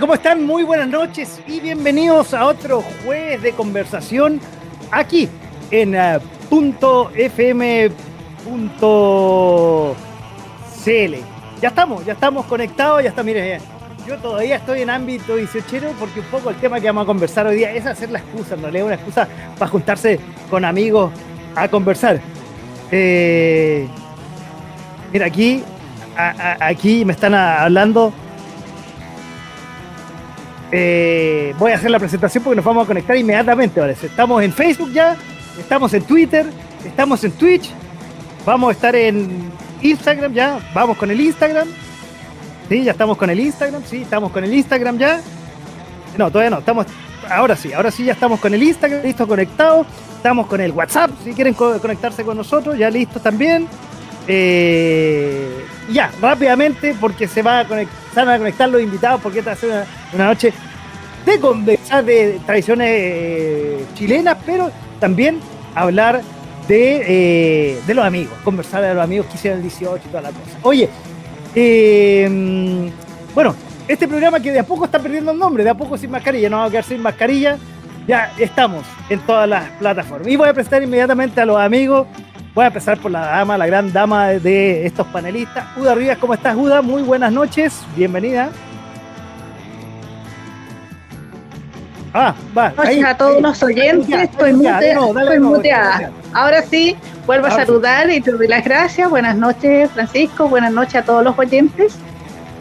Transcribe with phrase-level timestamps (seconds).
[0.00, 0.44] ¿Cómo están?
[0.44, 4.40] Muy buenas noches y bienvenidos a otro jueves de conversación
[4.90, 5.26] aquí
[5.70, 7.94] en uh, punto .fm.cl.
[11.62, 13.60] Ya estamos, ya estamos conectados, ya está, miren,
[14.06, 17.46] yo todavía estoy en ámbito 18 porque un poco el tema que vamos a conversar
[17.46, 19.26] hoy día es hacer la excusa, en realidad una excusa
[19.58, 21.10] para juntarse con amigos
[21.54, 22.20] a conversar.
[22.90, 23.88] Eh,
[25.10, 25.62] mira, aquí,
[26.16, 28.12] aquí me están hablando
[30.72, 34.06] eh, voy a hacer la presentación porque nos vamos a conectar inmediatamente, parece.
[34.06, 35.16] Estamos en Facebook ya,
[35.58, 36.46] estamos en Twitter,
[36.84, 37.70] estamos en Twitch,
[38.44, 39.50] vamos a estar en
[39.82, 41.68] Instagram ya, vamos con el Instagram.
[42.68, 45.20] Sí, ya estamos con el Instagram, sí, estamos con el Instagram ya.
[46.18, 46.86] No, todavía no, estamos,
[47.30, 49.86] ahora sí, ahora sí ya estamos con el Instagram, listo, conectado.
[50.16, 53.68] Estamos con el WhatsApp, si quieren conectarse con nosotros, ya listos también.
[54.26, 57.66] Eh, ya, rápidamente, porque se, va a
[58.24, 60.52] van a conectar los invitados, porque esta va a ser una, noche
[61.24, 65.40] de conversar de tradiciones eh, chilenas, pero también
[65.74, 66.22] hablar
[66.68, 70.22] de, eh, de, los amigos, conversar de los amigos que hicieron el 18 y toda
[70.22, 70.58] la cosa.
[70.62, 70.88] Oye,
[73.34, 73.54] bueno,
[73.88, 76.48] este programa que de a poco está perdiendo el nombre, de a poco sin mascarilla,
[76.48, 77.58] no vamos a quedar sin mascarilla,
[78.06, 80.28] ya estamos en todas las plataformas.
[80.28, 82.06] Y voy a presentar inmediatamente a los amigos
[82.56, 85.62] Voy a empezar por la dama, la gran dama de estos panelistas.
[85.76, 86.80] Uda Rivas, ¿cómo estás, Uda?
[86.80, 88.48] Muy buenas noches, bienvenida.
[92.14, 92.72] Ah, va.
[92.78, 96.10] Ahí, a todos los oyentes, estoy, muteada.
[96.32, 96.96] Ahora sí,
[97.26, 99.10] vuelvo a saludar y te doy las gracias.
[99.10, 100.48] Buenas noches, Francisco.
[100.48, 101.98] Buenas noches a todos los oyentes.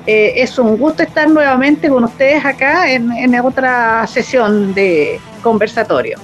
[0.07, 6.19] Eh, es un gusto estar nuevamente con ustedes acá en, en otra sesión de conversatorio.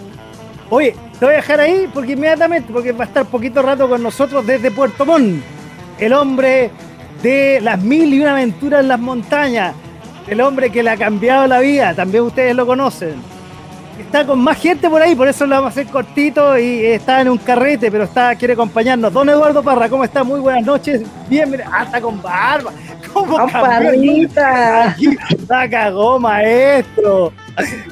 [0.71, 4.01] Oye, te voy a dejar ahí porque inmediatamente, porque va a estar poquito rato con
[4.01, 5.43] nosotros desde Puerto Montt,
[5.99, 6.71] el hombre
[7.21, 9.75] de las mil y una aventuras en las montañas,
[10.29, 13.15] el hombre que le ha cambiado la vida, también ustedes lo conocen.
[13.99, 17.19] Está con más gente por ahí, por eso lo vamos a hacer cortito y está
[17.19, 19.11] en un carrete, pero está, quiere acompañarnos.
[19.11, 20.23] Don Eduardo Parra, ¿cómo está?
[20.23, 21.01] Muy buenas noches.
[21.27, 21.69] Bienvenido.
[21.69, 22.71] Hasta ah, con barba.
[23.11, 24.95] ¿Cómo Parrita!
[25.49, 27.33] La cagó, maestro.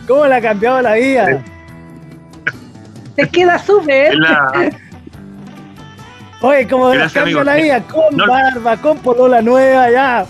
[0.07, 1.43] ¿Cómo le ha cambiado la vida?
[3.19, 4.13] Te queda súper.
[6.41, 10.25] Oye, como de cambio la vida, con barba, con polola nueva, ya.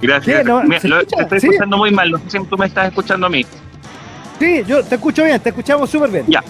[0.00, 0.44] Gracias.
[0.44, 3.46] lo, estoy escuchando muy mal, no sé si tú me estás escuchando a mí.
[4.40, 6.24] Sí, yo te escucho bien, te escuchamos súper bien.
[6.26, 6.42] Ya.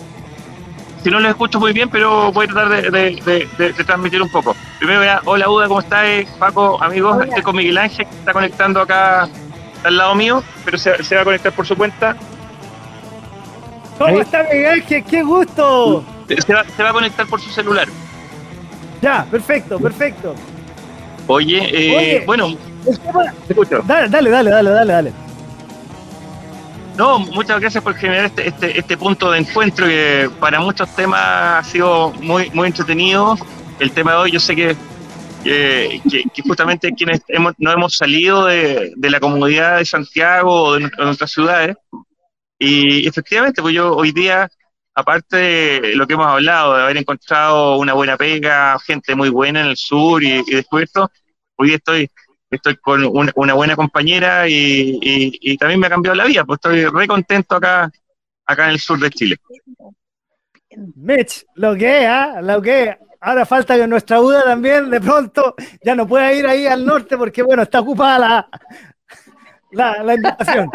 [1.03, 3.49] Si no lo escucho muy bien, pero voy a tratar de,
[3.85, 4.57] transmitir un poco.
[4.79, 6.25] Primero, hola Uda, ¿cómo estás?
[6.39, 9.29] Paco, amigos, estoy con Miguel Ángel, que está conectando acá
[9.85, 12.17] al lado mío, pero se, se va a conectar por su cuenta.
[14.07, 14.85] ¿Cómo está Miguel?
[14.85, 16.05] ¡Qué gusto!
[16.29, 17.89] Se va, a conectar por su celular.
[19.01, 20.35] Ya, perfecto, perfecto.
[21.27, 22.57] Oye, eh, bueno,
[23.49, 23.83] escucho.
[23.85, 25.13] Dale, dale, dale, dale, dale,
[26.97, 31.21] No, muchas gracias por generar este, este, este, punto de encuentro que para muchos temas
[31.21, 33.37] ha sido muy, muy entretenido.
[33.79, 34.77] El tema de hoy, yo sé que,
[35.45, 40.91] que, justamente quienes hemos, no hemos salido de, de la comunidad de Santiago o de
[40.99, 41.77] nuestras ciudades,
[42.63, 44.49] y efectivamente, pues yo hoy día,
[44.95, 49.63] aparte de lo que hemos hablado, de haber encontrado una buena pega, gente muy buena
[49.63, 51.11] en el sur y, después esto,
[51.57, 52.09] hoy día estoy,
[52.51, 57.09] estoy con una, buena compañera y, también me ha cambiado la vida, pues estoy re
[57.09, 57.91] contento acá,
[58.47, 59.37] acá en el sur de Chile.
[60.95, 62.41] Mitch, lo que es, ¿ah?
[62.41, 66.67] lo que Ahora falta que nuestra UDA también de pronto ya no pueda ir ahí
[66.67, 68.49] al norte porque, bueno, está ocupada la,
[69.73, 70.71] la, la invitación.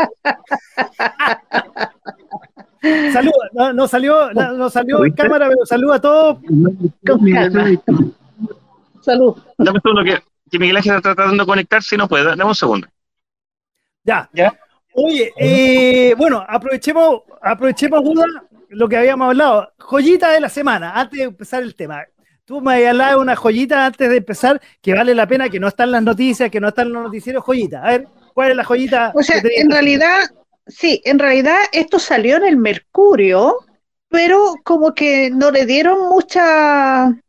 [3.12, 6.38] Saluda, no, no, salió, no, salió en cámara, pero saluda a todos.
[9.02, 9.36] Salud.
[9.58, 12.24] Dame un segundo que, que Miguel Ángel está tratando de conectarse y no puede.
[12.26, 12.88] Dame un segundo.
[14.04, 14.54] Ya, ya.
[14.94, 18.04] Oye, eh, bueno, aprovechemos, aprovechemos
[18.70, 19.72] lo que habíamos hablado.
[19.80, 22.04] Joyita de la semana, antes de empezar el tema.
[22.46, 25.68] Tú me hablas de una joyita antes de empezar que vale la pena, que no
[25.68, 27.84] están las noticias, que no están los noticieros, joyita.
[27.84, 28.08] A ver,
[28.38, 29.12] ¿cuál es la joyita?
[29.16, 30.20] O sea, en realidad,
[30.68, 33.66] sí, en realidad esto salió en el Mercurio,
[34.10, 37.20] pero como que no le dieron mucha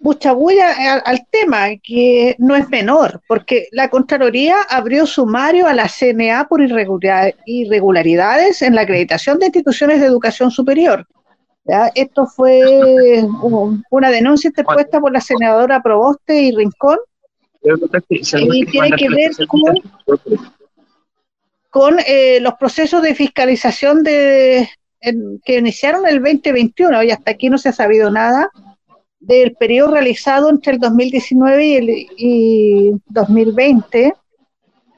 [0.00, 5.86] mucha bulla al, tema, que no es menor, porque la Contraloría abrió sumario a la
[5.86, 11.06] CNA por irregularidades en la acreditación de instituciones de educación superior.
[11.94, 13.22] Esto fue
[13.90, 16.98] una denuncia interpuesta por la senadora Proboste y Rincón
[17.62, 19.30] y tiene que ver
[21.70, 24.68] con, eh, los procesos de fiscalización de,
[25.44, 28.50] que iniciaron el 2021 y hasta aquí no se ha sabido nada
[29.20, 34.14] del periodo realizado entre el 2019 y, el, y 2020,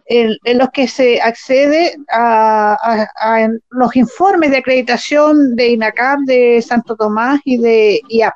[0.07, 7.41] en, los que se accede a, los informes de acreditación de INACAP, de Santo Tomás
[7.45, 8.35] y de IAP,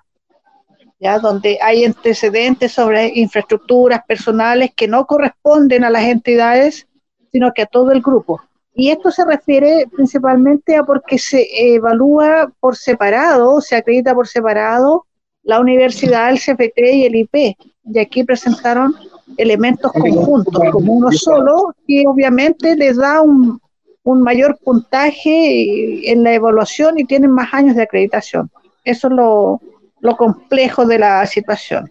[0.99, 1.19] ¿ya?
[1.19, 6.87] donde hay antecedentes sobre infraestructuras personales que no corresponden a las entidades,
[7.33, 8.41] sino que a todo el grupo.
[8.75, 15.07] Y esto se refiere principalmente a porque se evalúa por separado, se acredita por separado
[15.47, 17.57] la universidad, el CFT y el IP.
[17.85, 18.95] Y aquí presentaron
[19.37, 23.61] elementos conjuntos como uno solo, y obviamente les da un,
[24.05, 28.51] mayor puntaje en la evaluación y tienen más años de acreditación.
[28.85, 29.61] Eso es lo,
[30.15, 31.91] complejo de la situación.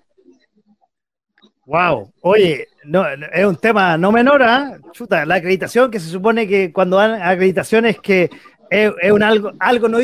[1.65, 4.77] Wow, oye, no, es un tema no menor, ¿ah?
[4.91, 8.29] Chuta, la acreditación que se supone que cuando dan acreditaciones que
[8.69, 9.97] es, un algo, algo no,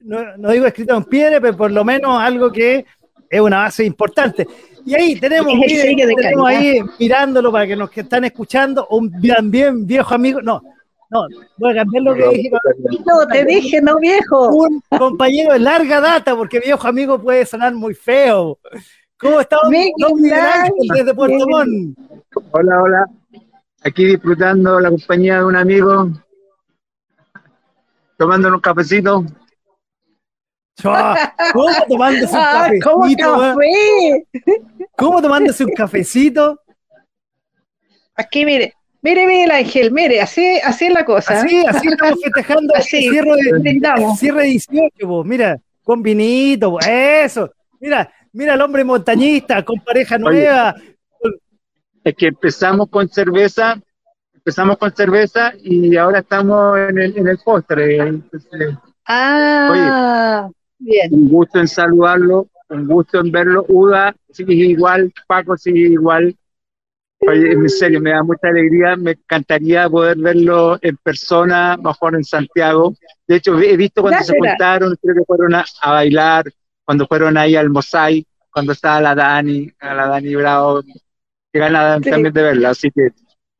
[0.00, 2.84] no, digo escrito en piedra, pero por lo menos algo que
[3.30, 4.46] es una base importante.
[4.84, 5.52] Y ahí tenemos,
[6.46, 9.10] ahí mirándolo para que nos que están escuchando, un
[9.50, 10.62] bien viejo amigo, no,
[11.12, 11.28] no,
[11.58, 12.50] voy a cambiar lo que dije.
[13.06, 14.48] No, te dije, no viejo.
[14.48, 18.58] Un compañero de larga data, porque viejo amigo puede sonar muy feo.
[19.18, 19.68] ¿Cómo estamos?
[19.68, 21.98] desde Puerto Montt.
[22.52, 23.06] Hola, hola.
[23.84, 26.08] Aquí disfrutando la compañía de un amigo
[28.16, 29.26] tomando un cafecito.
[30.82, 33.54] ¿Cómo tomándose un ah, cafecito?
[34.96, 36.58] ¿Cómo, tomándose un cafecito?
[38.14, 38.74] Aquí, mire.
[39.02, 41.40] Mire, mire el ángel, mire, así, así es la cosa.
[41.40, 47.50] Así, así estamos festejando así, el cierre de, cierre 18, mira, con vinito, eso.
[47.80, 50.74] Mira, mira el hombre montañista, con pareja nueva.
[52.04, 53.80] Es que empezamos con cerveza
[54.44, 58.20] empezamos con cerveza y ahora estamos en el, en el postre.
[59.06, 61.14] ah, bien.
[61.14, 63.64] Un gusto en saludarlo, un gusto en verlo.
[63.68, 66.34] Uda sigue igual, Paco sigue igual.
[67.24, 72.24] Oye, en serio, me da mucha alegría, me encantaría poder verlo en persona, mejor en
[72.24, 72.94] Santiago.
[73.28, 76.46] De hecho, he visto cuando se juntaron, creo que fueron a, bailar,
[76.84, 80.82] cuando fueron ahí al Mosaic, cuando estaba la Dani, a la Dani Bravo,
[81.52, 83.10] que ganas también de verla, así que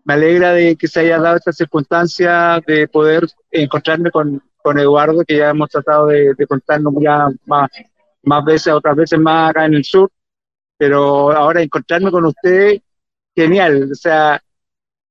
[0.04, 5.22] me alegra de que se haya dado esta circunstancia de poder encontrarme con, con Eduardo,
[5.24, 7.70] que ya hemos tratado de, de contarnos ya más,
[8.24, 10.10] más veces, otras veces más acá en el sur,
[10.76, 12.80] pero ahora encontrarme con usted,
[13.34, 14.42] genial, o sea,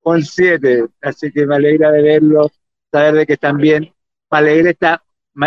[0.02, 2.52] con siete, así que me alegra de verlo,
[2.92, 3.94] saber de que están bien,
[4.32, 5.04] me alegra esta,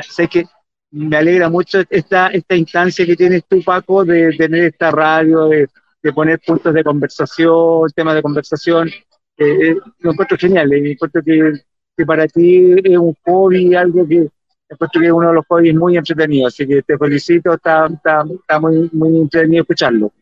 [0.08, 0.44] sé que
[0.90, 5.68] me alegra mucho esta, esta instancia que tienes tú, Paco, de tener esta radio, de,
[6.02, 8.88] de poner puntos de conversación, temas de conversación,
[9.36, 11.52] eh, lo encuentro genial, eh, encuentro que,
[11.96, 14.28] que, para ti es un hobby, algo que
[14.68, 18.24] encuentro que es uno de los hobbies muy entretenidos, así que te felicito, está, está,
[18.32, 20.12] está muy, muy entretenido escucharlo.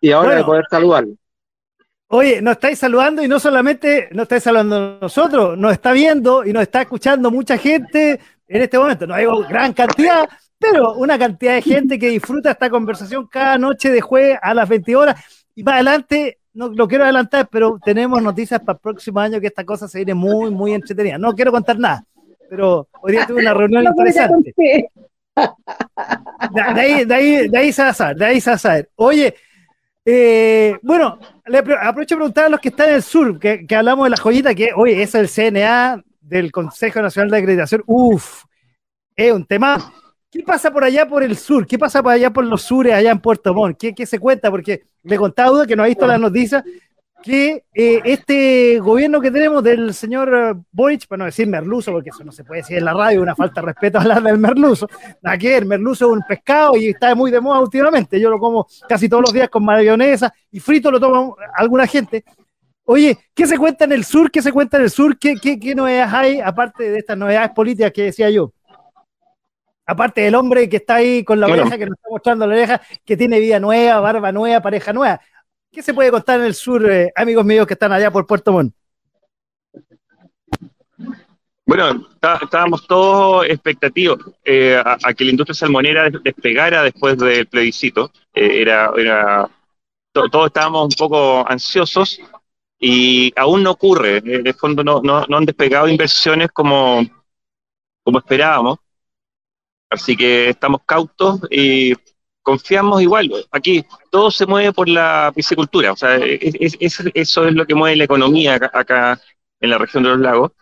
[0.00, 1.14] Y ahora de poder saludarlo.
[2.12, 6.52] Oye, nos estáis saludando y no solamente nos estáis saludando nosotros, nos está viendo y
[6.52, 9.06] nos está escuchando mucha gente en este momento.
[9.06, 13.92] No hay gran cantidad, pero una cantidad de gente que disfruta esta conversación cada noche
[13.92, 15.24] de jueves a las 20 horas.
[15.54, 19.46] Y más adelante no lo quiero adelantar, pero tenemos noticias para el próximo año que
[19.46, 21.16] esta cosa se viene muy, muy entretenida.
[21.16, 22.04] No quiero contar nada,
[22.48, 24.52] pero hoy día tuve una reunión interesante.
[24.56, 28.58] De, ahí, de, ahí, de ahí se va a saber, de ahí se va a
[28.58, 28.90] saber.
[28.96, 29.32] Oye,
[30.04, 33.76] eh, bueno, le aprovecho a preguntar a los que están en el sur, que, que
[33.76, 37.82] hablamos de la joyita, que hoy es el CNA del Consejo Nacional de Acreditación.
[37.86, 38.44] Uf,
[39.16, 39.92] es un tema
[40.30, 41.66] ¿Qué pasa por allá por el sur?
[41.66, 43.76] ¿Qué pasa por allá por los sures, allá en Puerto Montt?
[43.96, 44.48] ¿Qué, se cuenta?
[44.48, 46.62] Porque le contaba Duda que no ha visto las noticias
[47.22, 52.10] que eh, este gobierno que tenemos del señor eh, Boric, para no decir merluzo, porque
[52.10, 54.88] eso no se puede decir en la radio, una falta de respeto hablar del merluzo,
[55.38, 58.66] que el merluzo es un pescado y está muy de moda últimamente, yo lo como
[58.88, 62.24] casi todos los días con mayonesa y frito lo toma alguna gente.
[62.84, 64.30] Oye, ¿qué se cuenta en el sur?
[64.30, 65.16] ¿Qué se cuenta en el sur?
[65.18, 68.52] ¿Qué, qué, qué novedades hay, aparte de estas novedades políticas que decía yo?
[69.90, 72.80] aparte del hombre que está ahí con la oreja, que nos está mostrando la oreja,
[73.04, 75.20] que tiene vida nueva, barba nueva, pareja nueva.
[75.72, 78.52] ¿Qué se puede contar en el sur, eh, amigos míos que están allá por Puerto
[78.52, 78.74] Montt?
[81.64, 82.08] Bueno,
[82.42, 88.10] estábamos todos expectativos eh, a, que la industria salmonera despegara después del plebiscito.
[88.34, 89.48] Eh, era, era
[90.12, 92.20] todos estábamos un poco ansiosos
[92.80, 94.16] y aún no ocurre.
[94.16, 97.02] En el fondo no, no, no han despegado inversiones como,
[98.02, 98.78] como esperábamos.
[99.88, 101.94] Así que estamos cautos y
[102.42, 103.30] confiamos igual.
[103.50, 105.92] Aquí todo se mueve por la piscicultura.
[105.92, 109.20] O sea, eso es lo que mueve la economía acá,
[109.60, 110.52] en la región de los lagos.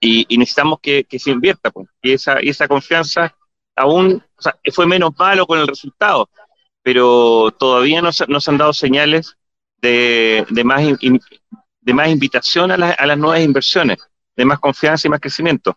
[0.00, 1.70] Y, necesitamos que, se invierta.
[1.70, 1.88] Pues.
[2.02, 3.34] Y, esa, y esa confianza
[3.74, 4.22] aún
[4.72, 6.30] fue menos malo con el resultado,
[6.82, 9.36] pero todavía no se, han dado señales
[9.78, 10.82] de, de más,
[11.80, 13.98] de más invitación a, a las nuevas inversiones,
[14.34, 15.76] de más confianza y más crecimiento.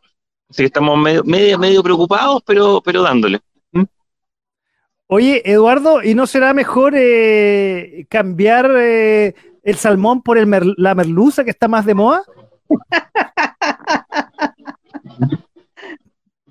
[0.50, 3.40] Así que estamos medio, medio, medio preocupados, pero, pero dándole.
[5.12, 11.44] Oye, Eduardo, ¿y no será mejor eh, cambiar eh, el salmón por el la merluza
[11.44, 12.22] que está más de moda?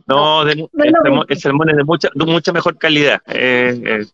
[0.09, 0.69] No, el,
[1.38, 3.23] salmón, es de mucha, de mucha mejor calidad.
[3.27, 4.12] Eh, es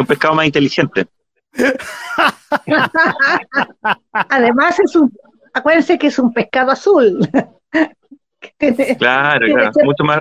[0.00, 1.04] un pescado más inteligente.
[4.12, 5.12] Además, es un,
[5.52, 7.18] acuérdense que es un pescado azul.
[8.98, 10.20] claro, claro, mucho más.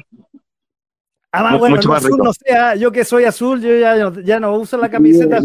[1.36, 4.56] Ah, bueno, mucho más azul no sea, yo que soy azul, yo ya, ya no
[4.56, 5.40] uso la camiseta,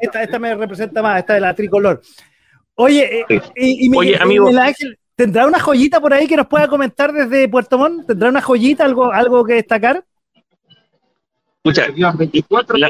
[0.00, 2.00] esta, esta, me representa más, esta de la tricolor.
[2.76, 6.68] Oye, eh, y, y, Oye, amigo, Ángel, ¿tendrá una joyita por ahí que nos pueda
[6.68, 8.06] comentar desde Puerto Montt?
[8.06, 10.04] ¿Tendrá una joyita, algo, algo que destacar?
[11.64, 11.88] Escucha,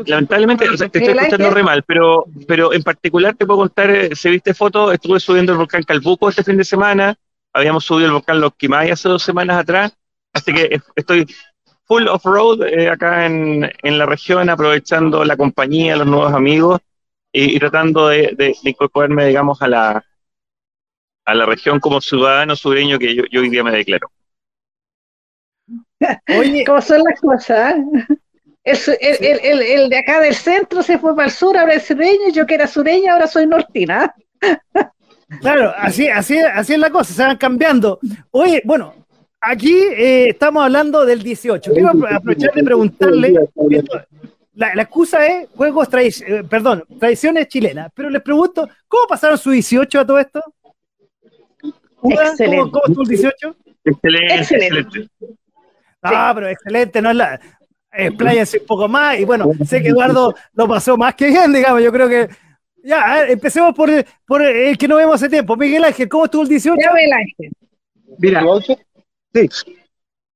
[0.07, 4.29] lamentablemente te estoy escuchando re mal, pero, pero en particular te puedo contar, eh, se
[4.29, 7.17] viste foto, estuve subiendo el volcán Calbuco este fin de semana,
[7.55, 9.97] habíamos subido el volcán Los Quimay hace dos semanas atrás,
[10.35, 11.27] así que estoy
[11.87, 16.81] full off-road eh, acá en, en, la región, aprovechando la compañía, los nuevos amigos
[17.33, 20.05] y, tratando de, incorporarme, digamos, a la,
[21.25, 24.11] a la región como ciudadano sureño que yo, hoy día me declaro.
[26.39, 27.75] Oye, ¿cómo son las cosas?
[28.65, 32.31] El, el, el, de acá del centro se fue para el sur, ahora es sureño,
[32.33, 34.13] yo que era sureña, ahora soy nortina.
[35.41, 37.99] Claro, así, así, así es la cosa, se van cambiando.
[38.31, 38.95] Oye, bueno,
[39.41, 41.73] aquí eh, estamos hablando del 18.
[41.73, 43.35] Quiero aprovechar de preguntarle.
[44.55, 47.91] la, excusa es juegos, eh, perdón, tradiciones chilenas.
[47.95, 50.43] Pero les pregunto, ¿cómo pasaron su 18 a todo esto?
[52.03, 52.71] Excelente.
[52.71, 53.57] ¿Cómo, estuvo el 18?
[53.85, 55.09] Excelente, excelente.
[56.03, 57.41] Ah, pero excelente, no es la.
[57.93, 59.19] Expláyense un poco más.
[59.19, 61.83] Y bueno, sé que Eduardo lo pasó más que bien, digamos.
[61.83, 62.29] Yo creo que
[62.85, 63.91] ya, empecemos por,
[64.27, 65.57] por el que no vemos hace tiempo.
[65.57, 66.77] Miguel Ángel, ¿cómo estuvo el 18?
[66.77, 67.53] Miguel Ángel.
[68.19, 68.43] Mira,
[69.37, 69.77] sí.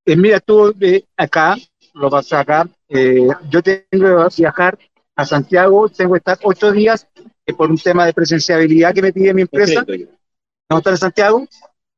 [0.05, 1.57] Eh, mira, estuve acá,
[1.95, 2.69] lo pasé acá.
[2.89, 4.79] Eh, yo tengo que viajar
[5.17, 7.07] a Santiago, tengo que estar ocho días
[7.47, 9.85] eh, por un tema de presenciabilidad que me pide mi empresa.
[9.85, 11.47] Tengo que estar en Santiago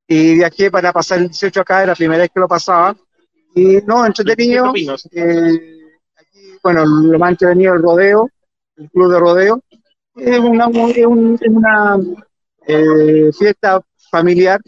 [0.06, 2.96] y viajé para pasar el 18 acá, era la primera vez que lo pasaba.
[3.54, 4.72] Y no, entretenido.
[4.74, 5.80] Eh,
[6.16, 8.30] aquí, bueno, lo más entretenido el rodeo,
[8.76, 9.62] el club de rodeo
[10.16, 11.98] es una, una
[12.66, 13.80] eh, fiesta
[14.10, 14.60] familiar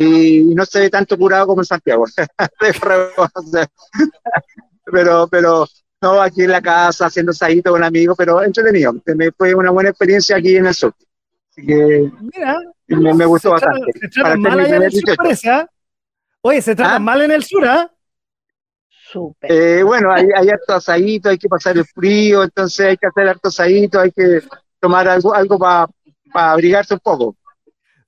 [0.00, 2.04] y no se ve tanto curado como en Santiago.
[4.84, 5.66] pero, pero
[6.00, 8.94] no, aquí en la casa, haciendo saído con amigos, pero entretenido.
[9.16, 10.94] Me fue una buena experiencia aquí en el sur.
[11.50, 12.12] Así que
[12.86, 13.90] me, gustó bastante.
[14.08, 15.02] se mal en el sur,
[16.42, 16.98] Oye, se trata ¿Ah?
[17.00, 17.90] mal en el sur, ¿ah?
[19.40, 23.26] Eh, bueno, hay, hay harto asadito, hay que pasar el frío, entonces hay que hacer
[23.26, 24.42] harto asadito, hay que
[24.78, 25.88] tomar algo, algo para
[26.32, 27.34] abrigarse un poco.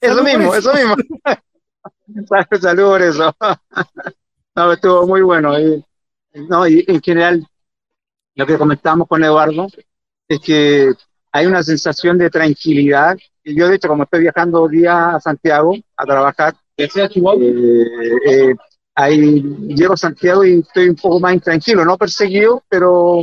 [0.00, 0.94] Eso mismo, eso mismo.
[2.60, 3.34] Salud por eso.
[4.56, 5.58] no, estuvo muy bueno.
[5.58, 5.84] Y,
[6.48, 7.46] no, y en general,
[8.34, 9.66] lo que comentamos con Eduardo
[10.28, 10.92] es que
[11.32, 13.16] hay una sensación de tranquilidad.
[13.42, 16.88] Y yo, de hecho, como estoy viajando día a Santiago a trabajar, eh,
[18.26, 18.54] eh,
[18.94, 23.16] ahí llego a Santiago y estoy un poco más intranquilo, no perseguido, pero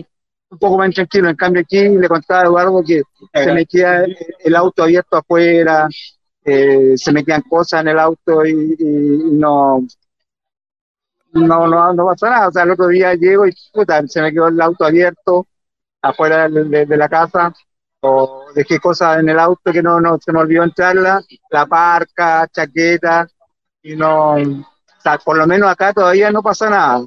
[0.49, 1.29] un poco más tranquilo.
[1.29, 3.01] En cambio, aquí le contaba a Eduardo que
[3.33, 4.05] se me queda
[4.39, 5.87] el auto abierto afuera,
[6.49, 8.77] eh, se me quedan cosas en el auto y,
[9.33, 9.85] no,
[11.33, 12.47] no, no, no pasa nada.
[12.47, 15.45] O sea, el otro día llego y se me quedó el auto abierto
[16.01, 17.53] afuera de, la casa
[17.99, 22.47] o dejé cosas en el auto que no, no se me olvidó entrarla, la parca,
[22.47, 23.27] chaqueta,
[23.81, 24.35] y no,
[25.25, 27.05] por lo menos acá todavía no pasa nada.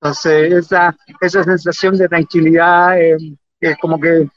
[0.00, 3.16] Entonces, esa, esa sensación de tranquilidad eh,
[3.60, 4.28] es como que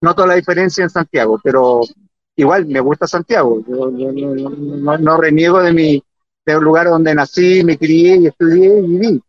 [0.00, 1.82] noto la diferencia en Santiago, pero
[2.36, 3.62] igual me gusta Santiago.
[3.66, 6.02] Yo, no, reniego de mi
[6.44, 9.22] de un lugar donde nací, me crié y estudié y viví.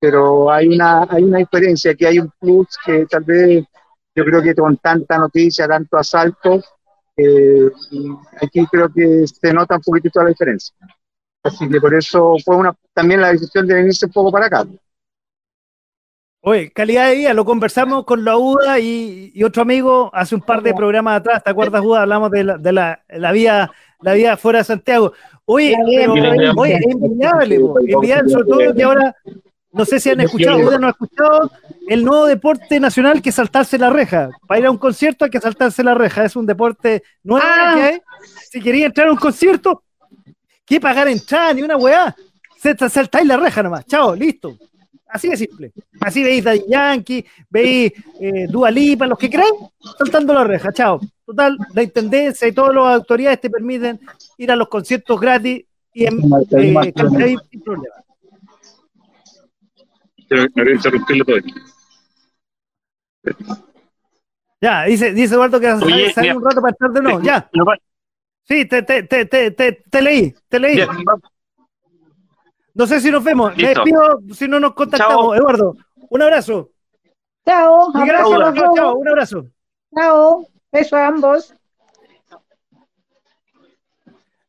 [0.00, 3.64] Pero hay una, hay una diferencia, que hay un plus que tal vez
[4.14, 6.62] yo creo que con tanta noticia, tanto asalto,
[7.16, 7.70] eh,
[8.40, 10.74] aquí creo que se nota un poquitito la diferencia.
[11.42, 14.66] Así que por eso fue una también la decisión de venirse un poco para acá.
[16.40, 20.62] Oye, calidad de vida, lo conversamos con la UDA y, otro amigo hace un par
[20.62, 22.02] de programas atrás, ¿te acuerdas, UDA?
[22.02, 25.12] Hablamos de la, de la, la vía la vida fuera de Santiago.
[25.44, 29.14] Oye, oye, es envidiable, envidiable, sobre todo que ahora,
[29.72, 31.50] no sé si han escuchado, UDA no ha escuchado
[31.88, 34.30] el nuevo deporte nacional que es saltarse la reja.
[34.46, 37.72] Para ir a un concierto hay que saltarse la reja, es un deporte nuevo ah.
[37.74, 38.00] que hay.
[38.50, 39.84] Si quería entrar a un concierto,
[40.64, 42.14] ¿qué pagar entrada ni una weá?
[42.88, 44.56] Saltáis la reja nomás, chao, listo.
[45.16, 45.72] Así de simple.
[46.00, 49.54] Así veis Daddy Yankee, veis eh, Dua Lipa, los que creen,
[49.98, 51.00] saltando la reja, chao.
[51.24, 53.98] Total, la intendencia y todas las autoridades te permiten
[54.36, 56.18] ir a los conciertos gratis y en
[56.50, 56.92] eh,
[57.50, 57.92] sin problema.
[64.60, 65.66] Ya, dice, dice Eduardo que
[66.12, 67.22] sale un rato para estar de nuevo.
[67.22, 67.48] Ya.
[68.42, 70.78] Sí, te, te, te, te, te leí, te leí.
[72.76, 73.56] No sé si nos vemos.
[73.56, 75.34] Me despido si no nos contactamos.
[75.34, 75.76] Eduardo,
[76.10, 76.70] un abrazo.
[77.46, 77.90] Chao.
[78.74, 79.46] chao, un abrazo.
[79.94, 80.46] Chao.
[80.70, 81.54] Beso a ambos.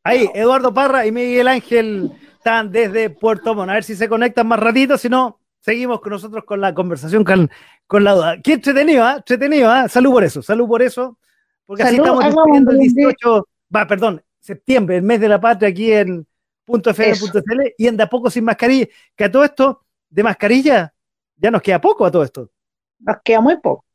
[0.03, 3.69] Ahí, Eduardo Parra y Miguel Ángel están desde Puerto Montt.
[3.69, 7.23] A ver si se conectan más ratito, si no, seguimos con nosotros con la conversación
[7.23, 7.49] con,
[7.87, 8.41] con la duda.
[8.41, 9.15] Qué entretenido, ¿ah?
[9.17, 9.87] Entretenido, ¿ah?
[9.87, 11.17] Salud por eso, salud por eso.
[11.65, 15.93] Porque así estamos viviendo el 18, va, perdón, septiembre, el mes de la patria aquí
[15.93, 16.25] en,
[16.67, 18.87] .fm.cl y anda poco sin mascarilla.
[19.15, 20.93] Que a todo esto de mascarilla
[21.35, 22.51] ya nos queda poco a todo esto.
[22.99, 23.85] Nos queda muy poco.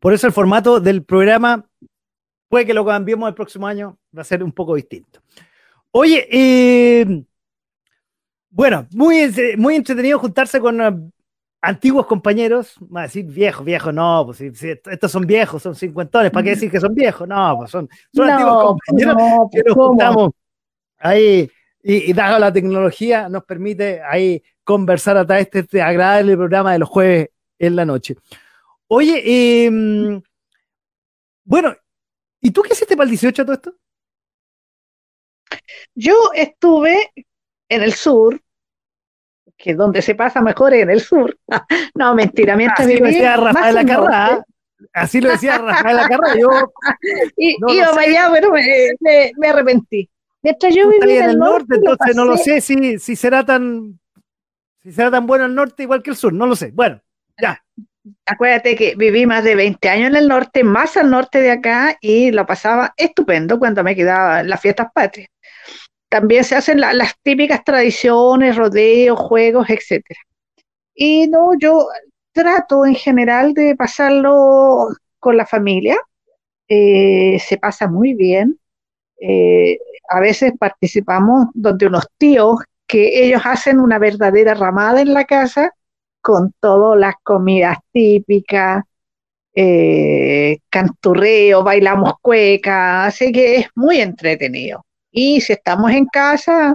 [0.00, 1.68] Por eso el formato del programa
[2.48, 5.20] puede que lo cambiemos el próximo año, va a ser un poco distinto.
[5.90, 7.24] Oye, eh,
[8.50, 11.10] bueno, muy, muy entretenido juntarse con uh,
[11.60, 16.44] antiguos compañeros, va a decir viejos, viejos, no, pues estos son viejos, son cincuentones, ¿para
[16.44, 17.26] qué decir que son viejos?
[17.28, 17.88] No, pues son,
[18.18, 19.16] antiguos compañeros
[19.52, 20.30] que nos juntamos
[20.98, 21.50] ahí,
[21.82, 26.78] y, dado la tecnología, nos permite ahí conversar a través de este agradable programa de
[26.80, 28.16] los jueves en la noche.
[28.88, 30.20] Oye, em,
[31.44, 31.74] bueno,
[32.40, 33.74] ¿y tú qué hiciste para el 18 todo esto?
[35.94, 37.12] Yo estuve
[37.68, 38.40] en el sur,
[39.56, 41.36] que donde se pasa mejor es en el sur.
[41.94, 44.44] no, mentira, mientras Así lo decía Rafael Acarrá.
[44.92, 46.38] Así lo decía Rafael Acarrá.
[46.38, 46.48] Yo
[47.36, 50.08] y, iba allá, pero me arrepentí.
[50.42, 53.98] Mientras yo vivía en el norte, entonces no lo sé si, si será tan
[54.82, 56.70] si será tan bueno el norte igual que el sur, no lo sé.
[56.72, 57.00] Bueno,
[57.40, 57.62] ya.
[58.24, 61.98] Acuérdate que viví más de 20 años en el norte, más al norte de acá,
[62.00, 65.28] y lo pasaba estupendo cuando me quedaba en las fiestas patrias.
[66.08, 70.20] También se hacen las típicas tradiciones, rodeos, juegos, etcétera.
[70.94, 71.88] Y no, yo
[72.32, 75.98] trato en general de pasarlo con la familia.
[76.68, 78.58] Eh, se pasa muy bien.
[79.20, 85.24] Eh, a veces participamos donde unos tíos que ellos hacen una verdadera ramada en la
[85.24, 85.72] casa
[86.20, 88.82] con todas las comidas típicas,
[89.54, 94.84] eh, canturreo, bailamos cueca, así que es muy entretenido.
[95.10, 96.74] Y si estamos en casa,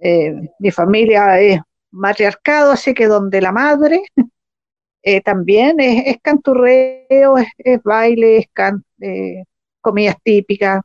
[0.00, 1.60] eh, mi familia es
[1.90, 4.02] matriarcado, así que donde la madre
[5.02, 9.44] eh, también es, canturreo, es, baile, es
[9.80, 10.80] comidas típicas,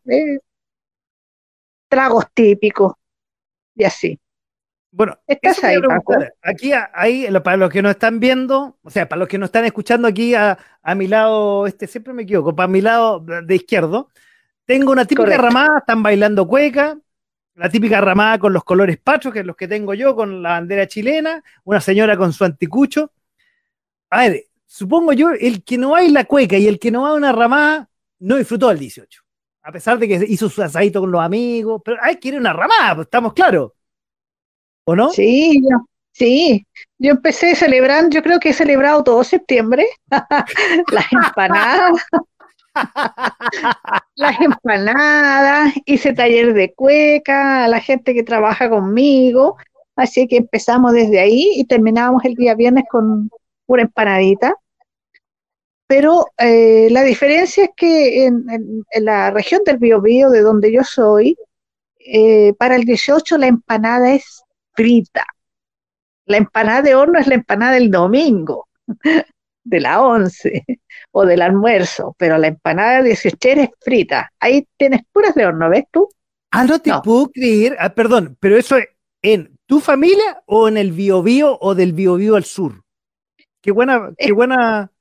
[1.87, 2.93] tragos típicos
[3.75, 4.19] y así.
[4.91, 5.77] Bueno, estás ahí,
[6.41, 9.65] Aquí, ahí, para los que nos están viendo, o sea, para los que nos están
[9.65, 10.57] escuchando aquí a,
[10.95, 14.09] mi lado, este siempre me equivoco, para mi lado de izquierdo,
[14.65, 16.97] tengo una típica ramada, están bailando cueca,
[17.55, 20.51] la típica ramada con los colores patrios, que es los que tengo yo, con la
[20.51, 23.11] bandera chilena, una señora con su anticucho.
[24.09, 27.13] A ver, supongo yo, el que no baila cueca y el que no va a
[27.13, 29.26] una ramada, no disfrutó el 18
[29.67, 32.53] a pesar de que hizo su asadito con los amigos, pero hay que ir una
[32.53, 33.73] ramada, pues, estamos claros.
[34.85, 35.09] ¿O no?
[35.09, 35.59] Sí,
[36.13, 36.65] sí.
[36.97, 39.85] Yo empecé celebrando, yo creo que he celebrado todo septiembre,
[40.91, 42.01] las empanadas.
[44.15, 49.57] las empanadas, hice taller de cueca, la gente que trabaja conmigo,
[49.97, 53.29] así que empezamos desde ahí y terminamos el día viernes con
[53.65, 54.55] una empanadita
[55.87, 58.45] pero eh, la diferencia es que en,
[59.01, 61.37] la región del Biobío, de donde yo soy,
[61.99, 65.25] eh, para el 18 la empanada es frita.
[66.25, 68.67] La empanada de horno es la empanada del domingo,
[69.63, 70.65] de la 11
[71.11, 74.31] o del almuerzo, pero la empanada de 18 es frita.
[74.39, 76.09] Ahí tienes puras de horno, ¿ves tú?
[76.51, 77.77] Ah, no te puedo creer.
[77.79, 78.87] Ah, perdón, pero eso es
[79.21, 82.83] en tu familia o en el Biobío o del Biobío al sur.
[83.61, 84.91] Qué buena, qué buena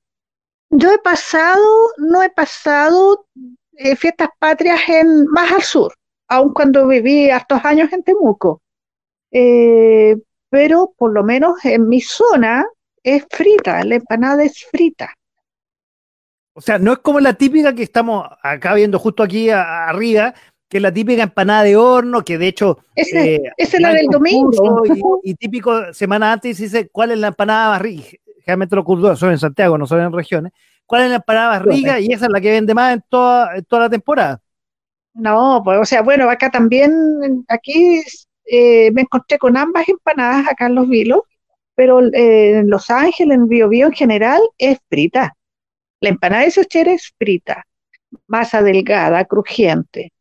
[0.70, 1.64] yo he pasado,
[1.98, 3.26] no he pasado
[3.76, 5.94] eh, fiestas patrias en más al sur.
[6.28, 8.60] aun cuando viví hartos años en Temuco.
[9.30, 10.16] Eh,
[10.50, 12.66] pero por lo menos en mi zona
[13.02, 15.14] es frita, la empanada es frita.
[16.54, 20.34] O sea, no es como la típica que estamos acá viendo justo aquí arriba,
[20.68, 22.78] que es la típica empanada de horno, que de hecho...
[22.94, 24.82] Esa, eh, es la del domingo.
[25.22, 28.16] Y, típico, semana antes dice, ¿cuál es la empanada más rica?
[28.46, 30.52] Generalmente los cursos son en Santiago, no son en regiones.
[30.86, 31.98] ¿Cuál es la empanada más rica?
[31.98, 34.40] Y esa es la que vende más en toda, toda la temporada.
[35.14, 38.02] No, pues, o sea, bueno, acá también, aquí
[38.44, 41.22] eh, me encontré con ambas empanadas acá en Los Vilos,
[41.74, 45.34] pero eh, en Los Ángeles, en Bio, Bio en general, es frita.
[46.00, 47.64] La empanada de sochera es frita,
[48.28, 50.12] masa delgada, crujiente,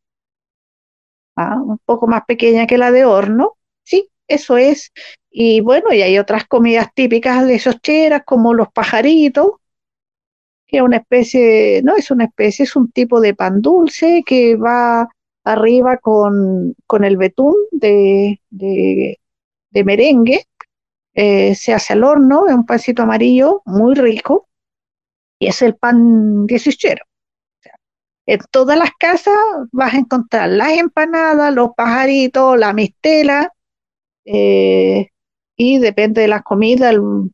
[1.35, 1.57] ¿ah?
[1.61, 4.91] un poco más pequeña que la de horno, sí, eso es.
[5.37, 9.51] Y bueno, y hay otras comidas típicas de socheras como los pajaritos,
[10.65, 14.55] que es una especie, no es una especie, es un tipo de pan dulce que
[14.55, 15.09] va
[15.43, 20.45] arriba con, con el betún de, de, merengue,
[21.13, 24.47] eh, se hace al horno, es un pancito amarillo muy rico,
[25.37, 27.03] y es el pan diecichero.
[28.25, 29.35] en todas las casas
[29.73, 33.51] vas a encontrar las empanadas, los pajaritos, la mistela,
[34.23, 35.09] eh,
[35.55, 37.31] y depende de las comidas, un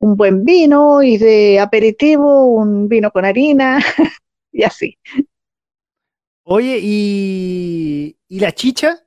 [0.00, 3.78] buen vino y de aperitivo, un vino con harina
[4.52, 4.98] y así.
[6.44, 9.04] Oye, ¿y, ¿y, la chicha?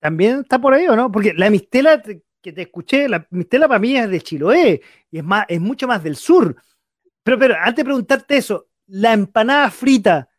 [0.00, 1.12] ¿También está por ahí o no?
[1.12, 2.02] Porque la mistela
[2.40, 5.86] que te escuché, la mistela para mí es de Chiloé y es, más, es mucho
[5.86, 6.56] más del sur.
[7.22, 10.30] Pero, pero, antes de preguntarte eso, la empanada frita,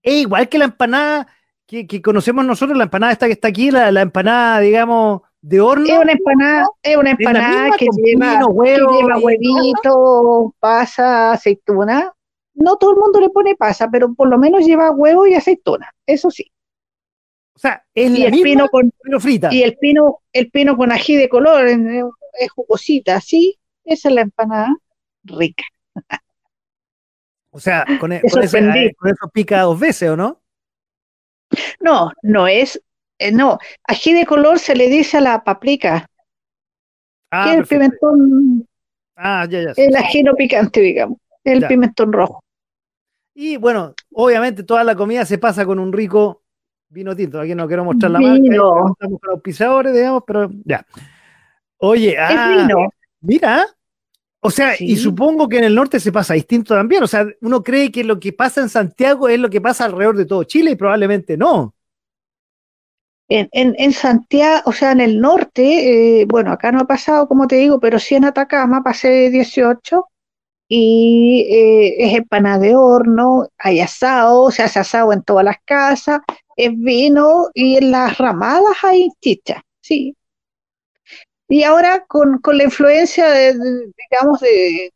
[0.00, 1.26] ¿es igual que la empanada
[1.66, 5.86] que, conocemos nosotros, la empanada esta que está aquí, la, empanada, digamos, de horno?
[5.86, 12.12] Es una empanada, es una empanada que, lleva, huevito, pasa, aceituna.
[12.54, 15.94] No todo el mundo le pone pasa, pero por lo menos lleva huevo y aceituna,
[16.04, 16.50] eso sí.
[17.54, 19.52] O sea, es y el pino con, frita.
[19.52, 24.22] Y el pino, el pino con ají de color, es jugosita, sí, esa es la
[24.22, 24.74] empanada
[25.22, 25.64] rica.
[27.50, 30.42] O sea, con, e, eso, pica dos veces, ¿o no?
[31.80, 32.82] No, no es,
[33.18, 36.08] eh, no, ají de color se le dice a la paprika.
[37.30, 38.66] Ah, el pimentón,
[39.16, 42.42] ah, ya, ya, el ají no picante, digamos, el pimentón rojo.
[43.34, 46.42] Y bueno, obviamente toda la comida se pasa con un rico
[46.88, 47.40] vino tinto.
[47.40, 50.86] Aquí no quiero mostrar la marca, estamos con los pisadores, digamos, pero ya.
[51.78, 52.66] Oye, ah,
[53.20, 53.66] mira,
[54.40, 57.02] o sea, y supongo que en el norte se pasa distinto también.
[57.02, 60.16] O sea, uno cree que lo que pasa en Santiago es lo que pasa alrededor
[60.16, 61.74] de todo Chile y probablemente no.
[63.28, 67.56] En, Santiago, o sea, en el norte, eh, bueno, acá no ha pasado, como te
[67.56, 70.06] digo, pero sí en Atacama pasé 18
[70.68, 76.20] y eh, es empanada de horno, hay asado, se hace asado en todas las casas,
[76.56, 80.16] es vino y en las ramadas hay chicha, sí,
[81.48, 83.52] y ahora con, la influencia, de,
[84.10, 84.92] digamos, de,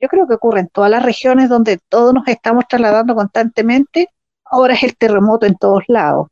[0.00, 4.08] yo creo que ocurre en todas las regiones donde todos nos estamos trasladando constantemente,
[4.44, 6.28] ahora es el terremoto en todos lados.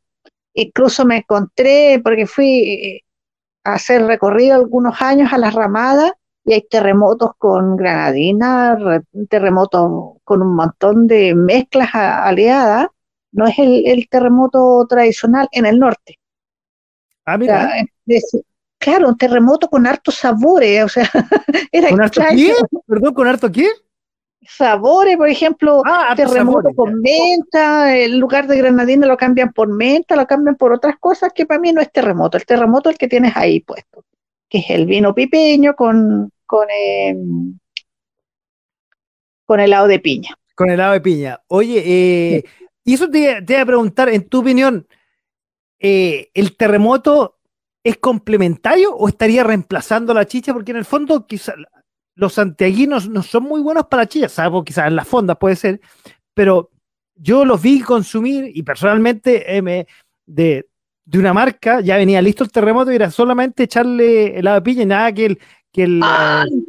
[0.55, 3.01] Incluso me encontré, porque fui eh,
[3.63, 6.11] a hacer recorrido algunos años a las ramadas,
[6.43, 8.77] y hay terremotos con granadina,
[9.29, 12.87] terremotos con un montón de mezclas aliadas,
[13.31, 16.19] no es el, terremoto tradicional en el norte.
[17.25, 17.69] Ah, mira
[18.85, 21.09] claro, un terremoto con hartos sabores, o sea,
[21.71, 22.53] era ¿Con harto qué?
[22.85, 23.67] Perdón, ¿con harto qué?
[24.41, 30.15] Sabores, por ejemplo, ah, terremoto con menta, el lugar de granadina lo cambian por menta,
[30.15, 32.37] lo cambian por otras cosas que para mí no es terremoto.
[32.37, 34.03] El terremoto es el que tienes ahí puesto,
[34.47, 37.57] que es el vino pipeño con, con, em,
[39.45, 40.35] con helado de piña.
[40.53, 41.41] Con helado de piña.
[41.47, 42.43] Oye, eh,
[42.83, 44.87] y eso te, te, iba a preguntar, en tu opinión,
[45.79, 47.35] eh, ¿el terremoto
[47.85, 50.53] ¿es complementario o estaría reemplazando la chicha?
[50.53, 51.55] Porque en el fondo quizás
[52.15, 55.55] los santiaguinos no son muy buenos para la chicha, salvo quizás en las fondas puede
[55.55, 55.81] ser,
[56.33, 56.71] pero
[57.15, 59.85] yo los vi consumir y personalmente eh,
[60.25, 60.67] de,
[61.13, 64.85] una marca ya venía listo el terremoto y era solamente echarle helado de piña y
[64.85, 65.39] nada que el,
[65.71, 66.01] que el,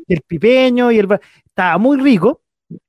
[0.08, 1.08] el pipeño y el...
[1.46, 2.42] Estaba muy rico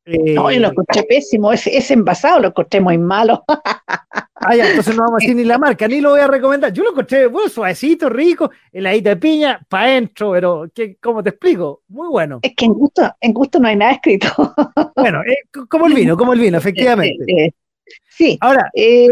[0.06, 3.44] no, yo lo eh, escuché pésimo, ese, envasado lo escuché muy malo.
[4.50, 6.72] Ah, ya, entonces no vamos a decir ni la marca, ni lo voy a recomendar.
[6.72, 11.32] Yo lo escuché bueno, suavecito, rico, heladito de piña, para adentro, pero ¿qué, ¿cómo te
[11.32, 11.84] explico?
[11.90, 12.40] Muy bueno.
[12.42, 14.28] Es que en gusto, en gusto no hay nada escrito.
[14.96, 15.38] Bueno, eh,
[15.70, 17.54] como el vino, como el vino, efectivamente.
[18.10, 18.38] sí.
[18.42, 19.10] Ahora, eh,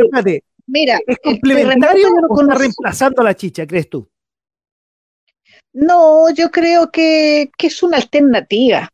[0.67, 4.07] mira, ¿es complementario o está reemplazando la chicha, crees tú?
[5.73, 8.89] No, yo creo que, que es una alternativa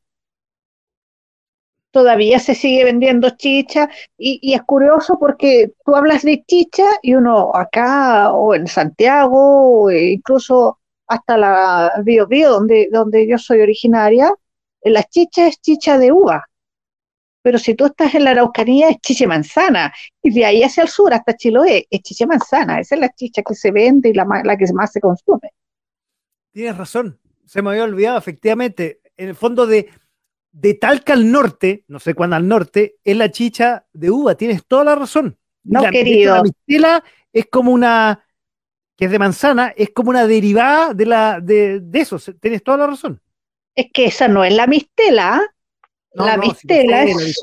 [1.92, 7.52] todavía se sigue vendiendo chicha y, es curioso porque tú hablas de chicha y uno
[7.54, 14.34] acá o en Santiago o incluso hasta la Bio Bio donde, donde yo soy originaria,
[14.84, 16.48] la chicha es chicha de uva.
[17.44, 20.90] Pero si tú estás en la Araucanía es chicha manzana y de ahí hacia el
[20.90, 22.80] sur hasta Chiloé es chicha manzana.
[22.80, 25.50] Esa es la chicha que se vende y la, la que más se consume.
[26.52, 29.02] Tienes razón, se me había olvidado efectivamente.
[29.18, 29.90] En el fondo de
[30.52, 34.36] de Talca al norte, no sé cuándo al norte, es la chicha de uva.
[34.36, 35.38] Tienes toda la razón.
[35.64, 36.36] No, querido.
[36.36, 38.26] La mistela es como una,
[38.98, 42.18] que es de manzana, es como una derivada de, la, de, eso.
[42.40, 43.22] Tienes toda la razón.
[43.76, 45.42] Es que esa no es la mistela.
[46.14, 47.40] la mistela es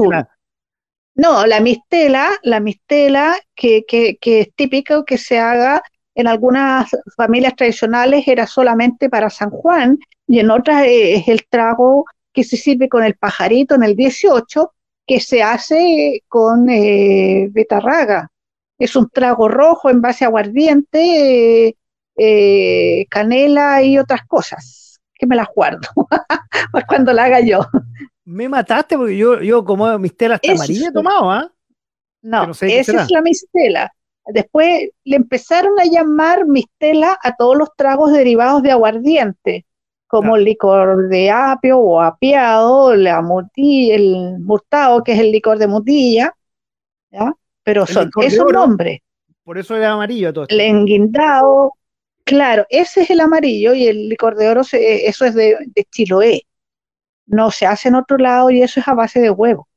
[1.15, 5.83] No, la mistela, la mistela que, que, que es típico que se haga
[6.15, 12.05] en algunas familias tradicionales era solamente para San Juan y en otras es el trago
[12.39, 14.73] que se sirve con el pajarito en el 18,
[15.05, 18.31] que se hace con eh, betarraga.
[18.79, 21.77] Es un trago rojo en base a aguardiente,
[22.17, 25.89] eh, canela y otras cosas, que me las guardo
[26.73, 27.67] para cuando la haga yo.
[28.25, 31.53] Me mataste porque yo, yo como mistela hasta amarilla he tomado, ¿ah?
[32.23, 33.93] No, esa es la mistela.
[34.27, 39.67] Después le empezaron a llamar mistela a todos los tragos derivados de aguardiente
[40.09, 45.59] como el licor de apio o apiado, la mutilla, el murtado, que es el licor
[45.59, 46.35] de mutilla,
[47.11, 47.33] ¿ya?
[47.63, 49.01] pero son esos nombres.
[49.45, 50.47] Por eso es amarillo todo.
[50.49, 51.75] El enguindado,
[52.25, 56.43] claro, ese es el amarillo y el licor de oro, eso es de, de Chiloé.
[57.27, 59.69] No se hace en otro lado y eso es a base de huevo.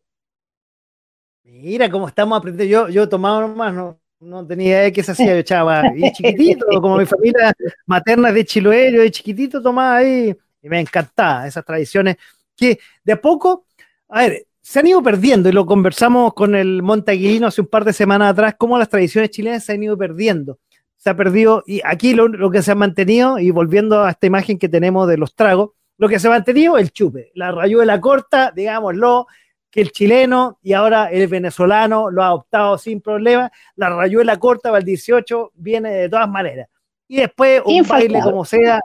[1.43, 2.71] Mira cómo estamos aprendiendo.
[2.71, 6.11] Yo, yo tomaba nomás, no, no tenía idea de qué se hacía, yo echaba y
[6.11, 7.53] chiquitito, como mi familia
[7.87, 12.17] materna de Chiloé, yo de chiquitito tomaba ahí y me encantaba esas tradiciones
[12.55, 13.65] que de a poco,
[14.09, 17.83] a ver, se han ido perdiendo y lo conversamos con el Montaguilino hace un par
[17.83, 20.59] de semanas atrás, cómo las tradiciones chilenas se han ido perdiendo.
[20.97, 24.27] Se ha perdido, y aquí lo, lo que se ha mantenido, y volviendo a esta
[24.27, 27.99] imagen que tenemos de los tragos, lo que se ha mantenido el chupe, la rayuela
[27.99, 29.25] corta, digámoslo,
[29.71, 33.51] que el chileno y ahora el venezolano lo ha adoptado sin problema.
[33.75, 36.67] La rayuela corta para el 18 viene de todas maneras.
[37.07, 38.79] Y después un baile como sea,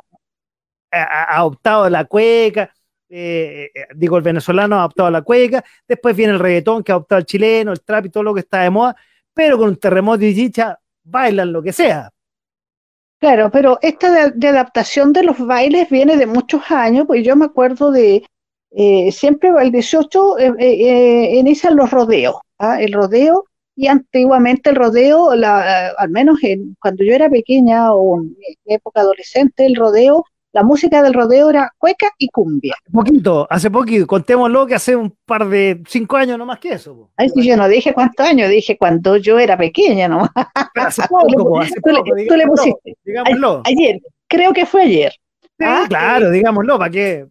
[0.90, 2.70] ha adoptado la cueca,
[3.08, 6.96] eh, eh, digo, el venezolano ha adoptado la cueca, después viene el reggaetón que ha
[6.96, 8.96] adoptado el chileno, el trap y todo lo que está de moda,
[9.32, 12.10] pero con un terremoto y chicha bailan lo que sea.
[13.18, 17.46] Claro, pero esta de, adaptación de los bailes viene de muchos años, pues yo me
[17.46, 18.26] acuerdo de,
[18.78, 22.78] eh, siempre el 18 eh, eh, inician los rodeos, ¿ah?
[22.78, 28.20] el rodeo, y antiguamente el rodeo, la, al menos en, cuando yo era pequeña o
[28.20, 28.36] en
[28.66, 32.74] época adolescente, el rodeo, la música del rodeo era cueca y cumbia.
[32.92, 37.10] Poquito, hace poquito, contémoslo que hace un par de cinco años no más que eso.
[37.16, 40.30] Ay, sí, yo no dije cuántos años, dije cuando yo era pequeña nomás.
[40.74, 42.94] hace poco, hace poco, tú, le pusiste.
[43.06, 43.62] Digámoslo.
[43.64, 45.14] Ayer, creo que fue ayer.
[45.60, 45.86] ¿Ah?
[45.88, 47.26] claro, digámoslo, ¿para qué?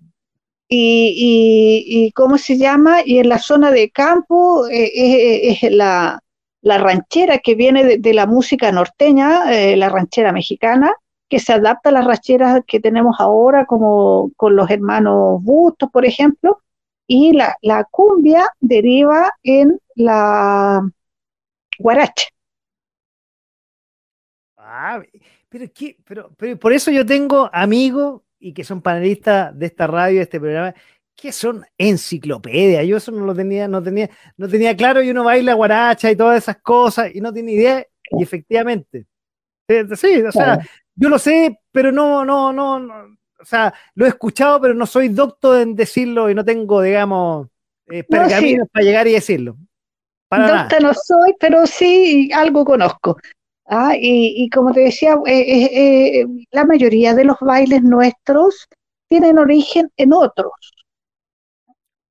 [0.68, 6.22] Y, cómo se llama, y en la zona de campo eh, es, la,
[6.64, 10.92] ranchera que viene de, la música norteña, eh, la ranchera mexicana,
[11.30, 16.06] que se adapta a las rancheras que tenemos ahora, como con los hermanos Bustos, por
[16.06, 16.62] ejemplo,
[17.08, 20.82] y la, cumbia deriva en la
[21.78, 22.28] guaracha.
[24.58, 25.00] Ah,
[25.48, 25.66] pero,
[26.04, 30.24] pero, pero por eso yo tengo amigos y que son panelistas de esta radio, de
[30.24, 30.72] este programa,
[31.16, 32.84] que son enciclopedia.
[32.84, 36.16] Yo eso no lo tenía, no tenía, no tenía claro y uno baila guaracha y
[36.16, 37.84] todas esas cosas y no tiene idea.
[38.12, 39.08] Y efectivamente,
[39.68, 40.60] eh, sí, o sea,
[40.94, 42.76] yo lo sé, pero no, no, no,
[43.40, 47.48] o sea, lo he escuchado, pero no soy doctor en decirlo y no tengo, digamos,
[47.88, 49.58] eh, pergaminos para llegar y decirlo.
[50.28, 53.18] Para no soy, pero sí algo conozco.
[53.68, 58.68] Ah, y, como te decía, eh, eh, eh, la mayoría de los bailes nuestros
[59.08, 60.52] tienen origen en otros.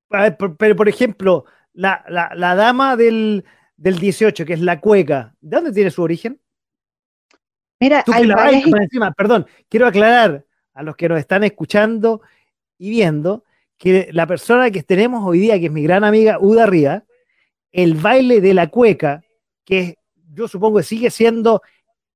[0.09, 2.03] pero, por ejemplo, la,
[2.57, 3.45] dama del,
[3.77, 6.39] 18, que es la cueca, ¿de dónde tiene su origen?
[7.79, 12.21] Mira, hay encima, perdón, quiero aclarar a los que nos están escuchando
[12.77, 13.43] y viendo
[13.77, 17.05] que la persona que tenemos hoy día, que es mi gran amiga Uda Ría,
[17.71, 19.23] el baile de la cueca,
[19.65, 19.95] que es
[20.33, 21.61] yo supongo que sigue siendo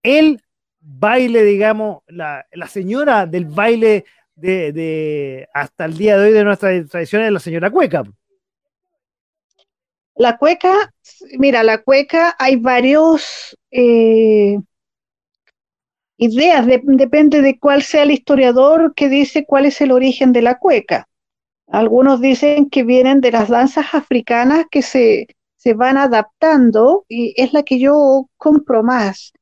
[0.04, 0.42] el
[0.80, 7.24] baile, digamos, la, señora del baile de, hasta el día de hoy de nuestra tradición
[7.24, 8.04] es la señora cueca.
[10.16, 10.94] La cueca,
[11.38, 14.58] mira, la cueca hay varios eh,
[16.18, 20.60] ideas, depende de cuál sea el historiador que dice cuál es el origen de la
[20.60, 21.08] cueca.
[21.68, 25.28] Algunos dicen que vienen de las danzas africanas que se,
[25.60, 29.34] se van adaptando y es la que yo compro más,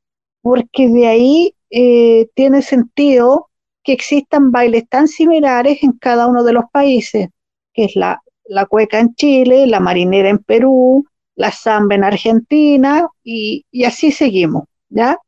[0.42, 3.50] porque de ahí eh, tiene sentido
[3.84, 7.30] que existan bailes tan similares en cada uno de los países,
[7.72, 13.08] que es la, la cueca en Chile, la marinera en Perú, la samba en Argentina
[13.24, 15.20] y, así seguimos, ¿ya?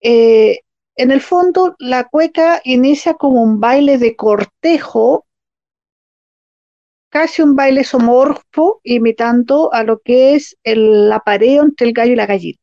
[0.00, 0.60] Eh,
[0.94, 5.26] en el fondo, la cueca inicia como un baile de cortejo,
[7.10, 12.16] casi un baile somorfo, imitando a lo que es el apareo entre el gallo y
[12.16, 12.58] la gallina.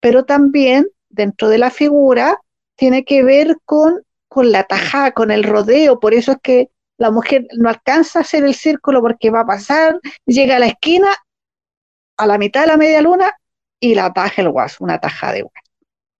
[0.00, 2.40] Pero también, dentro de la figura,
[2.76, 7.10] tiene que ver con, con la tajada, con el rodeo, por eso es que la
[7.10, 11.08] mujer no alcanza a hacer el círculo porque va a pasar, llega a la esquina,
[12.16, 13.32] a la mitad de la media luna,
[13.80, 15.70] y la taja el guaso, una taja de guaso.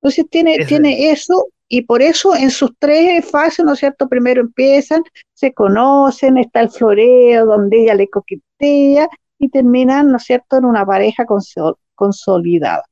[0.01, 4.07] Entonces tiene, tiene eso, y por eso en sus tres fases, ¿no es cierto?
[4.07, 9.09] Primero empiezan, se conocen, está el floreo donde ella le coquetea,
[9.39, 11.25] y terminan, ¿no es cierto?, en una pareja
[11.95, 12.85] consolidada.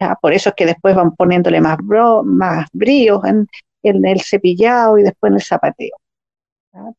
[0.00, 0.16] ¿Ya?
[0.22, 1.78] Por eso es que después van poniéndole más,
[2.24, 3.48] más bríos en,
[3.82, 5.96] el cepillado y después en el zapateo.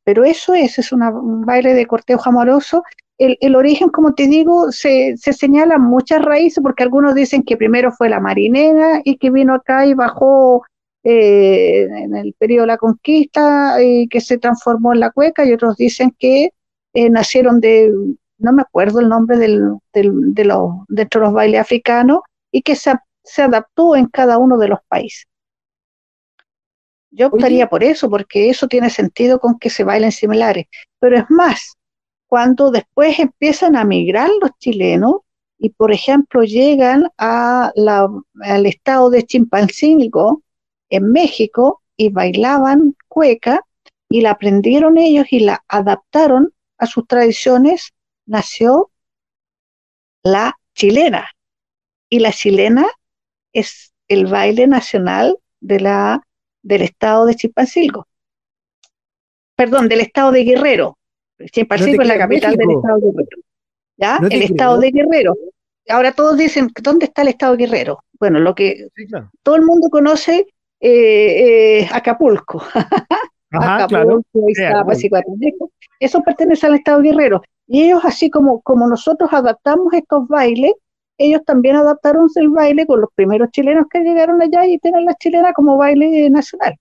[0.03, 2.83] Pero eso es, es un baile de cortejo amoroso.
[3.17, 7.93] El, origen, como te digo, se, se señala muchas raíces, porque algunos dicen que primero
[7.93, 10.63] fue la marinera y que vino acá y bajó
[11.03, 15.53] eh, en el periodo de la conquista y que se transformó en la cueca, y
[15.53, 16.49] otros dicen que
[16.93, 17.91] eh, nacieron de,
[18.37, 22.19] no me acuerdo el nombre del, de los, dentro de los bailes africanos,
[22.51, 25.25] y que se, se adaptó en cada uno de los países.
[27.15, 30.65] Yo optaría por eso, porque eso tiene sentido con que se bailen similares.
[30.99, 31.75] Pero es más,
[32.27, 35.17] cuando después empiezan a migrar los chilenos
[35.59, 37.71] y, por ejemplo, llegan a
[38.41, 40.41] al estado de Chimpancingo,
[40.95, 43.65] en México, y bailaban cueca,
[44.09, 47.93] y la aprendieron ellos y la adaptaron a sus tradiciones,
[48.25, 48.91] nació
[50.23, 51.29] la chilena.
[52.09, 52.85] Y la chilena
[53.53, 56.27] es el baile nacional de la
[56.61, 58.07] del estado de Chimpancingo.
[59.55, 60.97] Perdón, del estado de Guerrero.
[61.51, 63.41] Chimpancingo es la capital del estado de Guerrero.
[63.97, 64.19] ¿Ya?
[64.29, 65.35] el estado de Guerrero.
[65.89, 68.03] Ahora todos dicen, ¿dónde está el estado de Guerrero?
[68.19, 68.89] Bueno, lo que
[69.41, 70.47] todo el mundo conoce
[70.83, 72.61] eh, eh, Acapulco.
[73.51, 74.23] Acapulco,
[75.99, 77.41] Eso pertenece al estado de Guerrero.
[77.67, 80.73] Y ellos, así como, como nosotros adaptamos estos bailes,
[81.17, 85.15] ellos también adaptaron el baile con los primeros chilenos que llegaron allá y tienen la
[85.15, 86.75] chilena como baile nacional.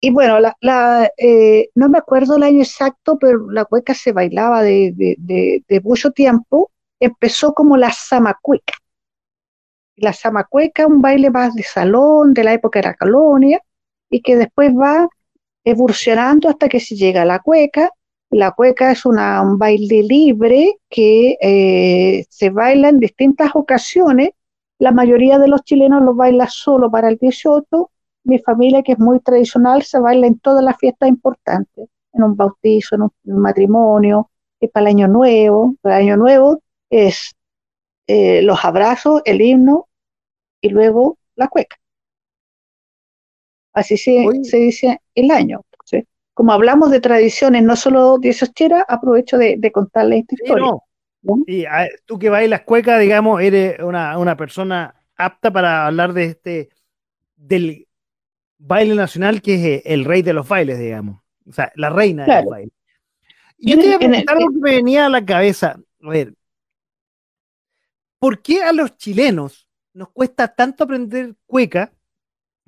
[0.00, 4.62] Y bueno, la, eh, no me acuerdo el año exacto, pero la cueca se bailaba
[4.62, 6.70] de, de, mucho tiempo.
[6.98, 8.74] Empezó como la zamacueca.
[9.96, 13.60] La zamacueca, un baile más de salón, de la época de la colonia,
[14.10, 15.08] y que después va
[15.64, 17.90] evolucionando hasta que se llega a la cueca,
[18.30, 24.30] la cueca es una, un baile libre que eh, se baila en distintas ocasiones.
[24.78, 27.90] La mayoría de los chilenos lo baila solo para el 18.
[28.24, 32.36] Mi familia, que es muy tradicional, se baila en todas las fiestas importantes, en un
[32.36, 34.30] bautizo, en un, matrimonio,
[34.60, 35.76] y para el año nuevo.
[35.80, 37.32] Para el año nuevo es
[38.06, 39.88] eh, los abrazos, el himno
[40.60, 41.76] y luego la cueca.
[43.72, 45.62] Así se, se dice el año
[46.36, 50.70] como hablamos de tradiciones, no solo dieciochera, aprovecho de, de contarles esta historia.
[51.46, 56.68] Y ah, tú que bailas cueca, digamos, eres una, persona apta para hablar de este,
[57.36, 57.88] del
[58.58, 61.22] baile nacional que es eh, el rey de los bailes, digamos.
[61.48, 62.74] O sea, la reina de los bailes.
[63.56, 65.80] Y yo te iba a preguntar algo que me venía a la cabeza.
[66.02, 66.34] A ver,
[68.26, 71.92] ¿por qué a los chilenos nos cuesta tanto aprender cueca?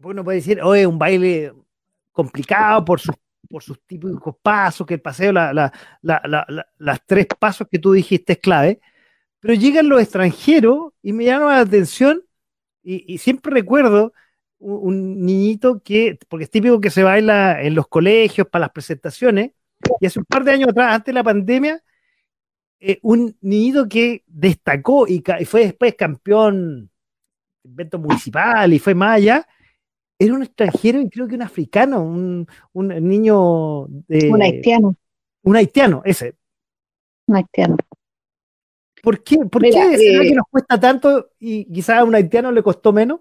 [0.01, 1.53] Uno puede decir, oye, un baile
[2.13, 3.17] complicado por sus
[3.51, 8.39] por sus típicos pasos, que el paseo, la, las tres pasos que tú dijiste es
[8.39, 8.81] clave,
[9.41, 12.23] pero llegan los extranjeros y me llama la atención
[12.85, 14.13] y, siempre recuerdo
[14.61, 19.51] un, niñito que, porque es típico que se baila en los colegios para las presentaciones,
[20.01, 21.83] y hace un par de años atrás, antes de la pandemia,
[22.81, 26.91] eh, un niñito que destacó y, fue después campeón
[27.65, 29.47] de evento municipal y fue más allá,
[30.19, 34.31] era un extranjero y creo que un africano, un, niño de...
[34.31, 34.97] Un haitiano.
[35.43, 36.35] Un haitiano, ese.
[37.27, 37.77] Un haitiano.
[39.03, 42.63] ¿Por qué, por qué eh, que nos cuesta tanto y quizás a un haitiano le
[42.63, 43.21] costó menos?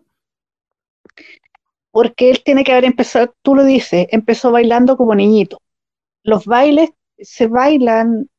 [1.92, 5.62] Porque él tiene que haber empezado, tú lo dices, empezó bailando como niñito.
[6.24, 8.30] Los bailes se bailan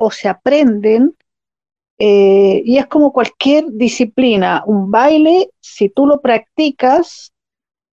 [0.00, 1.14] o se aprenden
[1.98, 4.64] eh, y es como cualquier disciplina.
[4.66, 7.32] Un baile, si tú lo practicas,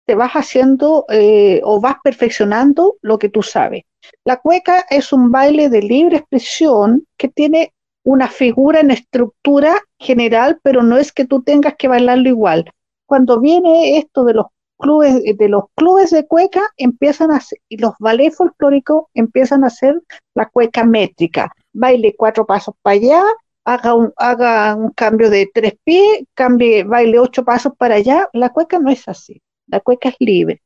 [0.07, 3.85] te vas haciendo eh, o vas perfeccionando lo que tú sabes.
[4.25, 10.59] La cueca es un baile de libre expresión que tiene una figura en estructura general,
[10.63, 12.73] pero no es que tú tengas que bailarlo igual.
[13.05, 14.47] Cuando viene esto de los
[14.79, 20.01] clubes, de los clubes de cueca, empiezan a y los ballets folclóricos empiezan a hacer
[20.35, 21.53] la cueca métrica.
[21.73, 23.23] Baile cuatro pasos para allá,
[23.65, 28.29] haga un, haga un cambio de tres pies, cambie, baile ocho pasos para allá.
[28.33, 29.41] La cueca no es así.
[29.67, 30.63] La cueca es libre.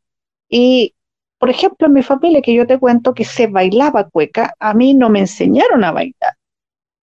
[0.49, 0.95] Y,
[1.39, 4.95] por ejemplo, en mi familia, que yo te cuento que se bailaba cueca, a mí
[4.95, 6.35] no me enseñaron a bailar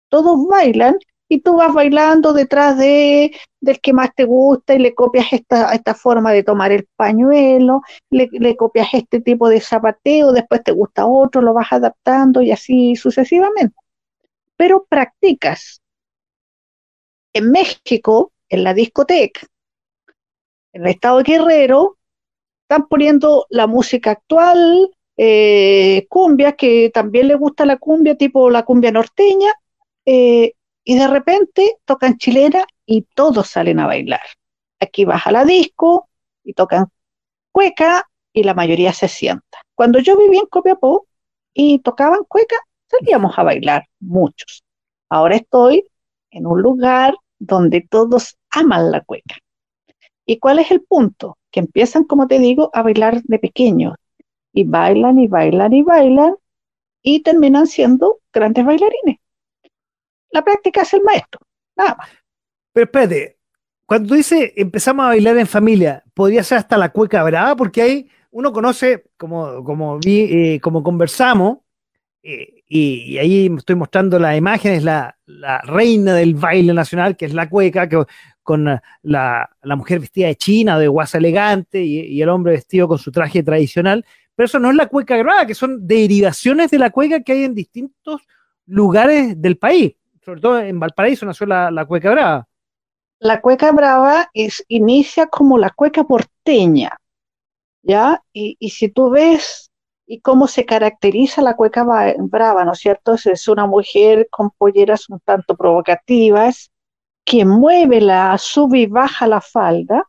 [0.09, 0.97] todos bailan
[1.28, 5.74] y tú vas bailando detrás de del que más te gusta y le copias esta,
[5.74, 10.70] esta forma de tomar el pañuelo, le, le, copias este tipo de zapateo, después te
[10.70, 13.74] gusta otro, lo vas adaptando y así sucesivamente.
[14.57, 15.83] Pero practicas.
[17.33, 19.47] En México, en la discoteca,
[20.73, 21.99] en el estado de Guerrero,
[22.63, 28.65] están poniendo la música actual, eh, cumbia, que también le gusta la cumbia, tipo la
[28.65, 29.53] cumbia norteña,
[30.05, 30.53] eh,
[30.85, 34.21] y de repente tocan chilena y todos salen a bailar.
[34.81, 36.09] Aquí vas a la disco
[36.45, 36.87] y tocan
[37.53, 39.59] cueca y la mayoría se sienta.
[39.75, 41.07] Cuando yo vivía en Copiapó
[41.55, 42.57] y tocaban cueca,
[42.89, 44.62] salíamos a bailar, muchos.
[45.09, 45.84] Ahora estoy
[46.30, 49.37] en un lugar donde todos aman la cueca.
[50.24, 51.39] ¿Y cuál es el punto?
[51.51, 53.95] Que empiezan, como te digo, a bailar de pequeños
[54.53, 56.34] y bailan y bailan y bailan
[57.03, 59.18] y terminan siendo grandes bailarines.
[60.30, 61.41] La práctica es el maestro,
[61.76, 62.09] nada más.
[62.72, 63.39] Pero espérate,
[63.87, 67.82] cuando tú dices empezamos a bailar en familia, podría ser hasta la cueca brava, porque
[67.82, 71.59] ahí uno conoce, como, como, vi, eh, como conversamos,
[72.27, 77.35] eh, y, ahí estoy mostrando las imágenes, la, la, reina del baile nacional, que es
[77.35, 78.05] la cueca, que,
[78.43, 82.89] con la, la mujer vestida de china, de guasa elegante, y, y, el hombre vestido
[82.89, 84.05] con su traje tradicional.
[84.35, 87.45] Pero eso no es la cueca grava, que son derivaciones de la cueca que hay
[87.45, 88.22] en distintos
[88.66, 89.95] lugares del país
[90.27, 92.49] sobre todo en Valparaíso nació la, cueca brava.
[93.20, 96.99] La cueca brava es, inicia como la cueca porteña,
[97.83, 98.20] ¿ya?
[98.33, 99.66] Y, si tú ves
[100.07, 101.85] y cómo se caracteriza la cueca
[102.19, 103.15] brava, ¿no es cierto?
[103.15, 106.71] Es una mujer con polleras un tanto provocativas,
[107.25, 110.09] que mueve la, sube y baja la falda,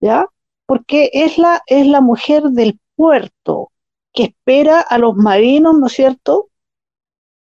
[0.00, 0.26] ¿ya?
[0.66, 3.70] Porque es la, es la mujer del puerto
[4.12, 6.48] que espera a los marinos, ¿no es cierto?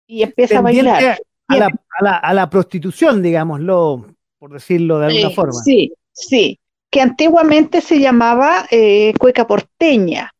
[0.07, 4.07] Y empieza a bailar a la, prostitución, digámoslo,
[4.39, 5.53] por decirlo de alguna forma.
[5.63, 10.32] Sí, sí, que antiguamente se llamaba eh, cueca porteña,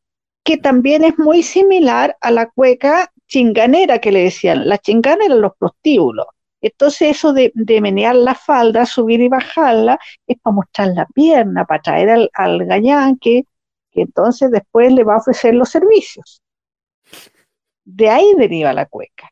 [0.43, 4.67] que también es muy similar a la cueca chinganera que le decían.
[4.67, 6.27] La chingana eran los prostíbulos.
[6.61, 11.81] Entonces eso de, menear la falda, subir y bajarla, es para mostrar la pierna, para
[11.81, 13.43] traer al, al gañán que,
[13.91, 16.41] que entonces después le va a ofrecer los servicios.
[17.83, 19.29] De ahí deriva la cueca.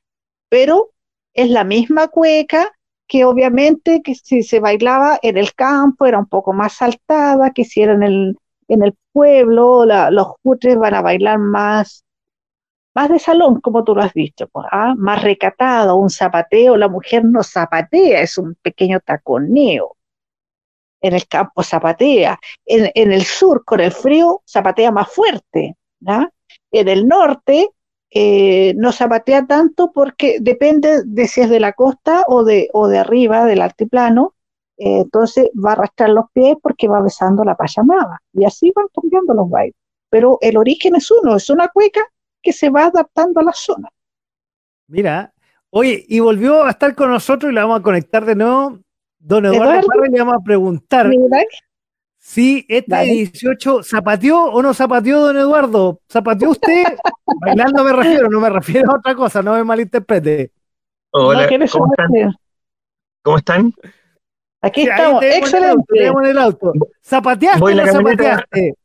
[0.49, 0.91] Pero
[1.33, 2.71] es la misma cueca
[3.07, 7.63] que obviamente que si se bailaba en el campo era un poco más saltada, que
[7.63, 8.37] si era en el,
[8.71, 12.05] en el pueblo, los cutres van a bailar más,
[12.95, 14.93] más de salón, como tú lo has dicho, pues, ¿ah?
[14.97, 19.97] más recatado, un zapateo, la mujer no zapatea, es un pequeño taconeo.
[21.01, 25.75] En el campo zapatea, en, el sur con el frío zapatea más fuerte,
[26.71, 27.71] en el norte
[28.09, 32.87] eh, no zapatea tanto porque depende de si es de la costa o de, o
[32.87, 34.35] de arriba, del altiplano,
[34.83, 38.87] eh, entonces va a arrastrar los pies porque va besando la payamaba y así van
[38.91, 39.75] cambiando los bailes.
[40.09, 42.01] Pero el origen es uno, es una cueca
[42.41, 43.89] que se va adaptando a la zona.
[44.87, 45.31] Mira,
[45.69, 48.79] oye, y volvió a estar con nosotros y le vamos a conectar de nuevo.
[49.19, 51.11] Don Eduardo, y le vamos a preguntar.
[52.17, 55.99] Sí, este 18, ¿zapateó o no zapateó, don Eduardo?
[56.11, 56.85] ¿Zapateó usted?
[57.39, 60.51] Bailando me refiero, no me refiero a otra cosa, no me malinterprete.
[61.11, 62.35] Hola, ¿cómo están?
[63.21, 63.73] ¿Cómo están?
[64.61, 66.05] Aquí estamos, excelente.
[66.05, 66.73] En el auto.
[67.03, 68.75] ¿Zapateaste o no zapateaste?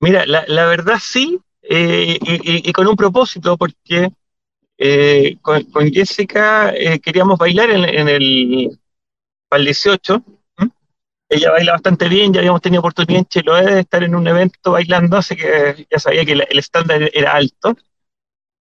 [0.00, 4.10] Mira, la, verdad sí, eh, y, con un propósito, porque
[4.78, 8.78] eh, con, Jessica eh, queríamos bailar en, en el,
[9.48, 10.24] para el 18
[11.30, 14.72] ella baila bastante bien, ya habíamos tenido oportunidad en Chiloé de estar en un evento
[14.72, 17.76] bailando, así que ya sabía que el estándar era alto,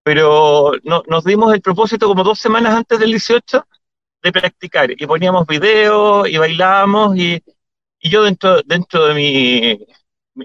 [0.03, 3.67] pero no, nos dimos el propósito como dos semanas antes del 18
[4.23, 7.43] de practicar, y poníamos videos y bailábamos, y,
[8.01, 9.87] y yo dentro, dentro de mi,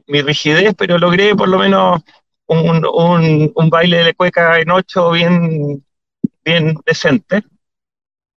[0.07, 2.01] mi, rigidez, pero logré por lo menos
[2.47, 5.83] un, un, un baile de cueca en ocho bien,
[6.43, 7.43] bien decente.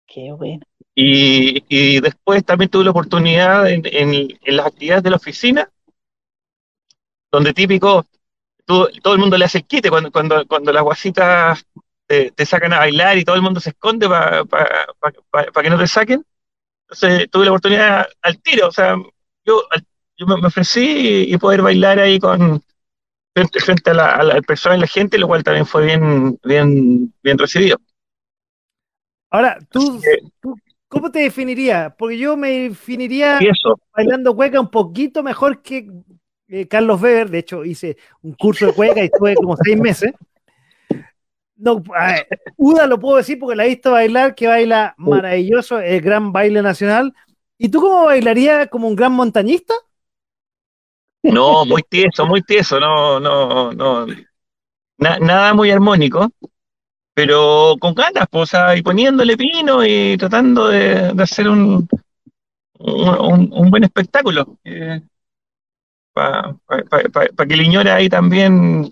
[0.06, 0.62] Qué bueno.
[0.98, 5.70] Y, después también tuve la oportunidad en, las actividades de la oficina
[7.30, 8.06] donde típico,
[8.64, 11.66] todo, todo el mundo le hace el quite cuando, cuando, cuando las guasitas
[12.08, 16.26] te, sacan a bailar y todo el mundo se esconde para que no te saquen.
[16.90, 18.96] Entonces tuve la oportunidad al tiro, o sea,
[19.44, 19.64] yo,
[20.18, 22.62] yo me ofrecí y poder bailar ahí con
[23.34, 27.14] frente, a, la, a la persona y la gente, lo cual también fue bien, bien,
[27.22, 27.78] bien recibido.
[29.30, 30.00] Ahora, ¿tú,
[30.88, 31.94] ¿cómo te definirías?
[31.98, 33.40] Porque yo me definiría
[33.94, 35.90] bailando cueca un poquito mejor que
[36.48, 37.30] eh, Carlos Weber.
[37.30, 40.14] De hecho, hice un curso de cueca y estuve como seis meses.
[41.58, 41.82] No,
[42.58, 46.62] Uda lo puedo decir porque la he visto bailar, que baila maravilloso, el gran baile
[46.62, 47.14] nacional.
[47.58, 49.74] ¿Y tú cómo bailarías como un gran montañista?
[51.24, 54.06] No, muy tieso, muy tieso, no, no, no.
[54.98, 56.30] nada muy armónico,
[57.14, 61.88] pero con ganas, pues, y poniéndole pino y tratando de, hacer un,
[62.78, 64.58] un, buen espectáculo.
[64.64, 65.02] Eh,
[66.14, 66.58] Para
[67.48, 68.92] que el Iñora ahí también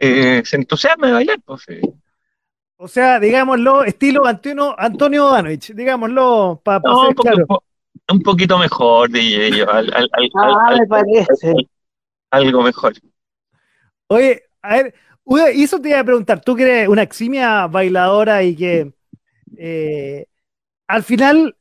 [0.00, 1.40] eh, se entusiasme de bailar.
[1.44, 1.66] Pues,
[2.76, 7.46] O sea, digámoslo, estilo Antonio, Antonio Danovich, digámoslo para no, claro.
[8.10, 9.92] un, poquito mejor, DJ, al,
[10.34, 11.52] ah, me parece.
[12.30, 12.94] algo mejor.
[14.08, 14.94] Oye, a ver,
[15.54, 18.92] y eso te iba a preguntar, tú que eres una eximia bailadora y que
[19.58, 20.26] eh,
[20.88, 21.54] al final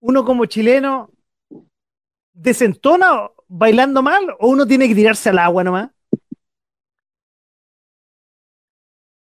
[0.00, 1.10] uno como chileno
[2.32, 5.90] desentona bailando mal o uno tiene que tirarse al agua nomás?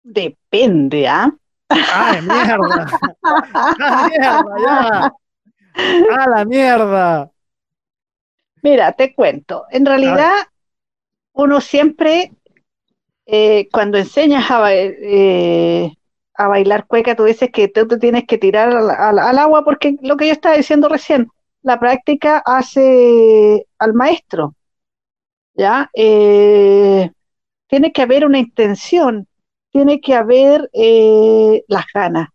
[0.05, 1.35] Depende, ¿ah?
[1.71, 2.87] ¡Ay, mierda!
[3.23, 5.15] ¡Ah, mierda, ya!
[6.13, 7.31] ¡Ah, la mierda!
[8.63, 9.65] Mira, te cuento.
[9.71, 10.35] En realidad,
[11.33, 12.33] uno siempre,
[13.25, 15.91] eh, cuando enseñas a, eh,
[16.35, 20.19] a, bailar cueca, tú dices que tú te tienes que tirar al, agua, porque lo
[20.19, 21.29] que yo estaba diciendo recién,
[21.63, 24.55] la práctica hace al maestro.
[25.55, 25.91] ¿Ya?
[25.95, 27.11] Eh,
[27.69, 29.27] tiene que haber una intención
[29.75, 32.29] tiene que haber eh, las ganas.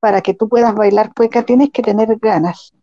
[0.00, 2.74] para que tú puedas bailar cueca tienes que tener ganas.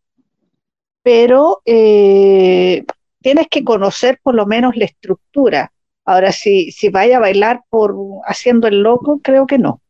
[1.03, 2.85] Pero eh,
[3.21, 5.73] tienes que conocer por lo menos la estructura.
[6.05, 7.93] Ahora, si, si vaya a bailar por
[8.25, 9.81] haciendo el loco, creo que no.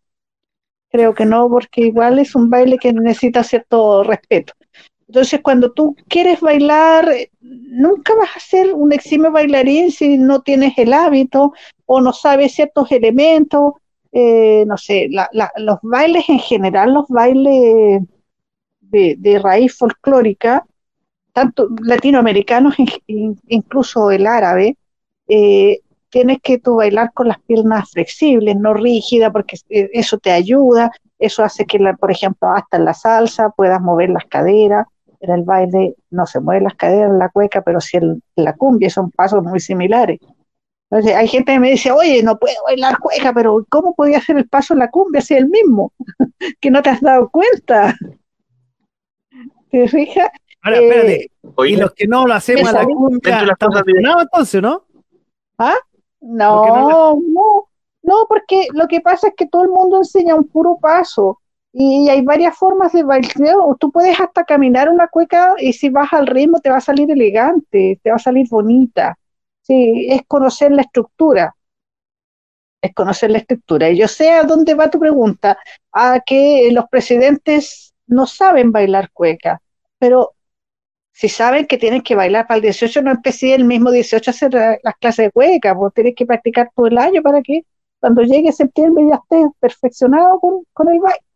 [0.89, 4.53] Creo que no, porque igual es un baile que necesita cierto respeto.
[5.08, 7.10] Entonces, cuando tú quieres bailar,
[7.41, 11.53] nunca vas a ser un eximio bailarín si no tienes el hábito
[11.86, 13.74] o no sabes ciertos elementos.
[14.12, 18.01] Eh, no sé, los bailes en general, los bailes
[18.82, 20.66] de, raíz folclórica,
[21.34, 22.76] tanto latinoamericanos,
[23.08, 24.78] incluso el árabe,
[25.28, 25.80] eh,
[26.10, 30.91] tienes que tú bailar con las piernas flexibles, no rígidas, porque eh, eso te ayuda,
[31.20, 34.88] eso hace que, por ejemplo, hasta en la salsa puedas mover las caderas,
[35.28, 38.53] en el baile no se mueven las caderas en la cueca, pero si en la
[38.53, 40.19] cumbia son pasos muy similares.
[40.89, 44.38] Entonces, hay gente que me dice, oye, no puedo bailar cueca, pero ¿cómo podía hacer
[44.38, 45.91] el paso en la cumbia si es el mismo?
[46.61, 47.93] que no te has dado cuenta.
[49.69, 50.30] ¿Te fijas?
[50.61, 51.23] Ahora, espérate.
[51.23, 51.30] Eh,
[51.67, 54.86] y los que no lo hacemos a la cumbia, ¿estamos entonces, no?
[55.57, 55.75] ¿Ah?
[56.21, 57.67] No, no,
[58.03, 61.41] no, porque lo que pasa es que todo el mundo enseña un puro paso.
[61.74, 63.32] Y hay varias formas de bailar.
[63.80, 67.11] Tú puedes hasta caminar una cueca y si vas al ritmo te va a salir
[67.11, 69.18] elegante, te va a salir bonita.
[69.61, 71.55] Sí, es conocer la estructura.
[72.82, 73.89] Es conocer la estructura.
[73.89, 75.57] Y yo sé a dónde va tu pregunta,
[75.91, 79.61] a que los presidentes no saben bailar cueca,
[79.99, 80.34] pero
[81.11, 84.34] si saben que tienen que bailar para el 18, no empecé el mismo 18 a
[84.34, 84.53] hacer
[84.84, 87.63] las clases de cueca, vos tienes que practicar todo el año para que
[87.99, 91.26] cuando llegue septiembre ya estés perfeccionado con, con el baile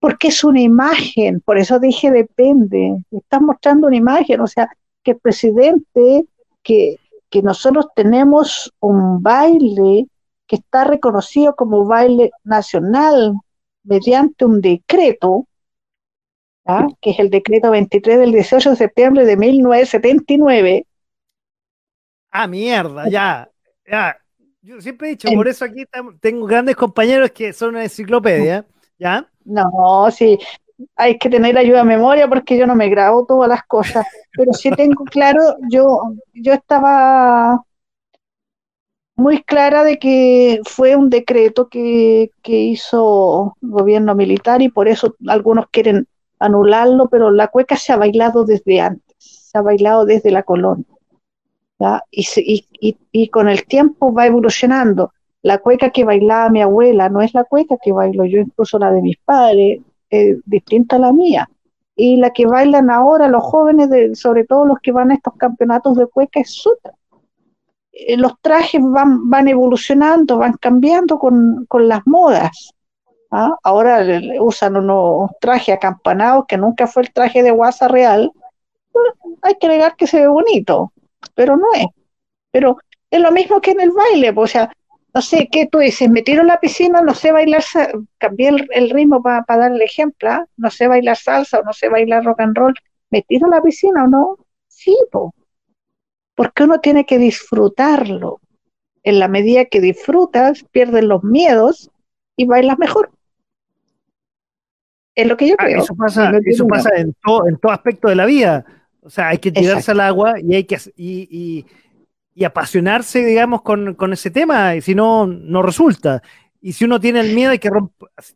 [0.00, 4.68] porque es una imagen, por eso dije depende, estás mostrando una imagen, o sea,
[5.02, 6.26] que el presidente,
[6.62, 6.98] que,
[7.30, 10.06] que nosotros tenemos un baile
[10.46, 13.34] que está reconocido como baile nacional
[13.82, 15.46] mediante un decreto,
[17.00, 20.86] que es el decreto 23 del 18 de septiembre de 1979.
[22.30, 23.48] Ah, mierda, ya,
[23.88, 24.16] ya.
[24.60, 25.84] Yo siempre he dicho, por eso aquí
[26.20, 28.66] tengo grandes compañeros que son una enciclopedia,
[28.98, 29.28] ¿ya?
[29.44, 30.38] No, sí,
[30.96, 34.52] hay que tener ayuda de memoria porque yo no me grabo todas las cosas, pero
[34.52, 35.40] sí tengo claro,
[35.70, 36.00] yo,
[36.34, 37.62] yo estaba
[39.16, 44.88] muy clara de que fue un decreto que, que hizo el gobierno militar y por
[44.88, 46.06] eso algunos quieren
[46.38, 50.84] anularlo, pero la cueca se ha bailado desde antes, se ha bailado desde la colonia.
[52.10, 52.26] Y,
[52.80, 55.12] y, y, con el tiempo va evolucionando
[55.46, 58.90] la cueca que bailaba mi abuela no es la cueca que bailo yo, incluso la
[58.90, 59.80] de mis padres,
[60.10, 61.48] es distinta a la mía.
[61.94, 65.34] Y la que bailan ahora los jóvenes, de, sobre todo los que van a estos
[65.36, 66.94] campeonatos de cueca, es otra.
[67.92, 72.74] eh, los trajes van, van evolucionando, van cambiando con, las modas.
[73.30, 73.54] ¿ah?
[73.62, 74.04] Ahora
[74.40, 78.32] usan unos trajes acampanados que nunca fue el traje de guasa real.
[79.42, 80.92] hay que negar que se ve bonito,
[81.36, 81.86] pero no es.
[82.50, 82.78] Pero
[83.12, 84.72] es lo mismo que en el baile, pues, o sea,
[85.16, 86.10] no sé, ¿qué tú dices?
[86.10, 87.64] Me tiro a la piscina, no sé bailar,
[88.18, 90.46] cambié el, ritmo para dar el ejemplo, ¿ah?
[90.58, 92.74] no sé bailar salsa o no sé bailar rock and roll,
[93.08, 94.36] ¿me tiro a la piscina o no?
[94.68, 95.32] Sí, pues
[96.34, 98.40] porque uno tiene que disfrutarlo.
[99.04, 101.90] En la medida que disfrutas, pierdes los miedos
[102.36, 103.10] y bailas mejor.
[105.14, 105.82] Es lo que yo ah, creo.
[105.82, 108.66] Eso pasa, eso pasa en, todo, en todo aspecto de la vida.
[109.00, 111.66] O sea, hay que tirarse al agua y hay que y, y,
[112.44, 116.22] apasionarse, digamos, con, con, ese tema, y si no, no resulta.
[116.60, 117.70] Y si uno tiene el miedo, hay que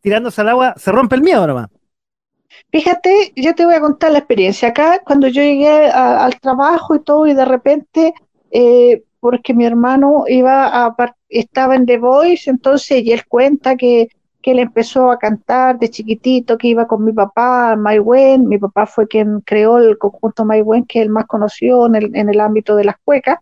[0.00, 1.68] tirándose al agua, se rompe el miedo nomás.
[2.70, 4.68] Fíjate, yo te voy a contar la experiencia.
[4.68, 8.14] Acá, cuando yo llegué al trabajo y todo, y de repente,
[8.50, 10.94] eh, porque mi hermano iba a,
[11.28, 14.08] estaba en The Voice, entonces, y él cuenta que,
[14.42, 18.86] que él empezó a cantar de chiquitito, que iba con mi papá, Wen, mi papá
[18.86, 22.40] fue quien creó el conjunto Wen, que es el más conocido en el, en el
[22.40, 23.38] ámbito de las cuecas,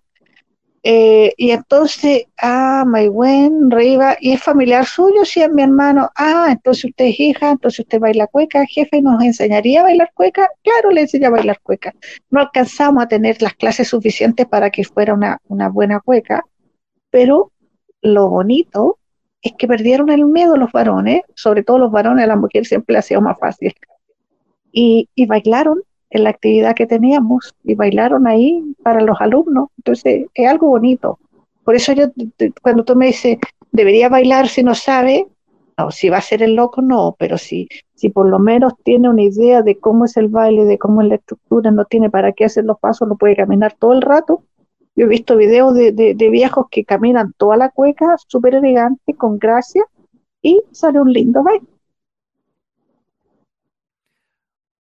[0.91, 5.22] eh, y entonces, ah, buen, Riva, ¿y es familiar suyo?
[5.26, 6.09] Sí, es mi hermano.
[6.16, 10.49] Ah, entonces usted es hija, entonces usted baila cueca, jefe, ¿nos enseñaría a bailar cueca?
[10.62, 11.95] Claro, le enseña a bailar cueca.
[12.30, 16.43] No alcanzamos a tener las clases suficientes para que fuera una, una buena cueca,
[17.11, 17.53] pero
[18.01, 18.99] lo bonito
[19.43, 22.95] es que perdieron el miedo los varones, sobre todo los varones, a las mujeres siempre
[22.95, 23.74] le ha sido más fácil.
[24.72, 29.68] Y, y bailaron en la actividad que teníamos y bailaron ahí para los alumnos.
[29.78, 31.18] Entonces, es algo bonito.
[31.64, 32.06] Por eso yo,
[32.62, 33.38] cuando tú me dices,
[33.72, 35.26] debería bailar si no sabe,
[35.76, 39.09] no, si va a ser el loco, no, pero si, si por lo menos tiene
[39.09, 42.32] una idea de cómo es el baile, de cómo es la estructura, no tiene para
[42.32, 44.42] qué hacer los pasos, no puede caminar todo el rato.
[44.96, 49.14] Yo he visto videos de, de, de viejos que caminan toda la cueca, súper elegante,
[49.14, 49.84] con gracia,
[50.42, 51.66] y sale un lindo baile.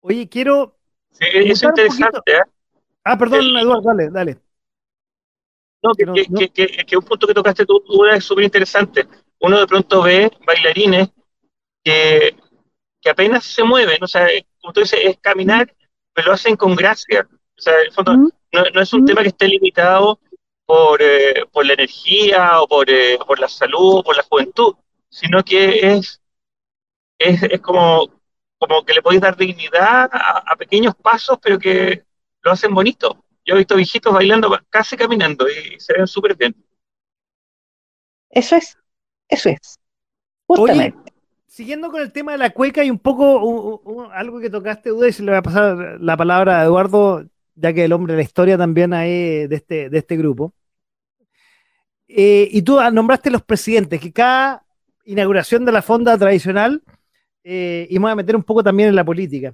[0.01, 0.75] Oye, quiero
[1.13, 2.31] Sí, es interesante.
[2.31, 2.41] ¿eh?
[3.03, 4.37] Ah, perdón, Eduardo, dale, dale.
[5.81, 9.07] No, que, que, que, que, un punto que tocaste tú, es súper interesante.
[9.39, 11.09] Uno de pronto ve bailarines
[11.83, 12.35] que,
[13.01, 14.27] que apenas se mueven, o sea,
[14.61, 15.73] como tú dices, es caminar,
[16.13, 17.27] pero lo hacen con gracia.
[17.29, 18.31] O sea, en el fondo, no,
[18.73, 20.19] no, es un tema que esté limitado
[20.65, 24.75] por, eh, por la energía o por, eh, por la salud o por la juventud,
[25.09, 26.21] sino que es,
[27.19, 28.22] es, es como
[28.67, 32.03] como que le podéis dar dignidad a, pequeños pasos, pero que
[32.41, 33.23] lo hacen bonito.
[33.45, 36.55] Yo he visto viejitos bailando casi caminando y se ven súper bien.
[38.29, 38.77] Eso es,
[39.27, 39.79] eso es.
[40.45, 41.11] Justamente.
[41.45, 45.13] siguiendo con el tema de la cueca y un poco algo que tocaste, Duda, y
[45.13, 48.23] se le voy a pasar la palabra a Eduardo, ya que el hombre de la
[48.23, 50.53] historia también ahí de este, de este grupo.
[52.07, 54.65] Eh, y tú nombraste los presidentes, que cada
[55.05, 56.81] inauguración de la fonda tradicional
[57.43, 59.53] eh, y me voy a meter un poco también en la política.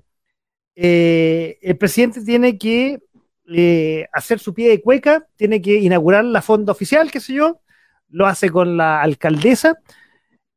[0.76, 3.00] Eh, el presidente tiene que
[3.48, 7.62] eh, hacer su pie de cueca, tiene que inaugurar la fonda oficial, qué sé yo,
[8.10, 9.78] lo hace con la alcaldesa.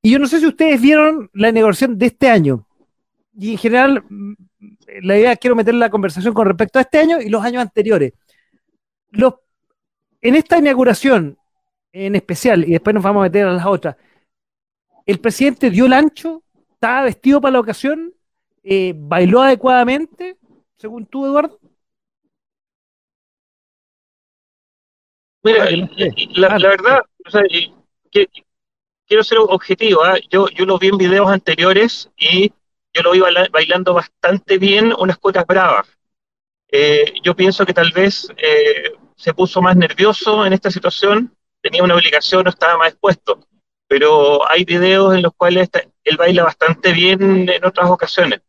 [0.02, 2.66] Y yo no sé si ustedes vieron la inauguración de este año.
[3.38, 4.34] Y en general, mm,
[5.02, 8.12] la idea quiero meter la conversación con respecto a este año y los años anteriores.
[9.10, 9.34] Los,
[10.20, 11.38] en esta inauguración
[11.92, 13.96] en especial, y después nos vamos a meter a las otras,
[15.04, 16.42] el presidente dio el ancho
[16.82, 18.12] ¿Estaba vestido para la ocasión?
[18.64, 20.36] Eh, ¿Bailó adecuadamente,
[20.76, 21.60] según tú, Eduardo?
[25.44, 25.70] Mira,
[26.34, 27.02] la, verdad,
[29.06, 30.02] quiero ser objetivo.
[30.02, 30.16] ¿ah?
[30.28, 32.52] Yo, yo lo vi en videos anteriores y
[32.92, 33.20] yo lo vi
[33.52, 35.86] bailando bastante bien unas cuecas bravas.
[36.66, 41.84] Eh, yo pienso que tal vez eh, se puso más nervioso en esta situación, tenía
[41.84, 43.38] una obligación, no estaba más expuesto
[43.92, 45.68] pero hay videos en los cuales
[46.04, 48.40] él baila bastante bien en otras ocasiones.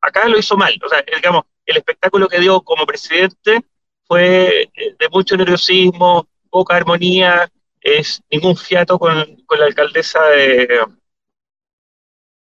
[0.00, 3.64] Acá lo hizo mal, o sea, digamos, el espectáculo que dio como presidente
[4.04, 10.80] fue eh, de mucho nerviosismo, poca armonía, es ningún fiato con, la alcaldesa de,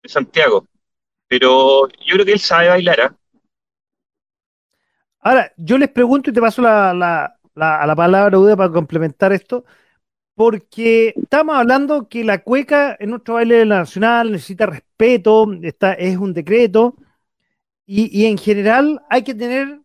[0.05, 0.65] Santiago.
[1.27, 3.01] Pero yo creo que él sabe bailar.
[3.01, 3.15] ¿ah?
[5.19, 9.33] Ahora, yo les pregunto y te paso la, la, la, la palabra, Uda, para complementar
[9.33, 9.65] esto
[10.37, 16.31] porque estamos hablando que la cueca en nuestro baile nacional necesita respeto, está, es un
[16.31, 16.95] decreto,
[17.87, 19.81] y, en general hay que tener,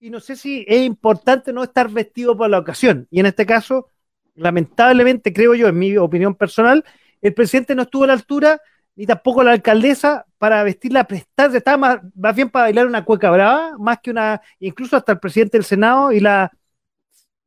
[0.00, 3.44] y no sé si es importante no estar vestido para la ocasión, y en este
[3.44, 3.90] caso,
[4.34, 6.82] lamentablemente, creo yo, en mi opinión personal,
[7.20, 8.58] el presidente no estuvo a la altura,
[8.94, 13.30] ni tampoco la alcaldesa, para vestirla, prestarse, estaba más, más bien para bailar una cueca
[13.30, 16.50] brava, más que una, incluso hasta el presidente del Senado y la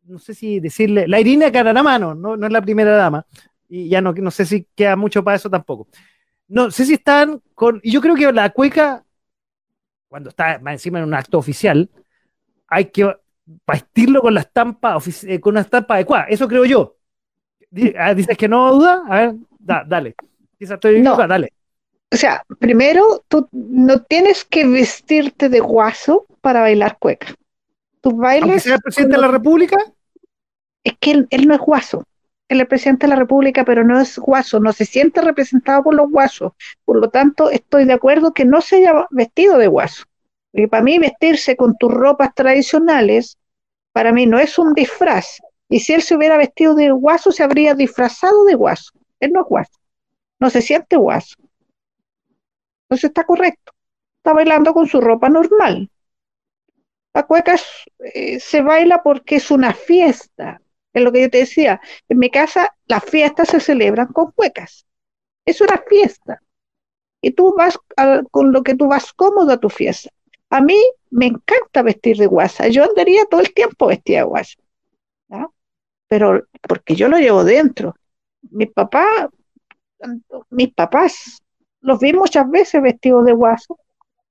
[0.10, 3.26] no sé si decirle, la Irina Cararamano, no, no es la primera dama,
[3.68, 5.88] y ya no, no sé si queda mucho para eso tampoco.
[6.48, 9.06] No sé si están con, y yo creo que la cueca,
[10.08, 11.90] cuando está más encima en un acto oficial,
[12.68, 13.16] hay que
[13.68, 14.98] vestirlo con la estampa,
[15.28, 16.98] eh, con una estampa adecuada, eso creo yo.
[17.98, 19.04] Ah, ¿Dices que no duda?
[19.08, 20.16] A ver, dale.
[20.60, 21.16] estoy no.
[21.16, 21.54] dale.
[22.12, 27.36] O sea, primero, tú no tienes que vestirte de guaso para bailar cueca.
[28.02, 28.64] Tú bailes.
[28.64, 29.78] sea el presidente de la República?
[30.84, 32.04] Es que él, no es guaso.
[32.48, 35.94] Él es presidente de la República, pero no es guaso, no se siente representado por
[35.94, 36.54] los guasos.
[36.84, 40.06] Por lo tanto, estoy de acuerdo que no se haya vestido de guaso.
[40.52, 43.38] Y para mí, vestirse con tus ropas tradicionales,
[43.92, 45.40] para mí no es un disfraz.
[45.70, 48.92] Y si él se hubiera vestido de guaso, se habría disfrazado de guaso.
[49.20, 49.80] Él no es guaso.
[50.40, 51.36] No se siente guaso.
[52.86, 53.74] Entonces está correcto.
[54.18, 55.92] Está bailando con su ropa normal.
[57.14, 57.56] La cueca
[58.14, 60.62] eh, se baila porque es una fiesta.
[60.94, 61.82] Es lo que yo te decía.
[62.08, 64.86] En mi casa las fiestas se celebran con cuecas.
[65.46, 66.42] Es una fiesta.
[67.22, 67.78] Y tú vas
[68.32, 70.10] con lo que tú vas cómodo a tu fiesta.
[70.50, 70.78] A mí
[71.12, 72.68] me encanta vestir de guasa.
[72.68, 74.58] Yo andaría todo el tiempo vestida de guasa.
[76.08, 77.96] Pero porque yo lo llevo dentro.
[78.50, 79.30] Mi papá,
[80.50, 81.42] mis papás
[81.82, 83.78] los vi muchas veces vestidos de guaso.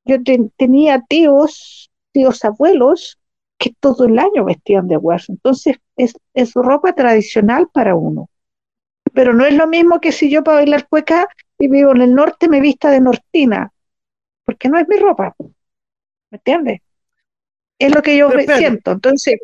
[0.05, 0.17] Yo
[0.57, 3.18] tenía tíos, tíos abuelos,
[3.59, 5.33] que todo el año vestían de guaso.
[5.33, 8.31] Entonces, es, es ropa tradicional para uno.
[9.13, 11.27] Pero no es lo mismo que si yo para bailar cueca
[11.59, 13.73] y vivo en el norte me vista de nortina,
[14.45, 15.35] porque no es mi ropa.
[16.31, 16.81] ¿Me entiendes?
[17.79, 18.93] Es lo que yo siento.
[18.93, 19.41] Entonces,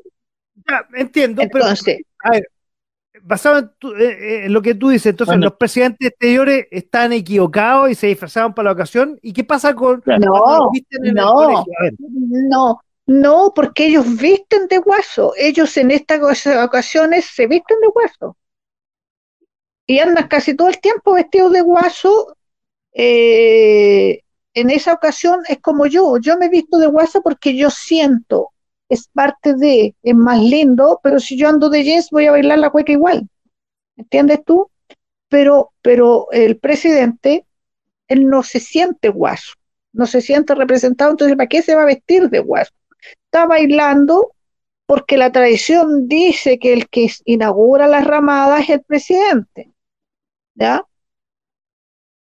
[0.95, 2.49] entiendo, entonces, a ver,
[3.23, 8.55] basado en, lo que tú dices, entonces los presidentes exteriores están equivocados y se disfrazaron
[8.55, 9.19] para la ocasión.
[9.23, 10.71] ¿Y qué pasa con no,
[11.13, 11.65] no,
[12.49, 15.33] no, no, porque ellos visten de guaso.
[15.37, 16.21] Ellos en estas
[16.65, 18.37] ocasiones se visten de guaso.
[19.87, 22.37] Y andan casi todo el tiempo vestidos de guaso.
[22.93, 24.21] Eh,
[24.55, 26.17] en esa ocasión es como yo.
[26.19, 28.55] Yo me he visto de guaso porque yo siento
[28.89, 32.59] es parte de, es más lindo, pero si yo ando de jeans voy a bailar
[32.59, 33.29] la cueca igual.
[33.97, 34.71] ¿Entiendes tú?
[35.29, 37.47] Pero, pero el presidente,
[38.09, 39.55] él no se siente guaso,
[39.93, 42.73] no se siente representado, entonces ¿para qué se va a vestir de guaso?
[43.25, 44.35] Está bailando
[44.87, 49.73] porque la tradición dice que el que inaugura las ramadas es el presidente.
[50.55, 50.85] ¿Ya?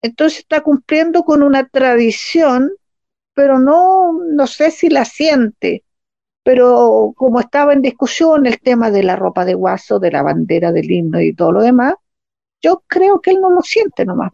[0.01, 2.71] Entonces está cumpliendo con una tradición,
[3.33, 5.83] pero no, no sé si la siente
[6.47, 10.71] pero como estaba en discusión el tema de la ropa de guaso, de la bandera,
[10.71, 11.95] del himno y todo lo demás,
[12.61, 14.31] yo creo que él no lo siente nomás.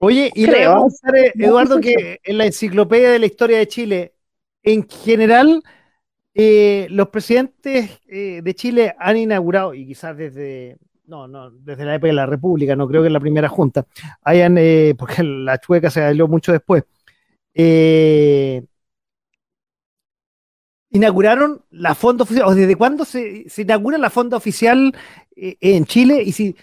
[0.00, 4.14] Oye, y creo, eh, Eduardo, que en la enciclopedia de la historia de Chile,
[4.62, 5.62] en general,
[6.34, 10.76] eh, los presidentes eh, de Chile han inaugurado, y quizás desde,
[11.06, 13.86] no, no, desde la época de la República, no creo que en la primera junta,
[14.22, 14.54] hayan,
[14.98, 16.84] porque la chueca se salió mucho después,
[20.90, 24.94] inauguraron la fonda oficial, o desde cuándo se, inaugura la fonda oficial
[25.34, 26.56] en Chile y si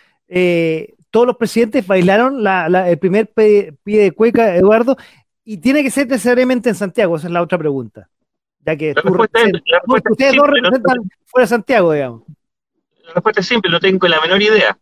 [1.16, 4.98] todos los presidentes bailaron el primer pie, de cueca, Eduardo,
[5.46, 8.10] y tiene que ser necesariamente en Santiago, esa es la otra pregunta.
[8.60, 12.24] Ya que ustedes dos representan fuera de Santiago, digamos.
[13.06, 14.78] La respuesta es simple, no tengo la menor idea.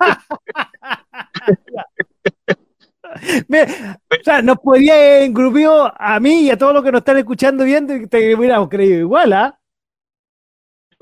[4.10, 5.68] o sea, nos podía engrupir
[5.98, 9.00] a mí y a todos los que nos están escuchando viendo y te hubiéramos creído
[9.00, 9.60] igual, ¿ah?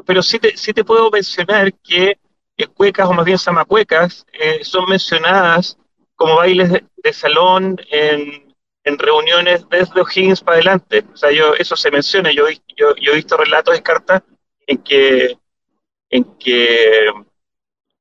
[0.04, 2.18] Pero sí te, sí te puedo mencionar que
[2.66, 5.78] cuecas, o más bien samacuecas, eh, son mencionadas
[6.16, 8.54] como bailes de, salón en,
[8.84, 11.04] en, reuniones desde O'Higgins para adelante.
[11.12, 12.30] O sea, yo, eso se menciona.
[12.32, 12.44] Yo,
[12.76, 14.22] yo, yo he visto relatos de cartas
[14.66, 15.36] en que,
[16.10, 17.24] en que, no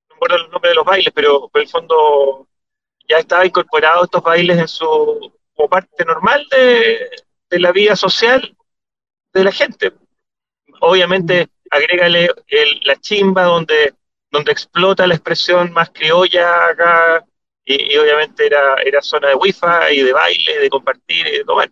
[0.09, 2.47] me acuerdo el nombre de los bailes, pero en el fondo
[3.09, 8.55] ya estaba incorporado estos bailes en su como parte normal de, la vida social
[9.33, 9.91] de la gente.
[10.79, 12.31] Obviamente, agrégale
[12.83, 13.93] la chimba donde,
[14.31, 17.25] donde explota la expresión más criolla acá,
[17.65, 21.71] y, obviamente era, era zona de wifi y de baile, de compartir y de tomar.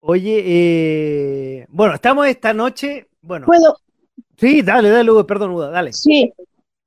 [0.00, 3.46] Oye, eh, bueno, estamos esta noche, bueno.
[3.46, 3.76] ¿Puedo?
[4.36, 5.92] Sí, dale, dale, perdón, Uda, dale.
[5.92, 6.32] Sí,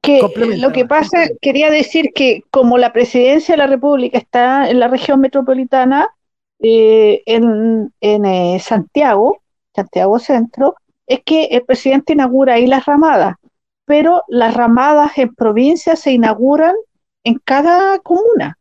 [0.01, 0.21] que
[0.57, 4.87] lo que pasa, quería decir que como la presidencia de la República está en la
[4.87, 6.07] región metropolitana,
[6.59, 9.41] eh, en, eh, Santiago,
[9.75, 10.75] Santiago Centro,
[11.11, 13.35] es que el presidente inaugura ahí las ramadas,
[13.83, 16.73] pero las ramadas en provincia se inauguran
[17.25, 18.57] en cada comuna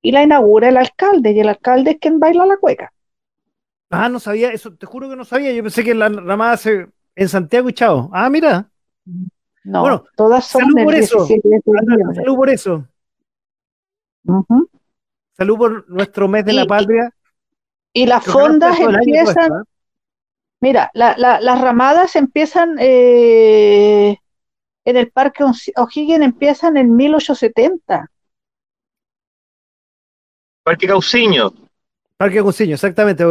[0.00, 2.92] y la inaugura el alcalde y el alcalde es quien baila la cueca.
[3.90, 5.52] Ah, no sabía, eso te juro que no sabía.
[5.52, 6.86] Yo pensé que la ramada se,
[7.16, 8.08] en Santiago y Chao.
[8.12, 8.70] Ah, mira.
[9.64, 11.26] No, bueno, todas son salud por eso.
[11.26, 12.86] Salud por eso.
[15.32, 17.12] Salud por nuestro mes de la patria.
[17.92, 19.64] Y, las fondas empiezan.
[20.60, 24.18] Mira, las ramadas empiezan eh,
[24.84, 25.44] en el Parque
[25.76, 28.10] O'Higgins, empiezan en 1870.
[30.62, 31.52] Parque Cauciño.
[32.18, 33.24] Parque Cauciño, exactamente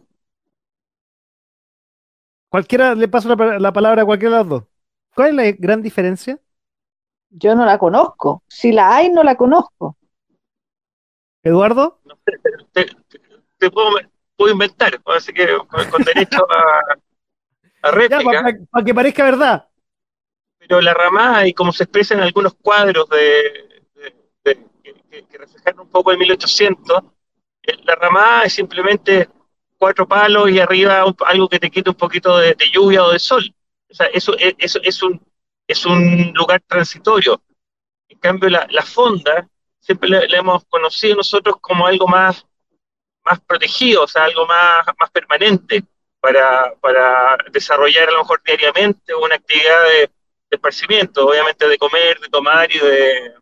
[2.49, 4.64] Cualquiera le paso la, palabra a cualquiera de las dos.
[5.16, 6.39] ¿Cuál es la gran diferencia?
[7.30, 8.43] Yo no la conozco.
[8.47, 9.97] Si la hay, no la conozco.
[11.41, 11.99] ¿Eduardo?
[13.58, 13.89] te, puedo,
[14.52, 15.58] inventar, así que
[15.89, 18.44] con, derecho a, a réplica.
[18.72, 19.68] para, que parezca verdad.
[20.60, 23.84] Pero la ramada, y como se expresa en algunos cuadros de,
[24.44, 27.04] que, que, reflejan un poco el 1800,
[27.84, 29.30] la ramada es simplemente
[29.84, 33.54] cuatro palos y arriba algo que te quite un poquito de, lluvia o de sol.
[33.89, 35.22] O sea, eso, e, es, un,
[35.68, 37.41] es un lugar transitorio.
[38.08, 39.46] En cambio, la, fonda
[39.82, 42.46] siempre la, hemos conocido nosotros como algo más,
[43.26, 45.84] más protegido, o sea, algo más, más permanente
[46.20, 50.12] para, para desarrollar a lo mejor diariamente una actividad de, de
[50.52, 53.34] esparcimiento, obviamente de comer, de tomar y de...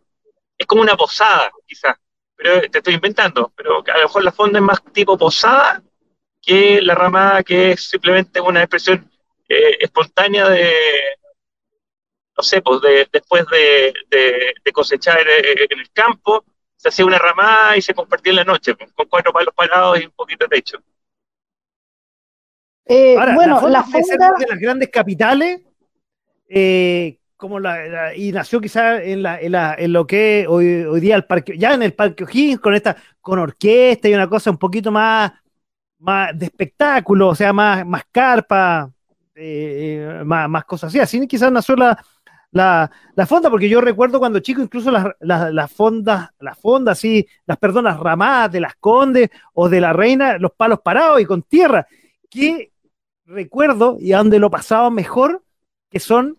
[0.58, 1.96] Es como una posada, quizás
[2.42, 5.84] pero te estoy inventando, pero a lo mejor la fonda es más tipo posada
[6.42, 9.10] que la ramada que es simplemente una expresión
[9.48, 10.74] eh, espontánea de,
[12.36, 13.94] no sé, pues de, después de,
[14.74, 16.44] cosechar eh, en el campo,
[16.82, 20.02] se hacía una ramada y se compartía en la noche, pues, con cuatro palos parados
[20.02, 20.80] y un poquito de techo.
[22.86, 25.62] Eh, bueno, la, fonda, de las grandes capitales,
[26.50, 31.00] eh, como la, y nació quizás en, la, en, la, en, lo que hoy, hoy
[31.00, 34.50] día el parque, ya en el Parque O'Higgins, con esta, con orquesta y una cosa
[34.50, 35.32] un poquito más,
[36.00, 38.92] más de espectáculo, o sea, más, más carpa,
[39.36, 41.00] eh, más, más, cosas así.
[41.00, 42.04] Así quizás nació la,
[42.52, 47.26] la, la, fonda, porque yo recuerdo cuando chico, incluso las, las, fondas, las fondas, sí,
[47.45, 51.26] las perdón, las ramadas de las condes o de la reina, los palos parados y
[51.26, 51.88] con tierra,
[52.30, 52.72] que
[53.26, 55.43] recuerdo y a donde lo pasaba mejor,
[55.89, 56.38] que son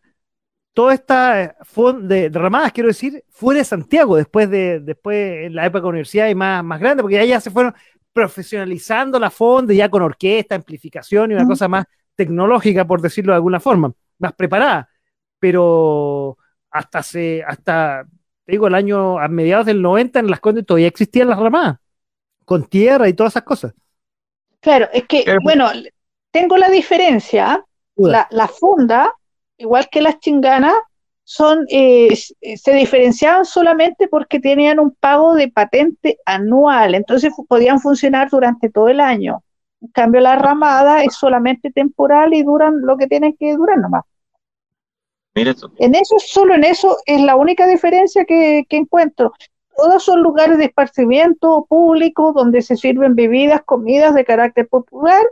[0.74, 1.54] toda esta eh,
[2.02, 5.88] de, de, ramadas, quiero decir, fuera de Santiago, después de después en la época de
[5.88, 7.74] universidad y más, más grande, porque ya se fueron
[8.12, 13.36] profesionalizando la fonda, ya con orquesta, amplificación y una cosa más tecnológica, por decirlo de
[13.36, 14.88] alguna forma, más preparada.
[15.42, 16.38] Pero
[16.70, 18.04] hasta hace, hasta,
[18.44, 21.78] te digo, el año, a mediados del 90 en las Condes todavía existían las ramadas,
[22.44, 23.74] con tierra y todas esas cosas.
[24.60, 25.68] Claro, es que, bueno,
[26.30, 27.64] tengo la diferencia,
[27.96, 29.12] la, la funda
[29.58, 30.74] igual que las chinganas,
[31.24, 38.28] son, eh, se diferenciaban solamente porque tenían un pago de patente anual, entonces podían funcionar
[38.28, 39.42] durante todo el año.
[39.80, 44.02] En cambio, la ramada es solamente temporal y duran lo que tienen que durar nomás.
[45.34, 49.32] En eso, solo en eso es la única diferencia que, que encuentro.
[49.76, 55.24] Todos son lugares de esparcimiento público donde se sirven bebidas, comidas de carácter popular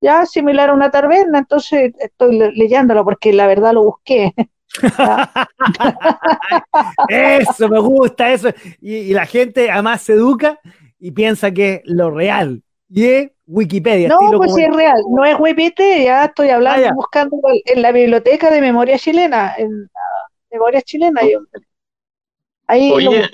[0.00, 4.32] ya similar a una taberna, entonces estoy leyéndolo porque la verdad lo busqué.
[7.08, 8.48] eso, me gusta, eso.
[8.80, 10.58] Y, la gente además se educa
[10.98, 12.62] y piensa que es lo real.
[12.92, 14.08] Y es Wikipedia.
[14.08, 15.00] No, pues sí es real.
[15.10, 19.54] No es Wikipedia, ya estoy hablando, ah, buscando en la biblioteca de memoria chilena.
[19.56, 19.88] En
[20.50, 21.20] memoria chilena.
[22.66, 23.30] Ahí Oye,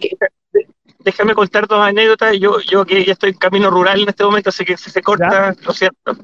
[1.01, 2.39] déjame contar dos anécdotas.
[2.39, 5.03] Yo, yo que ya estoy en camino rural en este momento, así que si se
[5.03, 6.17] corta, lo cierto.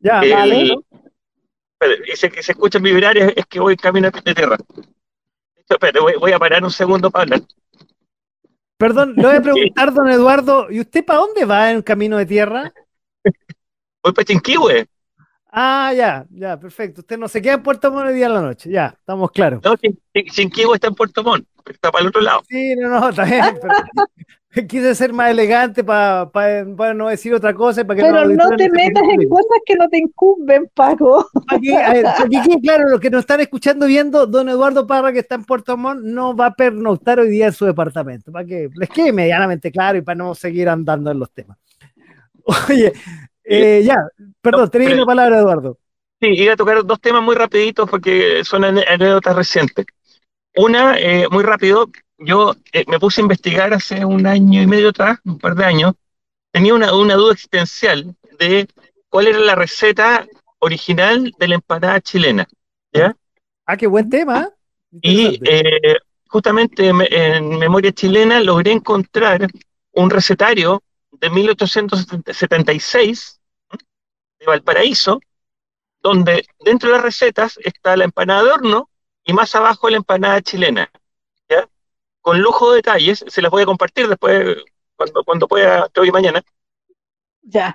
[0.00, 0.76] Ya, vale.
[2.06, 4.56] Dice que se escucha vibrar es, es que voy camino de tierra.
[5.68, 7.40] Espérate, voy, a parar un segundo para hablar.
[8.84, 12.26] Perdón, le voy a preguntar, don Eduardo, ¿y usted para dónde va en camino de
[12.26, 12.70] tierra?
[14.02, 14.86] Voy para Chinquihue.
[15.56, 17.00] Ah, ya, ya, perfecto.
[17.02, 19.62] Usted no se queda en Puerto Montt el día de la noche, ya, estamos claros.
[19.62, 22.42] No, sin, está en Puerto Montt, está para el otro lado.
[22.48, 23.44] Sí, no, no, está bien,
[24.68, 27.84] quise ser más elegante para no decir otra cosa.
[27.84, 31.24] Para que Pero no, te metas en cosas que no te incumben, Paco.
[31.48, 35.20] Aquí, a ver, aquí, claro, los que nos están escuchando viendo, don Eduardo Parra, que
[35.20, 38.68] está en Puerto Montt, no va a pernoctar hoy día en su departamento, para que
[38.74, 41.58] les quede medianamente claro y para no seguir andando en los temas.
[42.68, 42.92] Oye,
[43.44, 43.96] eh, ya,
[44.40, 45.78] perdón, tenía una palabra, Eduardo.
[46.20, 49.86] Sí, iba a tocar dos temas muy rapiditos porque son anécdotas recientes.
[50.56, 54.90] Una, eh, muy rápido, yo eh, me puse a investigar hace un año y medio
[54.90, 55.94] atrás, un par de años,
[56.50, 58.68] tenía una, una duda existencial de
[59.08, 60.26] cuál era la receta
[60.60, 62.46] original de la empanada chilena.
[62.92, 63.14] ¿ya?
[63.66, 64.48] Ah, qué buen tema.
[65.02, 65.40] Y
[66.28, 69.48] justamente en memoria chilena logré encontrar
[69.92, 70.82] un recetario
[71.24, 73.40] de 1876
[74.40, 75.20] de Valparaíso,
[76.02, 78.90] donde dentro de las recetas está la empanada de horno
[79.24, 80.90] y más abajo la empanada chilena.
[81.48, 81.66] ¿ya?
[82.20, 84.58] Con lujo de detalles, se las voy a compartir después,
[84.96, 86.42] cuando, cuando pueda, hoy y mañana.
[87.40, 87.74] Ya.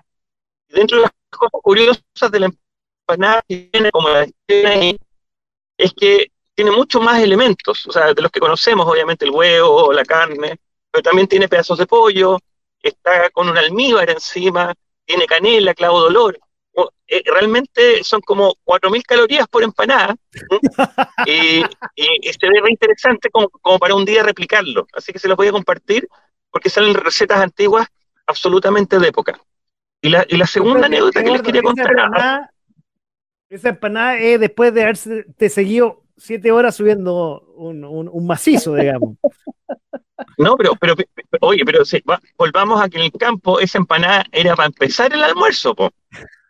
[0.67, 2.51] Dentro de las cosas curiosas de la
[3.01, 4.95] empanada chilena, como la chilena,
[5.75, 9.91] es que tiene muchos más elementos, o sea, de los que conocemos, obviamente el huevo,
[9.91, 10.59] la carne,
[10.91, 12.37] pero también tiene pedazos de pollo,
[12.81, 14.73] está con un almíbar encima,
[15.05, 16.39] tiene canela, clavo dolor.
[17.07, 20.15] Eh, realmente son como 4.000 calorías por empanada
[21.25, 21.63] y,
[21.95, 23.49] se ve interesante como,
[23.79, 24.85] para un día replicarlo.
[24.93, 26.07] Así que se los voy a compartir
[26.51, 27.87] porque salen recetas antiguas
[28.27, 29.39] absolutamente de época.
[30.01, 32.49] Y la, y la segunda anécdota que les quería contar.
[33.49, 39.17] esa empanada es después de haberte seguido siete horas subiendo un, un macizo, digamos.
[40.37, 40.95] No, pero, pero,
[41.41, 41.83] oye, pero
[42.37, 45.75] volvamos a que en el campo esa empanada era para empezar el almuerzo,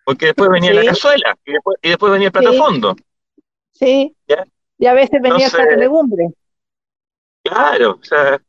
[0.06, 2.96] porque después venía la cazuela y después, venía el plato fondo.
[3.72, 4.16] Sí.
[4.78, 6.28] Y a veces venía plato de legumbre.
[7.44, 8.42] Claro, o sea.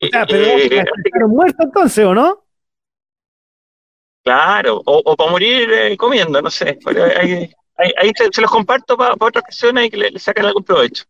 [0.00, 0.84] pero eh,
[1.28, 2.44] muerto entonces, ¿o no?
[4.24, 6.78] Claro, o, para morir eh, comiendo, no sé.
[7.16, 10.62] Ahí, ahí, se, los comparto para, para otra ocasión y que le, le saquen algún
[10.62, 11.04] provecho.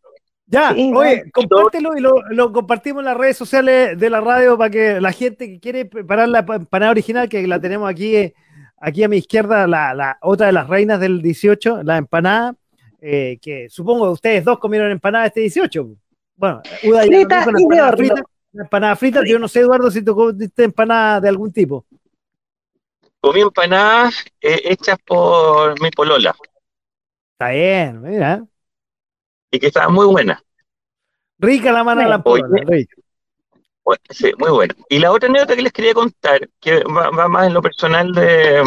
[0.53, 2.01] Ya, oye, compártelo y
[2.35, 5.87] lo, compartimos en las redes sociales de la radio para que la gente que quiere
[5.87, 8.35] preparar la empanada original, que la tenemos aquí,
[8.77, 12.55] aquí a mi izquierda, la, otra de las reinas del 18, la empanada,
[13.01, 15.89] eh, que supongo que ustedes dos comieron empanada este 18.
[16.37, 18.23] Bueno, Uda ya frita la empanada frita,
[18.53, 21.87] la empanada frita, yo no sé, Eduardo, si tú comiste empanada de algún tipo.
[23.23, 26.35] Comí empanadas eh, hechas por mi polola.
[27.39, 28.45] Está bien, mira
[29.53, 30.43] y que estaba muy buena.
[31.39, 32.45] Rica la mano de la polla,
[34.11, 34.75] Sí, muy buena.
[34.89, 38.63] Y la otra anécdota que les quería contar, que va, más en lo personal de,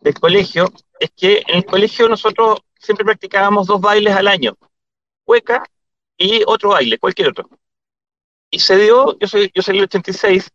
[0.00, 4.56] del colegio, es que en el colegio nosotros siempre practicábamos dos bailes al año,
[5.24, 5.64] hueca
[6.18, 7.48] y otro baile, cualquier otro.
[8.50, 10.50] Y se dio, yo soy, yo soy el 86,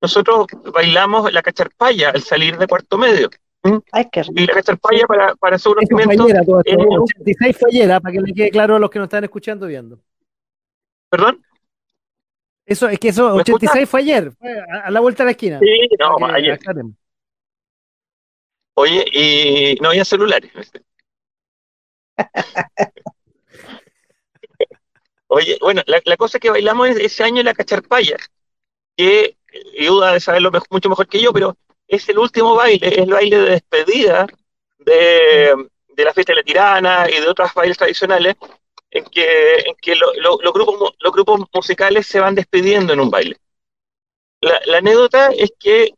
[0.00, 3.30] nosotros bailamos la cacharpaya al salir de cuarto medio.
[3.68, 3.82] ¿Mm?
[4.34, 6.24] Y la cacharpaya para, para su conocimiento.
[6.24, 9.98] 86 fallera, para que le quede claro a los que nos están escuchando viendo.
[11.08, 11.44] ¿Perdón?
[12.66, 14.32] Eso, es que eso, 86 fue ayer,
[14.84, 15.58] a, la vuelta de la esquina.
[15.58, 16.58] Sí, no, ayer.
[18.74, 20.52] Oye, y no había celulares.
[25.28, 28.16] Oye, bueno, la, la, cosa que bailamos ese año la cacharpaya,
[28.96, 29.36] que
[29.78, 31.56] ayuda de saberlo mucho mejor que yo, pero
[31.88, 34.26] es el último baile, es el baile de despedida
[34.78, 35.54] de,
[35.96, 38.36] la fiesta de la tirana y de otros bailes tradicionales,
[38.90, 40.12] en que, en que los,
[40.52, 43.36] grupos, los grupos musicales se van despidiendo en un baile.
[44.40, 45.94] La, anécdota es que,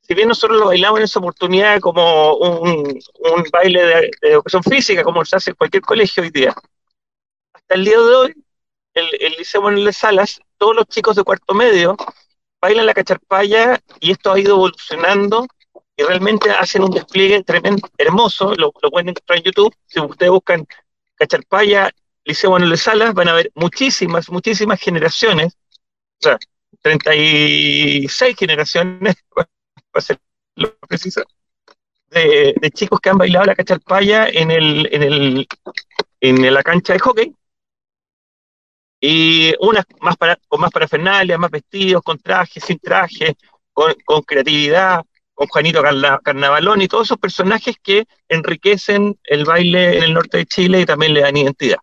[0.00, 3.00] si bien nosotros lo bailamos en esa oportunidad como un,
[3.52, 6.54] baile de, educación física, como se hace en cualquier colegio hoy día,
[7.52, 8.34] hasta el día de hoy,
[8.94, 11.96] el, el Liceo Manuel de Salas, todos los chicos de cuarto medio
[12.60, 15.46] bailan la cacharpaya y esto ha ido evolucionando
[15.96, 20.66] y realmente hacen un despliegue tremendo, hermoso, lo, pueden encontrar en YouTube, si ustedes buscan
[21.14, 21.90] cacharpaya,
[22.24, 25.56] Liceo Manuel de Salas, van a ver muchísimas, muchísimas generaciones,
[26.20, 26.38] o sea,
[26.82, 29.14] 36 generaciones,
[29.90, 30.18] para ser
[30.56, 31.22] lo preciso,
[32.10, 35.48] de, de, chicos que han bailado la cacharpaya en, el, en, el,
[36.20, 37.34] en la cancha de hockey,
[39.00, 43.36] y unas más para, con más parafernalia, más vestidos, con traje, sin traje,
[43.72, 45.82] con, creatividad, con Juanito
[46.22, 50.86] Carnavalón y todos esos personajes que enriquecen el baile en el norte de Chile y
[50.86, 51.78] también le dan identidad.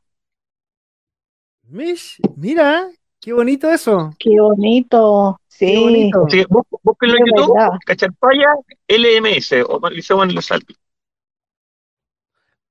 [2.36, 2.90] Mira,
[3.20, 4.14] qué bonito eso.
[4.18, 6.46] Qué bonito, sí.
[6.82, 8.50] búsquenlo en YouTube, Cacharpaya
[8.88, 10.76] LMS o Liceo Manuel Salvi.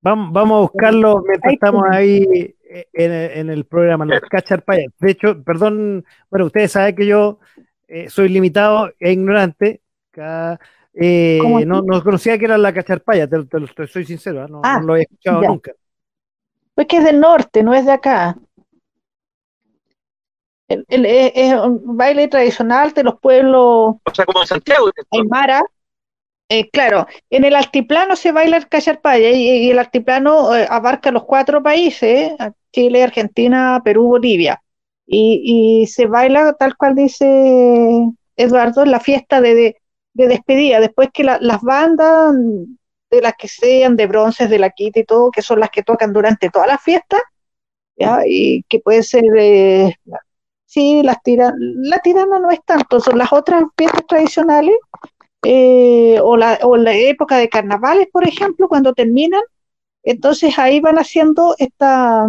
[0.01, 2.57] Vamos, vamos a buscarlo mientras estamos ahí
[2.93, 4.93] en, el programa, las cacharpayas.
[4.99, 7.39] De hecho, perdón, bueno, ustedes saben que yo
[7.89, 9.83] eh, soy limitado e ignorante.
[10.95, 14.49] Eh, no, no, conocía que era la cacharpaya, te, te, soy sincero, ¿eh?
[14.49, 15.73] no, ah, lo he escuchado nunca.
[16.75, 18.37] Pues que es del norte, no es de acá.
[20.69, 23.97] es un baile tradicional de los pueblos.
[24.05, 24.91] O sea, como en Santiago.
[25.11, 25.63] Aymara.
[26.49, 31.25] Eh, claro, en el altiplano se baila el cacharpaya y, el altiplano eh, abarca los
[31.25, 32.33] cuatro países,
[32.73, 34.63] Chile, Argentina, Perú, Bolivia.
[35.07, 39.77] Y, se baila tal cual dice Eduardo, la fiesta de,
[40.15, 42.35] despedida, después que las bandas
[43.11, 45.83] de las que sean de bronces, de la quita y todo, que son las que
[45.83, 47.19] tocan durante toda la fiesta,
[48.27, 49.95] y que puede ser, eh,
[50.67, 54.77] sí, las tiran, la tirana no es tanto, son las otras fiestas tradicionales
[55.45, 59.43] eh, o, la, o la época de carnavales, por ejemplo, cuando terminan,
[60.03, 62.27] entonces ahí van haciendo esta,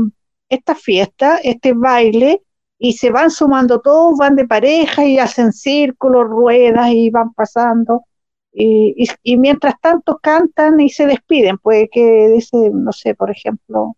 [0.49, 2.41] esta fiesta, este baile,
[2.77, 8.03] y se van sumando todos, van de pareja y hacen círculos, ruedas y van pasando.
[8.51, 13.95] Y, y, mientras tanto cantan y se despiden, puede que dice, no sé, por ejemplo,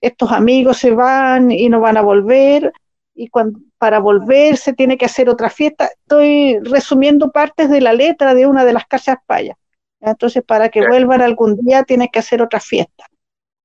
[0.00, 2.72] estos amigos se van y no van a volver,
[3.14, 5.86] y cuando, para volver se tiene que hacer otra fiesta.
[5.86, 9.56] Estoy resumiendo partes de la letra de una de las casas payas.
[10.00, 13.06] Entonces, para que vuelvan algún día, tiene que hacer otra fiesta.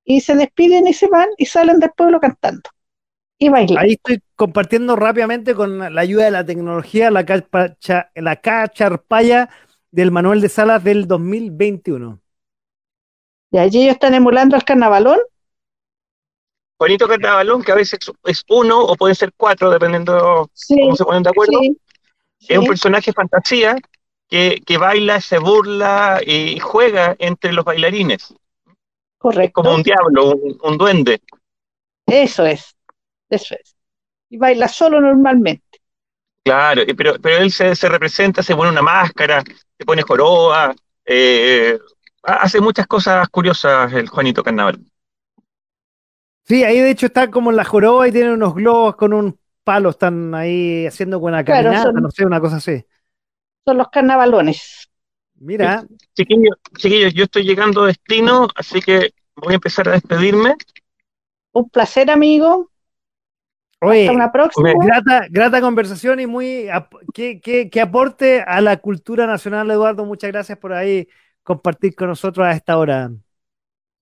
[0.05, 2.69] Y se despiden y se van y salen del pueblo cantando.
[3.37, 3.83] Y bailan.
[3.83, 9.49] Ahí estoy compartiendo rápidamente con la ayuda de la tecnología la, cacha, la cacharpaya
[9.91, 12.19] del Manuel de Salas del 2021.
[13.51, 15.19] Y allí ellos están emulando al carnavalón
[16.79, 21.03] Juanito Carnavalón, que a veces es uno o pueden ser cuatro, dependiendo de cómo se
[21.03, 21.59] ponen de acuerdo.
[22.39, 23.75] Es un personaje fantasía
[24.29, 28.33] que, baila, se burla y juega entre los bailarines.
[29.17, 29.61] Correcto.
[29.61, 31.21] como un diablo, un, duende.
[32.05, 32.77] Eso es,
[33.29, 33.75] eso es.
[34.29, 35.81] Y baila solo normalmente.
[36.45, 39.43] Claro, pero, pero él se, representa, se pone una máscara,
[39.77, 40.73] se pone joroba,
[41.03, 41.77] eh,
[42.23, 44.79] hace muchas cosas curiosas el Juanito Carnaval.
[46.49, 49.39] Sí, ahí de hecho está como en la joroba y tiene unos globos con un
[49.63, 52.83] palo, están ahí haciendo buena caminata, no sé, una cosa así.
[53.63, 54.89] Son los carnavalones.
[55.35, 55.85] Mira.
[56.15, 60.55] Chiquillos, chiquillo, yo estoy llegando a destino, así que voy a empezar a despedirme.
[61.51, 62.71] Un placer, amigo.
[63.81, 64.73] Oye, Hasta una próxima.
[64.83, 66.67] Grata, grata conversación y muy
[67.13, 70.03] que, que aporte a la cultura nacional, Eduardo.
[70.03, 71.07] Muchas gracias por ahí
[71.43, 73.11] compartir con nosotros a esta hora.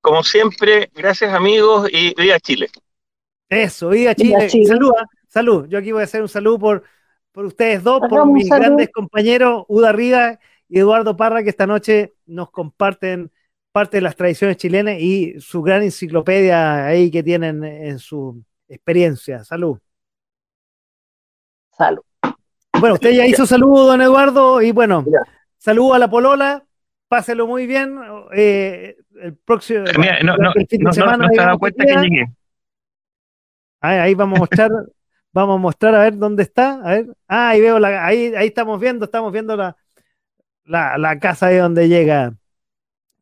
[0.02, 2.70] Como siempre, gracias amigos y viva Chile.
[3.50, 4.50] Eso, viva Chile.
[4.50, 5.06] Salud, ¿ah?
[5.28, 5.68] salud.
[5.68, 6.84] Yo aquí voy a hacer un saludo por,
[7.32, 10.40] por ustedes dos, por mis grandes compañeros, Uda Riga
[10.70, 13.32] y Eduardo Parra, que esta noche nos comparten
[13.72, 19.44] parte de las tradiciones chilenas y su gran enciclopedia ahí que tienen en su experiencia.
[19.44, 19.78] Salud.
[21.78, 22.02] Salud.
[22.80, 25.06] Bueno, usted ya hizo saludo, don Eduardo, y bueno,
[25.58, 26.66] saludo a la Polola,
[27.08, 28.00] páselo muy bien.
[28.34, 29.86] Eh, el próximo.
[30.24, 32.26] no, no, no, semana, se ha dado cuenta que llegué.
[33.80, 34.72] Ahí, vamos a mostrar,
[35.34, 36.82] vamos a mostrar a ver dónde está.
[36.84, 37.06] A ver.
[37.28, 39.76] Ah, ahí veo la, ahí, ahí estamos viendo, estamos viendo la,
[40.66, 42.34] la, la casa de donde llega.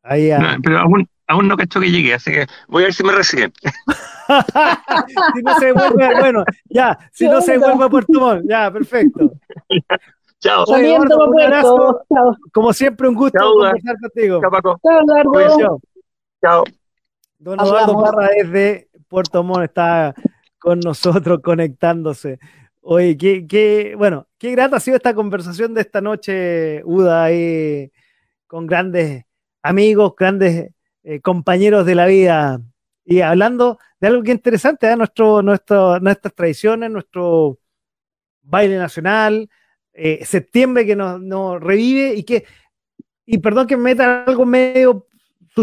[0.02, 0.30] Ahí
[0.62, 3.52] pero aún, aún no cacho que llegué, así que voy a ver si me reciben.
[5.34, 9.32] si no se vuelve, bueno, ya, si no se vuelve a Puerto Montt, ya, perfecto.
[10.46, 10.64] Chao.
[10.66, 12.04] un abrazo.
[12.52, 14.40] Como siempre, un gusto conversar contigo.
[14.40, 14.80] Chao, Paco.
[14.82, 15.80] Chao,
[16.40, 16.64] Chao.
[17.38, 20.14] Don Eduardo Parra desde Puerto Montt está
[20.58, 22.38] con nosotros conectándose.
[22.80, 27.90] Oye, qué, bueno, qué grata ha sido esta conversación de esta noche, Uda, ahí,
[28.46, 29.24] con grandes
[29.62, 30.70] amigos, grandes
[31.02, 32.60] eh, compañeros de la vida.
[33.04, 34.96] Y hablando de algo que es interesante, ¿eh?
[34.96, 37.58] Nuestro, nuestro, nuestras tradiciones, nuestro
[38.42, 39.48] baile nacional,
[39.96, 42.44] eh, septiembre que nos, revive y que,
[43.24, 45.06] y perdón que me meta algo medio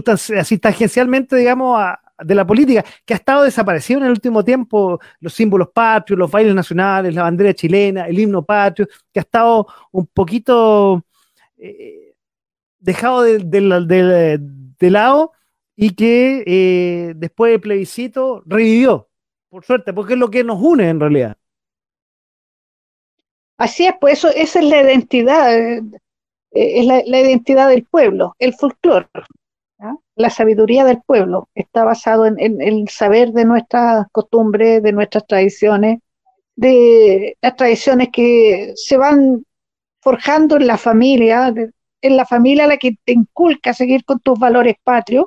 [0.08, 1.80] así tangencialmente, digamos,
[2.24, 6.32] de la política, que ha estado desaparecido en el último tiempo, los símbolos patrios, los
[6.32, 11.04] bailes nacionales, la bandera chilena, el himno patrio, que ha estado un poquito
[11.58, 12.16] eh,
[12.80, 15.32] dejado de, lado
[15.76, 19.10] y que eh, después del plebiscito revivió,
[19.50, 21.38] por suerte, porque es lo que nos une en realidad.
[23.58, 25.82] Así es, pues eso, esa es la identidad, eh,
[26.52, 29.08] es la, identidad del pueblo, el folclore,
[30.16, 36.00] la sabiduría del pueblo, está basado en, el saber de nuestras costumbres, de nuestras tradiciones,
[36.56, 39.44] de las tradiciones que se van
[40.02, 41.54] forjando en la familia,
[42.02, 45.26] en la familia la que te inculca seguir con tus valores patrios,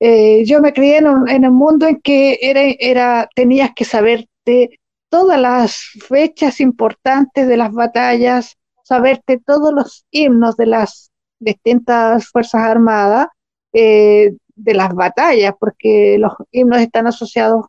[0.00, 4.78] eh, yo me crié en, un, el mundo en que era, era, tenías que saberte
[5.08, 5.76] todas las
[6.06, 13.28] fechas importantes de las batallas, saberte todos los himnos de las distintas Fuerzas Armadas,
[13.72, 17.66] eh, de las batallas, porque los himnos están asociados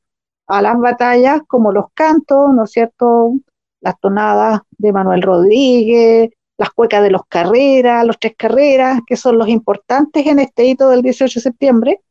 [0.47, 3.33] a las batallas como los cantos, ¿no es cierto?
[3.81, 9.37] Las tonadas de Manuel Rodríguez, las cuecas de los Carreras, los Tres Carreras, que son
[9.37, 12.01] los importantes en este hito del 18 de septiembre,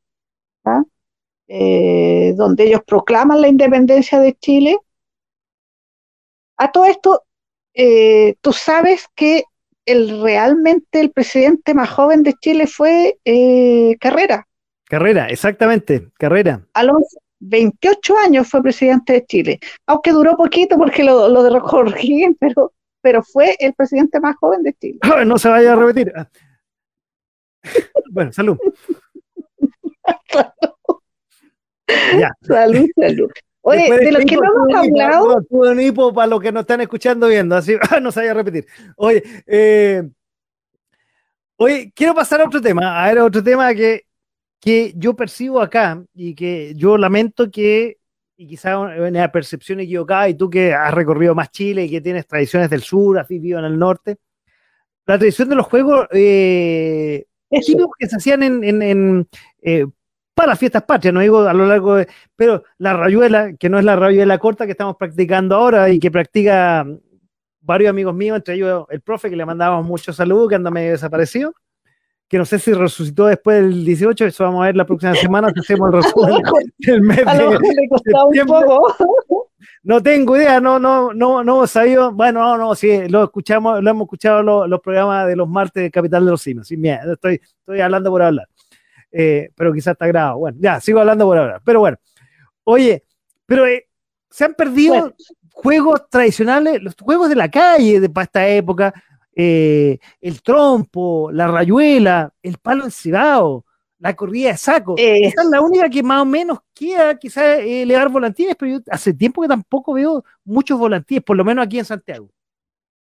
[0.64, 0.82] ¿ah?
[1.48, 4.78] eh, donde ellos proclaman la independencia de Chile.
[6.59, 7.22] A todo esto,
[7.74, 9.44] eh, tú sabes que
[9.86, 14.47] el, realmente el presidente más joven de Chile fue eh, Carrera.
[14.85, 16.66] Carrera, exactamente, Carrera.
[16.74, 17.02] A los
[17.40, 21.85] 28 años fue presidente de Chile, aunque duró poquito porque lo, lo derrocó
[22.40, 24.98] pero, pero fue el presidente más joven de Chile.
[25.24, 26.12] No se vaya a repetir.
[28.10, 28.59] bueno, salud.
[32.43, 33.30] Salud, salud.
[33.68, 35.46] Oye, de, lo que no hemos hablado.
[35.50, 38.66] un hipo para los que nos están escuchando viendo, así no se vaya a repetir.
[38.96, 40.08] Oye, eh,
[41.56, 44.06] oye, quiero pasar a otro tema, a ver, otro tema que,
[44.60, 47.98] que yo percibo acá y que yo lamento que,
[48.36, 52.26] y quizás una percepción equivocada, y tú que has recorrido más Chile y que tienes
[52.26, 54.16] tradiciones del sur, has vivido en el norte,
[55.06, 59.28] la tradición de los juegos eh, que se hacían en, en,
[59.62, 59.86] eh,
[60.39, 62.06] para fiestas patrias, no digo a lo largo de,
[62.36, 66.12] pero la rayuela, que no es la rayuela corta que estamos practicando ahora y que
[66.12, 66.86] practica
[67.60, 70.93] varios amigos míos, entre ellos el profe, que le mandábamos muchos saludos, que anda medio
[70.93, 71.52] desaparecido,
[72.28, 75.51] que no sé si resucitó después del 18, eso vamos a ver la próxima semana,
[75.52, 76.43] si hacemos el resumen
[76.78, 77.59] del mes de,
[79.82, 83.82] No tengo idea, no, no, no, no hemos sabido, bueno, no, no, sí, lo escuchamos,
[83.82, 87.15] lo hemos escuchado los, programas de los martes de Capital de los Simios, sin miedo,
[87.15, 88.47] estoy, estoy hablando por hablar.
[89.10, 90.39] Eh, pero quizás está grabado.
[90.39, 91.60] Bueno, ya, sigo hablando por ahora.
[91.64, 91.98] Pero bueno,
[92.64, 93.05] oye,
[93.47, 93.86] pero eh,
[94.30, 95.14] se han perdido
[95.52, 98.94] juegos tradicionales, los juegos de la calle de para esta época,
[99.35, 103.64] eh, el trompo, la rayuela, el palo encebado,
[103.98, 104.94] la corrida de saco.
[104.97, 109.12] Esa es la única que más o menos queda, quizás elevar volantines, pero yo hace
[109.14, 112.28] tiempo que tampoco veo muchos volantines, por lo menos aquí en Santiago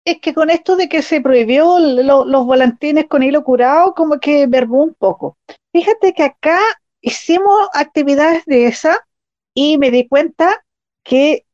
[0.08, 4.46] es que con esto de que se prohibió los volantines con hilo curado, como que
[4.46, 5.36] verbó un poco.
[5.72, 6.58] Fíjate que acá
[7.00, 9.06] hicimos actividades de esa
[9.54, 10.64] y me di cuenta
[11.02, 11.44] que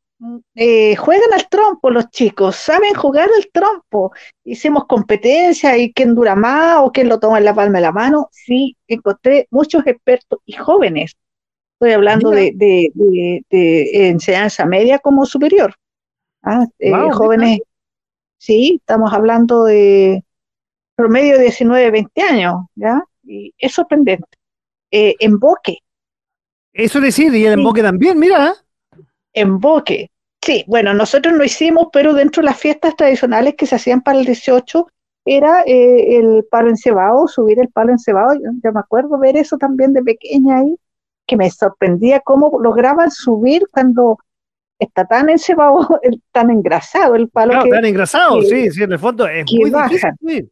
[0.55, 4.13] eh, juegan al trompo los chicos, saben jugar al trompo.
[4.45, 7.93] Hicimos competencia y quién dura más o quién lo toma en la palma de la
[7.93, 8.29] mano.
[8.33, 11.17] Sí, encontré muchos expertos y jóvenes.
[11.75, 12.55] Estoy hablando de,
[13.51, 15.75] enseñanza media como superior.
[16.43, 16.67] ¿ah?
[16.79, 17.61] Eh, jóvenes
[18.45, 18.77] ¿sí?
[18.81, 20.23] Estamos hablando de
[20.95, 23.03] promedio de 19, 20 años, ¿ya?
[23.27, 24.27] Y es sorprendente.
[24.91, 25.79] Eh, emboque.
[26.73, 28.55] Eso es decir, y el emboque también, mira.
[29.33, 30.11] Emboque.
[30.43, 34.19] Sí, bueno, nosotros lo hicimos, pero dentro de las fiestas tradicionales que se hacían para
[34.19, 34.87] el 18
[35.25, 38.35] era eh, el palo encebado, subir el palo encebado.
[38.35, 40.77] Yo, yo me acuerdo ver eso también de pequeña ahí,
[41.27, 44.19] que me sorprendía cómo lograban subir cuando
[44.79, 45.89] está tan encebado,
[46.33, 47.63] tan engrasado el palo.
[47.63, 50.51] que, tan engrasado, sí, sí, en el fondo es muy difícil.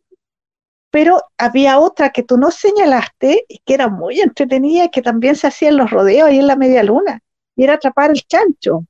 [0.93, 5.36] Pero había otra que tú no señalaste y que era muy entretenida y que también
[5.36, 7.20] se hacía en los rodeos ahí en la media luna,
[7.56, 8.85] y era atrapar el chancho.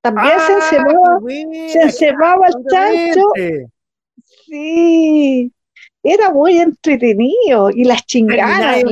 [0.00, 1.20] También se ah, encebaba,
[1.68, 3.22] se encebaba el chancho.
[4.46, 5.52] Sí,
[6.00, 7.70] era muy entretenido.
[7.70, 8.84] Y las chingadas.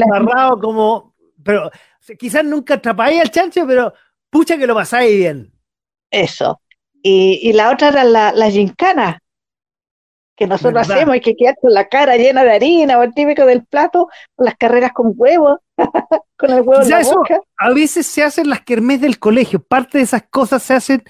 [0.61, 1.15] como,
[1.45, 1.71] pero
[2.19, 3.95] quizás nunca atrapáis al chancho, pero
[4.29, 5.53] pucha que lo pasáis bien.
[6.11, 6.61] Eso.
[7.01, 9.23] Y, la otra era la, la gincana,
[10.37, 13.45] que nosotros hacemos, y que queda con la cara llena de harina, o el típico
[13.47, 15.61] del plato, las carreras con huevo,
[16.37, 17.41] con el huevo en la boca.
[17.57, 21.05] A veces se hacen las kermés del colegio, parte de esas cosas se hacen,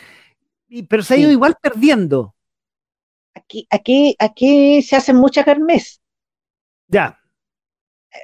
[0.89, 2.35] pero se ha ido igual perdiendo.
[3.35, 6.01] Aquí, aquí, aquí se hacen muchas kermés.
[6.89, 7.19] Ya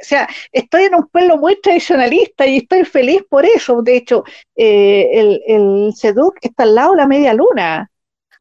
[0.00, 3.82] o sea, estoy en un pueblo muy tradicionalista y estoy feliz por eso.
[3.82, 4.24] De hecho,
[4.56, 7.90] eh, el, el SEDUC está al lado de la media luna.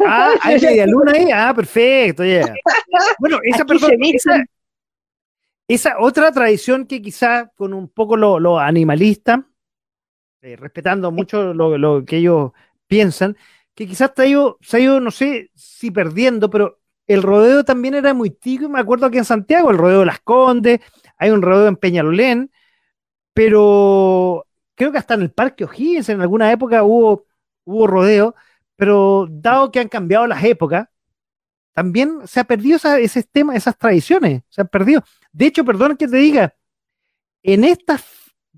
[0.08, 1.30] Ah, hay media luna ahí.
[1.32, 2.24] Ah, perfecto.
[3.20, 3.66] Bueno, esa,
[5.68, 9.46] esa, otra tradición que quizá con un poco lo, animalista,
[10.42, 12.52] eh, respetando mucho lo, que ellos
[12.88, 13.38] piensan,
[13.74, 17.64] que quizás se ha, ido, se ha ido, no sé si perdiendo, pero el rodeo
[17.64, 20.82] también era muy tico, y me acuerdo aquí en Santiago, el rodeo de las Condes,
[21.18, 22.52] hay un rodeo en Peñalolén,
[23.34, 24.46] pero
[24.76, 27.26] creo que hasta en el Parque O'Higgins en alguna época hubo,
[27.64, 28.36] hubo rodeo,
[28.82, 30.88] pero dado que han cambiado las épocas,
[31.72, 35.04] también se ha perdido ese tema, esas tradiciones, se han perdido.
[35.32, 36.56] De hecho, perdón que te diga,
[37.44, 38.04] en estas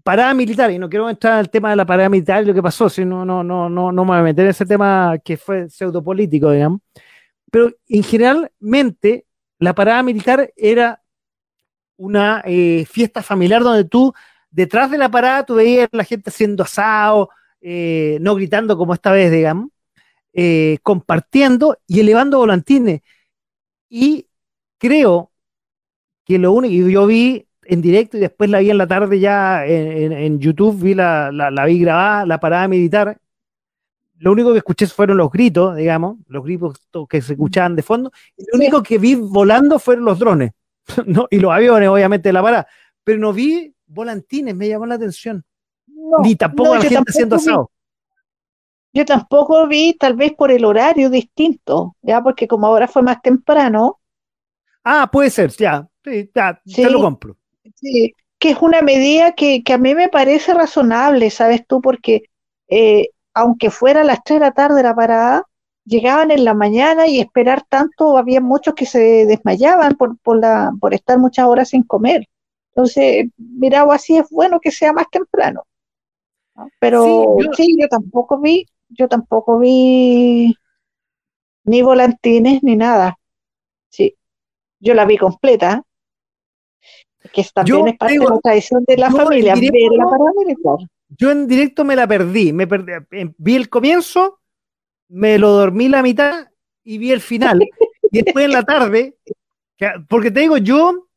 [0.02, 2.54] parada militar, y no quiero entrar en el tema de la parada militar y lo
[2.54, 5.18] que pasó, si no, no, no, no, no me voy a meter en ese tema
[5.26, 6.80] que fue pseudopolítico, digamos.
[7.52, 9.26] Pero en generalmente
[9.60, 11.04] la parada militar era
[11.98, 14.14] una eh, fiesta familiar donde tú,
[14.50, 17.30] detrás de la parada, tú veías la gente haciendo asado,
[17.60, 19.73] eh, no gritando como esta vez, digamos,
[20.34, 23.02] eh, compartiendo y elevando volantines.
[23.90, 24.28] Y
[24.80, 25.32] creo
[26.26, 29.20] que lo único, y yo vi en directo y después la vi en la tarde
[29.20, 33.18] ya en, YouTube, vi la, la, vi grabada, la parada militar.
[34.18, 36.80] Lo único que escuché fueron los gritos, digamos, los gritos
[37.10, 38.12] que se escuchaban de fondo.
[38.38, 40.52] Y lo único que vi volando fueron los drones,
[41.06, 41.28] ¿no?
[41.30, 42.68] y los aviones, obviamente, de la parada.
[43.04, 45.44] Pero no vi volantines, me llamó la atención.
[46.24, 47.70] Ni tampoco la gente haciendo asado.
[48.94, 53.22] Yo tampoco vi, tal vez por el horario distinto, ya, porque como ahora fue más
[53.22, 54.00] temprano.
[54.84, 57.36] Ah, puede ser, ya, sí, ya, te lo compro.
[57.76, 61.82] Sí, que es una medida que, a mí me parece razonable, ¿sabes tú?
[61.82, 62.24] Porque
[62.68, 65.48] eh, aunque fuera a las 3 de la tarde la parada,
[65.86, 70.72] llegaban en la mañana y esperar tanto, había muchos que se desmayaban por, por, la,
[70.80, 72.28] por estar muchas horas sin comer.
[72.70, 75.64] Entonces, mirado así, es bueno que sea más temprano.
[76.80, 77.88] Pero sí yo...
[77.88, 78.66] tampoco vi,
[78.98, 80.56] yo tampoco vi
[81.66, 83.18] ni volantines ni nada.
[83.90, 84.16] Sí,
[84.80, 85.84] yo la vi completa
[87.32, 89.56] que también es parte de la tradición de la familia,
[91.10, 94.40] Yo en directo me la perdí, me perdí, eh, vi el comienzo,
[95.10, 96.48] me lo dormí la mitad
[96.84, 97.60] y vi el final.
[98.12, 99.18] y después en la tarde,
[100.10, 101.08] porque te digo, yo,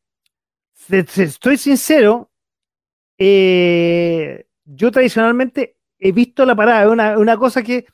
[0.88, 2.30] estoy sincero,
[3.18, 7.86] eh, yo tradicionalmente he visto la parada, una, una cosa que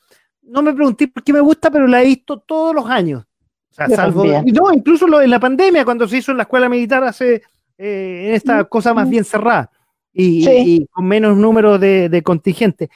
[0.43, 3.25] no me pregunté por qué me gusta, pero la he visto todos los años.
[3.71, 6.69] O sea, salvo, no, incluso lo, en la pandemia, cuando se hizo en la escuela
[6.69, 7.43] militar hace
[7.79, 9.71] eh, en esta cosa más bien cerrada
[10.13, 12.91] y, con menos número de, contingentes.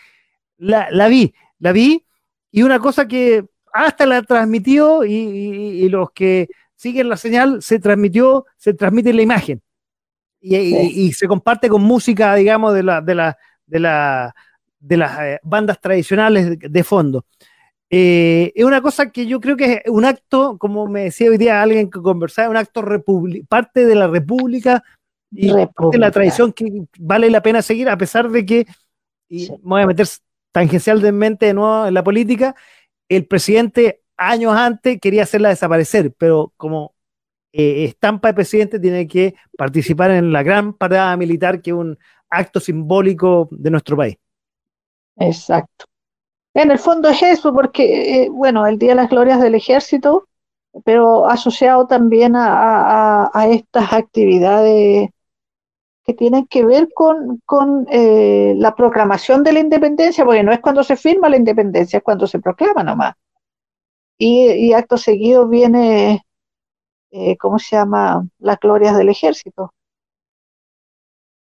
[0.59, 2.05] La, vi, la vi,
[2.51, 8.45] y una cosa que hasta la transmitió y, los que siguen la señal se transmitió,
[8.57, 9.63] se transmite la imagen.
[10.41, 14.35] Y, se comparte con música, digamos, de la, de la, de la,
[14.87, 17.25] de las eh, bandas tradicionales de fondo.
[17.91, 21.39] Eh, es una cosa que yo creo que es un acto, como me decía hoy
[21.39, 22.85] día alguien que conversaba, un acto
[23.49, 24.83] parte de la República
[25.31, 28.67] y de la tradición que vale la pena seguir, a pesar de que,
[29.29, 30.07] y me voy a meter
[30.53, 32.55] tangencialmente de nuevo en la política,
[33.09, 36.95] el presidente años antes quería hacerla desaparecer, pero como
[37.53, 41.99] eh, estampa de presidente tiene que participar en la gran parada militar, que es un
[42.31, 44.17] acto simbólico de nuestro país.
[45.17, 45.87] Exacto.
[46.55, 50.27] En el fondo es eso, porque, eh, bueno, el Día de las Glorias del Ejército,
[50.85, 55.11] pero asociado también a, estas actividades
[56.05, 60.85] que tienen que ver con, eh, la proclamación de la independencia, porque no es cuando
[60.85, 63.15] se firma la independencia, es cuando se proclama nomás.
[64.19, 66.25] Y, acto seguido viene,
[67.11, 68.27] eh, ¿cómo se llama?
[68.39, 69.75] Las glorias del ejército.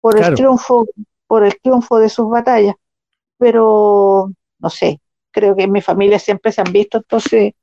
[0.02, 0.86] Por el triunfo,
[1.28, 2.76] por el triunfo de sus batallas.
[3.38, 5.00] Pero no sé,
[5.32, 7.54] creo que en mi familia siempre se han visto, entonces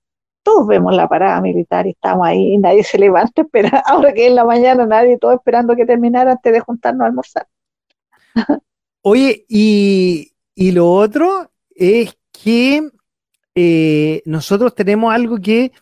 [0.43, 4.27] todos vemos la parada militar y estamos ahí y nadie se levanta, espera, ahora que
[4.27, 7.47] es la mañana nadie, todo esperando que terminara antes de juntarnos a almorzar.
[9.03, 12.89] Oye, y, lo otro es que
[13.55, 15.73] eh, nosotros tenemos algo que,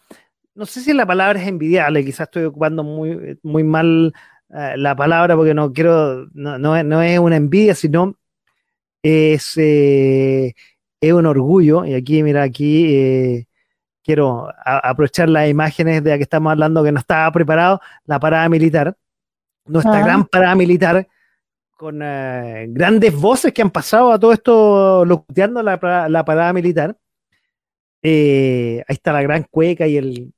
[0.55, 4.13] no sé si la palabra es envidiable, quizás estoy ocupando muy, muy mal
[4.51, 8.15] eh, la palabra porque no quiero, no, no, es una envidia, sino
[9.03, 10.55] es, eh,
[11.01, 13.47] es un orgullo, y aquí, mira, aquí eh,
[14.05, 18.49] quiero aprovechar las imágenes de la que estamos hablando, que no estaba preparado, la parada
[18.49, 18.97] militar,
[19.67, 21.09] nuestra gran parada militar,
[21.77, 26.97] con eh, grandes voces que han pasado a todo esto locuteando la, parada militar.
[28.03, 30.33] Ahí está la gran cueca y el,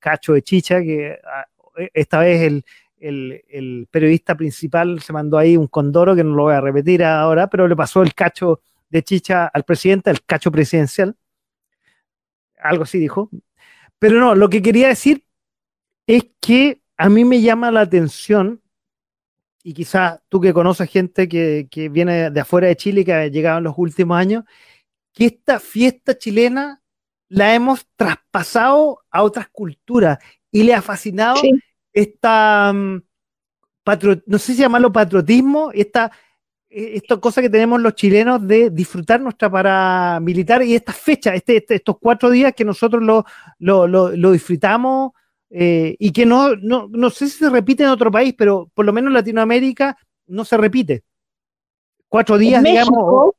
[0.00, 1.46] cacho de chicha, que ah,
[1.94, 2.64] esta vez el,
[3.00, 7.48] el, periodista principal se mandó ahí un condoro, que no lo voy a repetir ahora,
[7.48, 8.60] pero le pasó el cacho
[8.90, 11.16] de chicha al presidente, el cacho presidencial.
[12.60, 13.30] Algo así dijo.
[13.98, 15.24] Pero no, lo que quería decir
[16.06, 18.60] es que a mí me llama la atención,
[19.62, 23.58] y quizás tú que conoces gente que, viene de afuera de Chile, que ha llegado
[23.58, 24.44] en los últimos años,
[25.12, 26.82] que esta fiesta chilena
[27.28, 30.18] la hemos traspasado a otras culturas
[30.50, 31.40] y le ha fascinado
[32.00, 33.02] esta, mm,
[34.26, 36.10] no sé si llamarlo patriotismo, esta
[36.70, 41.56] eh, esta cosa que tenemos los chilenos de disfrutar nuestra paramilitar y esta fecha, este,
[41.56, 43.24] este, estos cuatro días que nosotros lo,
[43.86, 45.12] lo, disfrutamos
[45.48, 48.92] eh, y que no, no, sé si se repite en otro país, pero por lo
[48.92, 49.96] menos en Latinoamérica
[50.26, 51.04] no se repite.
[52.06, 53.32] cuatro días, digamos.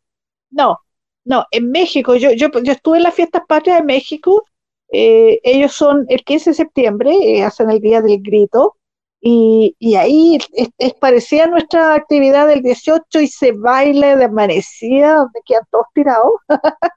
[0.50, 0.80] No,
[1.24, 4.44] no, en México, yo, yo, yo estuve en las fiestas patrias de México,
[4.92, 8.76] eh, ellos son el 15 de septiembre, eh, hacen el Día del Grito,
[9.22, 15.64] y, ahí es, parecía nuestra actividad del 18 y se baila de amanecida, donde quedan
[15.70, 16.32] todos tirados.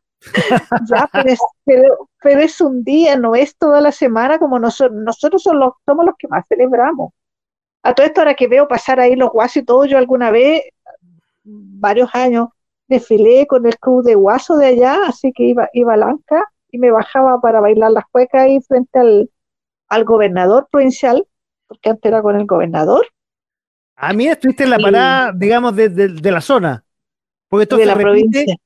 [2.23, 6.29] pero es, un día, no es toda la semana como nosotros, nosotros somos los, que
[6.29, 7.13] más celebramos.
[7.83, 10.63] A todo esto, ahora que veo pasar ahí los guasos y todo, yo alguna vez,
[11.43, 12.51] varios años,
[12.87, 16.79] desfilé con el club de guaso de allá, así que iba, iba a Lanca y
[16.79, 19.31] me bajaba para bailar las cuecas ahí frente al,
[19.89, 21.25] al gobernador provincial,
[21.69, 23.07] porque antes era con el gobernador.
[23.95, 26.85] A mí estuviste en la parada, digamos, de, de, la zona.
[27.49, 28.57] Porque esto de la provincia.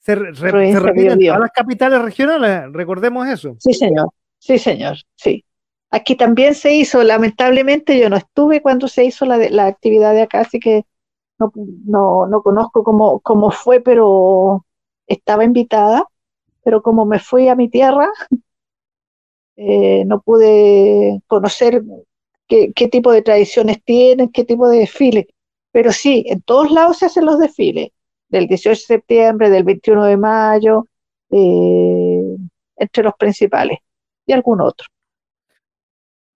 [0.00, 3.56] Se, repite en todas las capitales regionales, recordemos eso.
[3.60, 4.10] Sí, señor.
[4.38, 4.96] Sí, señor.
[5.14, 5.44] Sí.
[5.90, 10.22] Aquí también se hizo, lamentablemente yo no estuve cuando se hizo la, la actividad de
[10.22, 10.84] acá, así que
[11.38, 11.52] no,
[11.86, 14.66] no, no conozco cómo, cómo fue, pero
[15.06, 16.04] estaba invitada,
[16.64, 18.08] pero como me fui a mi tierra,
[19.56, 21.82] eh, no pude conocer
[22.48, 25.26] qué, qué, tipo de tradiciones tienen, qué tipo de desfiles.
[25.70, 27.90] Pero sí, en todos lados se hacen los desfiles,
[28.28, 30.88] del 18 de septiembre, del 21 de mayo,
[31.30, 32.36] eh,
[32.76, 33.78] entre los principales,
[34.26, 34.86] y algún otro.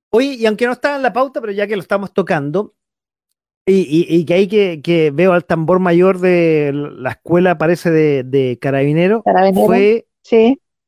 [0.10, 2.74] Oye, y aunque no está en la pauta, pero ya que lo estamos tocando,
[3.70, 9.24] y, que ahí que, veo al tambor mayor de la escuela, parece de, de carabinero,
[9.54, 10.07] fue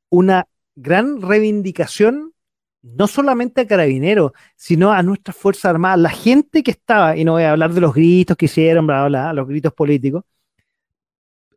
[0.10, 2.34] una gran reivindicación,
[2.82, 7.34] no solamente a carabineros, sino a nuestras Fuerzas Armadas, la gente que estaba, y no
[7.34, 10.24] voy a hablar de los gritos que hicieron, bla, bla, los gritos políticos,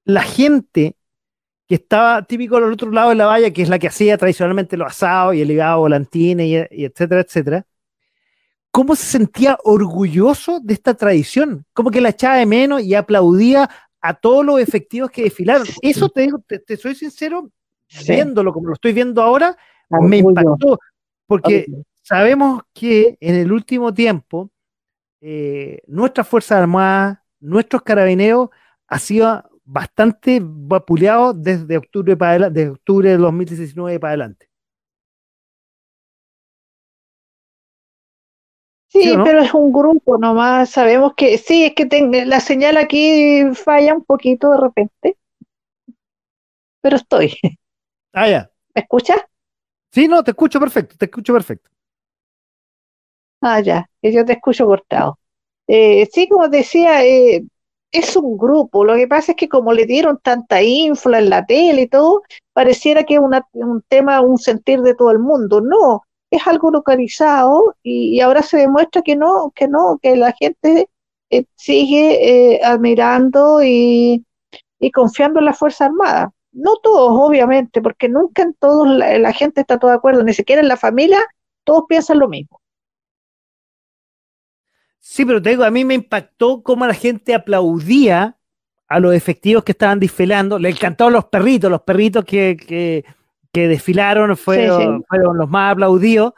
[0.05, 0.97] la gente
[1.67, 4.77] que estaba típico al otro lado de la valla, que es la que hacía tradicionalmente
[4.77, 7.67] los asados y el hígado volantines y etcétera, etcétera,
[8.73, 13.71] cómo se sentía orgulloso de esta tradición, como que la echaba de menos y aplaudía
[14.01, 15.67] a todos los efectivos que desfilaron.
[15.81, 17.51] Eso te digo, te, soy sincero,
[18.07, 19.57] viéndolo como lo estoy viendo ahora,
[19.91, 20.79] me impactó,
[21.27, 21.67] porque
[22.03, 24.51] sabemos que en el último tiempo
[25.21, 28.51] eh, nuestras Fuerzas Armadas, nuestros carabineros,
[28.89, 34.49] ha sido bastante vapuleados desde octubre, para, desde octubre de 2019 para adelante.
[38.89, 41.87] Sí, pero es un grupo nomás, sabemos que sí, es que
[42.27, 45.17] la señal aquí falla un poquito de repente,
[46.83, 47.35] pero estoy.
[48.13, 48.51] Ah, ya.
[48.75, 49.21] ¿Me escuchas?
[49.91, 51.71] Sí, no, te escucho perfecto, te escucho perfecto.
[53.41, 55.19] Ah, ya, yo te escucho cortado.
[55.67, 57.45] Eh, sí, como decía, eh,
[57.91, 61.45] es un grupo, lo que pasa es que como le dieron tanta infla en la
[61.45, 62.23] tele y todo,
[62.53, 63.21] pareciera que es
[63.53, 65.61] un tema, un sentir de todo el mundo.
[65.61, 66.03] No,
[66.33, 70.89] es algo localizado y, ahora se demuestra que no, que no, que la gente
[71.31, 74.25] eh, sigue eh, admirando y,
[74.93, 76.33] confiando en la Fuerza Armada.
[76.53, 80.61] No todos, obviamente, porque nunca en todos la, gente está todo de acuerdo, ni siquiera
[80.61, 81.19] en la familia
[81.65, 82.61] todos piensan lo mismo.
[84.99, 88.37] Sí, pero te digo, a mí me impactó cómo la gente aplaudía
[88.87, 90.59] a los efectivos que estaban desfilando.
[90.59, 93.05] Le encantaron los perritos, los perritos que
[93.53, 96.33] que desfilaron fueron, fueron los más aplaudidos,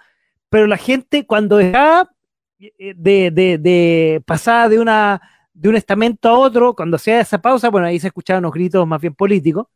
[0.51, 2.11] pero la gente cuando dejaba
[2.59, 5.23] eh, de, de, de pasar de, una,
[5.53, 8.87] de un estamento a otro, cuando hacía esa pausa, bueno, ahí se escuchaban unos gritos
[8.87, 9.69] más bien políticos,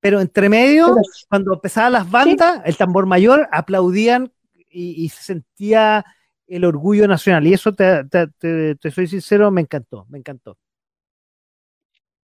[0.00, 0.96] pero entre medio,
[1.28, 4.32] cuando empezaban las bandas, el tambor mayor, aplaudían
[4.70, 6.04] y, se sentía
[6.46, 7.46] el orgullo nacional.
[7.46, 10.56] Y eso, te, te, soy sincero, me encantó, me encantó.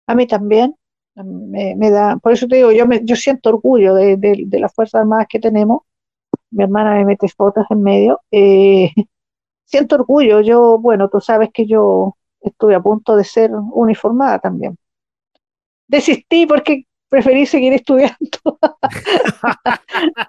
[0.07, 0.74] A mí también
[1.24, 5.01] me, da, por eso te digo, yo, me, yo siento orgullo de, de, las Fuerzas
[5.01, 5.82] Armadas que tenemos.
[6.51, 8.20] Mi hermana me mete fotos en medio.
[8.31, 8.90] Eh,
[9.65, 10.40] siento orgullo.
[10.40, 14.78] Yo, bueno, tú sabes que yo estuve a punto de ser uniformada también.
[15.89, 16.86] Desistí porque
[17.17, 18.59] preferí seguir estudiando.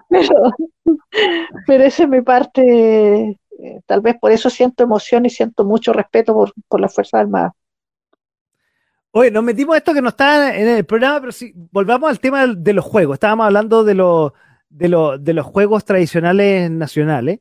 [0.10, 0.52] pero,
[1.66, 3.38] pero esa es mi parte.
[3.60, 7.22] Eh, tal vez por eso siento emoción y siento mucho respeto por, por las Fuerzas
[7.22, 7.54] Armadas.
[9.12, 12.48] Oye, nos metimos esto que no está en el programa, pero si volvamos al tema
[12.48, 13.16] de los juegos.
[13.16, 13.96] Estábamos hablando de,
[14.70, 17.40] de, de los juegos tradicionales nacionales,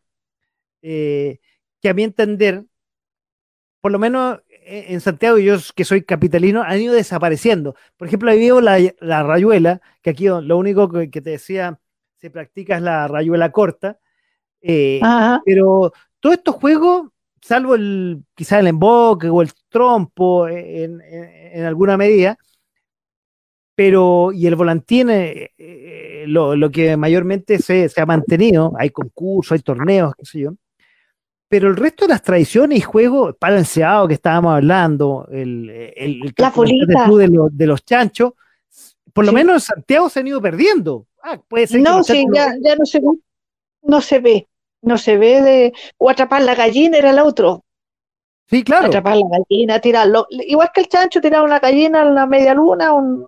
[0.82, 1.38] eh,
[1.80, 2.64] que a mi entender,
[3.80, 7.76] por lo menos en Santiago, yo que soy capitalino, han ido desapareciendo.
[7.96, 11.78] Por ejemplo, ahí veo la, rayuela, que aquí lo único que, te decía
[12.18, 13.98] se practica es la rayuela corta,
[14.60, 15.00] eh,
[15.44, 17.08] pero todos estos juegos
[17.40, 21.00] salvo el quizás el emboque o el trompo en,
[21.64, 22.36] alguna medida,
[23.74, 29.60] pero y el volantín, eh, eh, lo, que mayormente se, ha mantenido, hay concursos, hay
[29.60, 30.54] torneos, qué sé yo,
[31.48, 36.34] pero el resto de las tradiciones y juegos, balanceado que estábamos hablando, el, el, el
[36.36, 38.32] la de, los, de los chanchos,
[39.12, 41.06] por lo menos en Santiago se han ido perdiendo.
[41.22, 43.06] Ah, puede ser no, sí, ya, ya no se ve.
[43.82, 44.48] No se ve.
[44.82, 45.72] No se ve de.
[45.96, 47.64] O atrapar la gallina era el otro.
[48.48, 48.86] Sí, claro.
[48.86, 50.26] Atrapar la gallina, tirarlo.
[50.30, 53.26] Igual que el chancho, tirar una gallina en la media luna, un,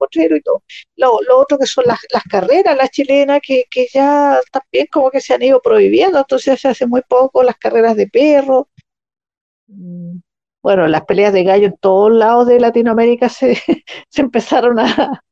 [0.00, 0.62] potrero y todo.
[0.96, 5.20] Lo, otro que son las, las carreras, las chilenas, que, que, ya también como que
[5.20, 8.66] se han ido prohibiendo, entonces se hace muy poco las carreras de perros.
[9.68, 10.18] Mm,
[10.62, 13.54] bueno, las peleas de gallo en todos lados de Latinoamérica se,
[14.08, 15.22] se empezaron a,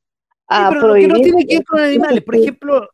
[0.49, 1.09] a prohibir.
[1.09, 2.89] no tiene que ver con animales, por ejemplo,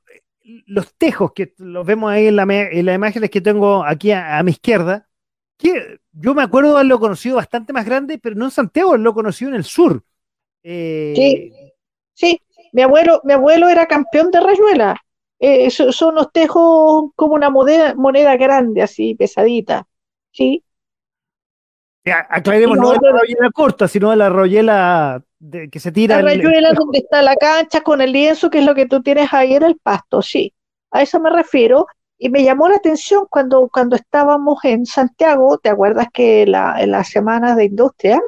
[0.67, 4.43] los tejos, que los vemos ahí en, la, en las imágenes que tengo aquí a,
[4.43, 5.09] mi izquierda,
[5.57, 9.15] que yo me acuerdo de haberlo conocido bastante más grande, pero no en Santiago, lo
[9.15, 10.05] conocido en el sur.
[10.63, 11.64] Eh, sí,
[12.15, 12.41] sí,
[12.73, 15.01] mi abuelo, mi abuelo era campeón de rayuela.
[15.39, 19.87] Eh, son, unos tejos como una moneda, moneda grande, así, pesadita.
[20.31, 20.65] Sí,
[22.13, 25.23] aclaremos, no, de la royela corta, sino de la royela
[25.71, 26.21] que se tira.
[26.21, 29.33] La royela donde está la cancha con el lienzo, que es lo que tú tienes
[29.33, 30.55] ahí en el pasto, sí.
[30.91, 31.87] A eso me refiero.
[32.17, 36.93] Y me llamó la atención cuando, cuando estábamos en Santiago, ¿te acuerdas que la, en
[36.93, 38.21] las semanas de industria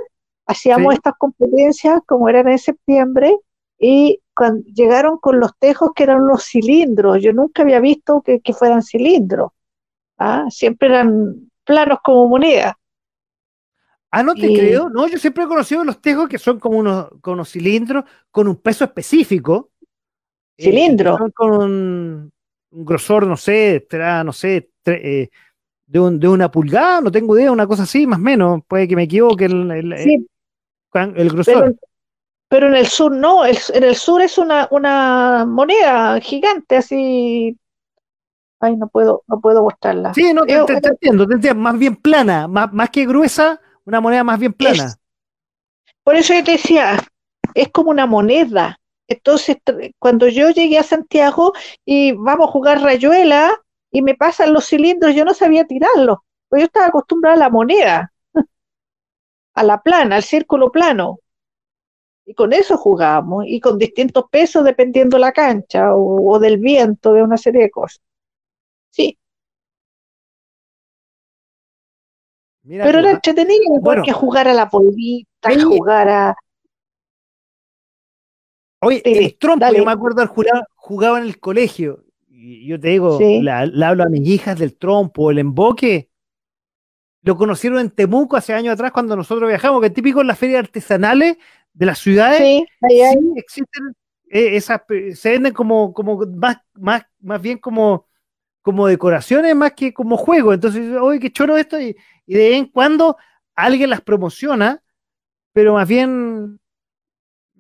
[0.45, 3.37] hacíamos estas competencias como eran en septiembre
[3.79, 7.23] y cuando llegaron con los tejos que eran los cilindros?
[7.23, 9.53] Yo nunca había visto que, que fueran cilindros.
[10.19, 10.47] ¿ah?
[10.51, 12.75] Siempre eran planos como monedas.
[14.11, 14.89] Ah, no te creo.
[14.89, 18.57] No, yo siempre he conocido los tejos que son como unos, unos cilindros con un
[18.57, 19.71] peso específico.
[20.57, 21.19] Eh, Cilindro.
[21.35, 22.33] con un,
[22.71, 25.29] grosor, no sé, será, no sé, eh,
[25.87, 28.63] de, un, de, una pulgada, no tengo idea, una cosa así, más o menos.
[28.67, 31.65] Puede que me equivoque el, el, grosor.
[31.65, 31.77] Pero,
[32.51, 37.59] en el sur no, en el sur es una, una moneda gigante, así
[38.61, 40.15] Ay, no puedo, no puedo mostrarla.
[40.15, 44.25] Sí, no, te, entiendo, te, entiendo, más bien plana, más, más que gruesa, una moneda
[44.25, 44.95] más bien plana.
[46.03, 46.99] por eso yo te decía,
[47.55, 48.79] es como una moneda.
[49.09, 49.59] Entonces,
[49.99, 51.53] cuando yo llegué a Santiago
[51.85, 53.53] y vamos a jugar rayuela
[53.91, 56.19] y me pasan los cilindros, yo no sabía tirarlos,
[56.49, 58.13] pues yo estaba acostumbrada a la moneda,
[59.55, 61.19] a la plana, al círculo plano.
[62.27, 67.13] Y con eso jugábamos, y con distintos pesos dependiendo la cancha o, o del viento,
[67.13, 68.03] de una serie de cosas.
[68.91, 69.17] Sí,
[72.67, 76.37] Pero era entretenido, bueno, que jugar a la polvita, jugar a.
[78.81, 82.05] Oye, el trompo, yo me acuerdo al jurado, jugaba en el colegio.
[82.29, 86.11] Y yo te digo, le, hablo a mis hijas del trompo, el emboque.
[87.23, 90.39] Lo conocieron en Temuco hace años atrás cuando nosotros viajamos, que es típico en las
[90.39, 91.39] ferias artesanales
[91.77, 92.39] de las ciudades.
[92.39, 92.67] Sí,
[93.37, 93.95] existen
[94.29, 94.81] eh, esas,
[95.15, 98.07] se venden como, como más, más, más bien como
[98.67, 100.53] como decoraciones más que como juego.
[100.53, 101.97] Entonces, oye, qué choro esto, y,
[102.27, 103.17] de vez en cuando
[103.55, 104.83] alguien las promociona,
[105.53, 106.59] pero más bien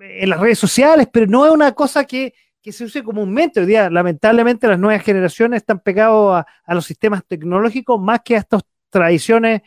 [0.00, 3.60] en las redes sociales, pero no es una cosa que, se use comúnmente.
[3.60, 8.40] Hoy día, lamentablemente, las nuevas generaciones están pegados a, los sistemas tecnológicos más que a
[8.40, 9.62] estas tradiciones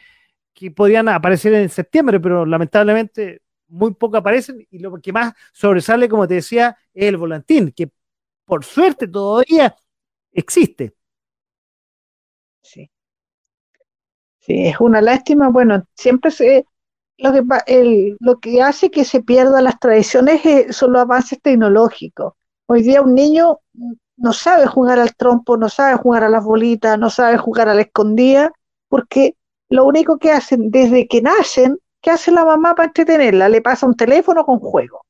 [0.53, 6.10] que podrían aparecer en septiembre, pero lamentablemente muy poco aparecen y lo que más sobresale,
[6.10, 7.91] como te decía, es el volantín, que
[8.46, 9.76] por suerte todavía
[10.34, 10.96] existe.
[12.62, 12.90] Sí.
[14.40, 15.50] Sí, es una lástima.
[15.50, 16.66] Bueno, siempre se,
[17.18, 21.41] lo que, el, lo que hace que se pierdan las tradiciones eh, son los avances
[21.41, 22.34] tecnológicos.
[22.68, 23.60] Hoy día un niño
[24.18, 27.74] no sabe jugar al trompo, no sabe jugar a las bolitas, no sabe jugar a
[27.74, 28.52] la escondida,
[28.90, 29.36] porque
[29.70, 33.49] lo único que hacen desde que nacen, ¿qué hace la mamá para entretenerla?
[33.49, 35.05] Le pasa un teléfono con juego.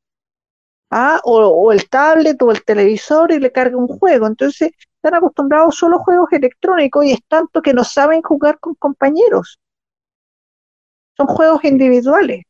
[0.91, 1.19] ¿Ah?
[1.23, 4.25] O, o, el tablet o el televisor y le carga un juego.
[4.25, 8.75] Entonces, están acostumbrados solo a juegos electrónicos y es tanto que no saben jugar con
[8.75, 9.59] compañeros.
[11.15, 12.43] Son juegos individuales.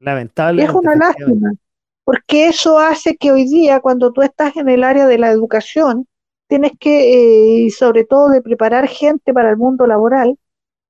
[0.00, 0.62] Lamentable.
[0.62, 1.52] Es una lástima,
[2.04, 6.06] porque eso hace que hoy día, cuando tú estás en el área de la educación,
[6.46, 10.38] tienes que, eh, sobre todo de preparar gente para el mundo laboral,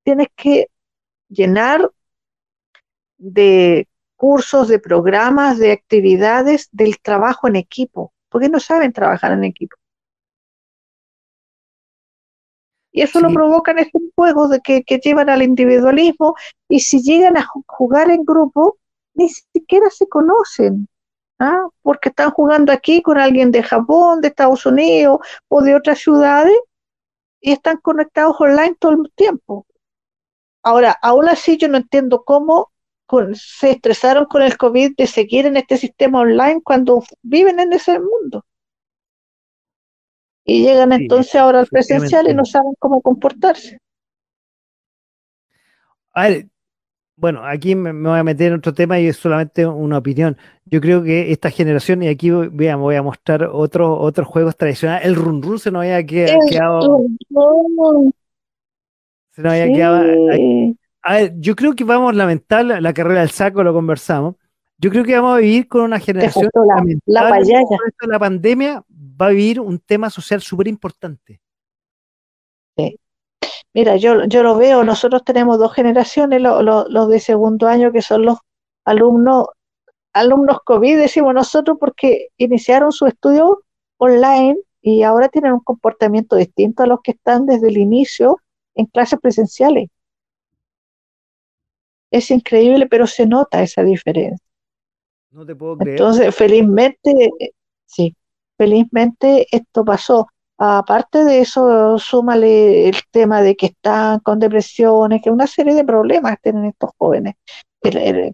[0.03, 0.69] tienes que
[1.29, 1.91] llenar
[3.19, 9.45] de cursos, de programas, de actividades del trabajo en equipo, porque no saben trabajar en
[9.45, 9.77] equipo.
[12.91, 16.35] Y eso lo provocan estos juegos de que, llevan al individualismo
[16.69, 18.79] y si llegan a jugar en grupo,
[19.15, 20.89] ni siquiera se conocen,
[21.39, 21.69] ¿ah?
[21.83, 26.59] porque están jugando aquí con alguien de Japón, de Estados Unidos o de otras ciudades
[27.41, 29.65] y están conectados online todo el tiempo.
[30.65, 32.73] Ahora, aún así yo no entiendo cómo
[33.35, 37.99] se estresaron con el COVID de seguir en este sistema online cuando viven en ese
[37.99, 38.45] mundo.
[40.45, 43.79] Y llegan entonces ahora al presencial y no saben cómo comportarse.
[46.15, 46.47] A ver,
[47.17, 50.37] bueno, aquí me, voy a meter en otro tema y es solamente una opinión.
[50.65, 55.05] Yo creo que esta generación, y aquí voy, voy a mostrar otros otros juegos tradicionales,
[55.05, 57.05] el Run Run se nos había quedado.
[59.31, 60.05] Se nos había quedado.
[61.09, 64.35] A ver, yo creo que vamos a lamentar la carrera del saco, lo conversamos.
[64.77, 66.51] Yo creo que vamos a vivir con una generación
[67.07, 67.41] la, la,
[68.03, 71.41] la pandemia va a vivir un tema social súper importante.
[73.73, 78.27] Mira, yo, yo lo veo, nosotros tenemos dos generaciones, los de segundo año, que son
[78.27, 78.41] los
[78.85, 79.47] alumnos,
[80.13, 83.63] alumnos COVID, decimos nosotros, porque iniciaron su estudio
[83.97, 88.43] online y ahora tienen un comportamiento distinto a los que están desde el inicio
[88.75, 89.89] en clases presenciales.
[92.11, 94.47] Es increíble, pero se nota esa diferencia.
[95.31, 95.99] No te puedo creer.
[95.99, 97.31] Entonces, felizmente,
[97.87, 98.17] sí,
[98.57, 100.27] felizmente esto pasó.
[100.61, 105.85] Aparte de eso, súmale el tema de que están con depresiones, que una serie de
[105.85, 107.35] problemas tienen estos jóvenes.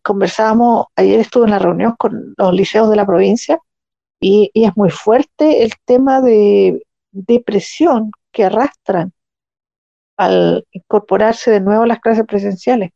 [0.02, 3.58] conversábamos, ayer estuve en la reunión con los liceos de la provincia
[4.20, 6.82] y, y es muy fuerte el tema de
[7.12, 9.12] depresión que arrastran
[10.16, 12.90] al incorporarse de nuevo a las clases presenciales.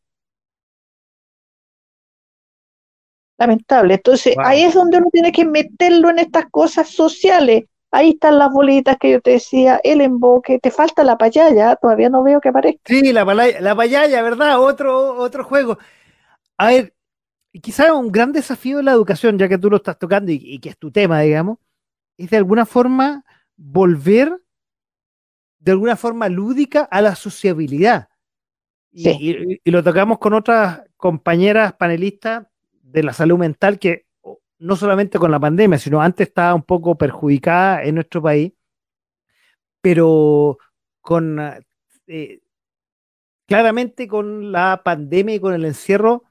[3.38, 3.94] Lamentable.
[3.94, 7.64] Entonces, ahí es donde uno tiene que meterlo en estas cosas sociales.
[7.92, 12.10] Ahí están las bolitas que yo te decía, el emboque, te falta la payaya, todavía
[12.10, 12.82] no veo que aparezca.
[12.84, 14.60] Sí, la, la payaya, ¿verdad?
[14.60, 15.78] Otro, otro juego.
[16.58, 16.94] A ver,
[17.62, 20.70] quizás un gran desafío de la educación, ya que tú lo estás tocando y, que
[20.70, 21.58] es tu tema, digamos,
[22.16, 23.24] es de alguna forma
[23.56, 24.36] volver
[25.60, 28.08] de alguna forma lúdica a la sociabilidad.
[28.90, 32.47] y, lo tocamos con otras compañeras panelistas
[32.90, 34.06] de la salud mental que
[34.58, 38.52] no solamente con la pandemia, sino antes estaba un poco perjudicada en nuestro país,
[39.80, 40.58] pero
[41.00, 41.38] con
[42.06, 42.40] eh,
[43.46, 46.24] claramente con la pandemia y con el encierro,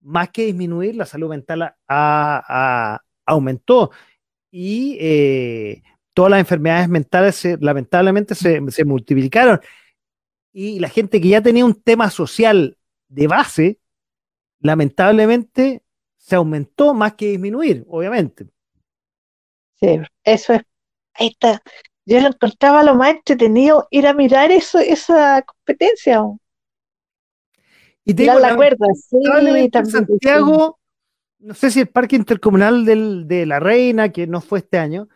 [0.00, 1.74] más que disminuir, la salud mental
[3.26, 3.90] aumentó
[4.50, 5.82] y eh,
[6.14, 9.60] todas las enfermedades mentales lamentablemente se, se multiplicaron.
[10.52, 12.78] Y la gente que ya tenía un tema social
[13.08, 13.78] de base,
[14.60, 15.82] lamentablemente
[16.26, 18.48] se aumentó más que disminuir, obviamente.
[19.76, 20.62] Sí, eso es,
[21.14, 21.62] ahí está.
[22.04, 26.24] Yo lo encontraba lo más entretenido ir a mirar eso, esa competencia.
[28.04, 29.18] Y tengo la, cuerda, sí,
[29.72, 30.80] en Santiago,
[31.38, 35.08] no sé si el Parque Intercomunal de la Reina, que no fue este año,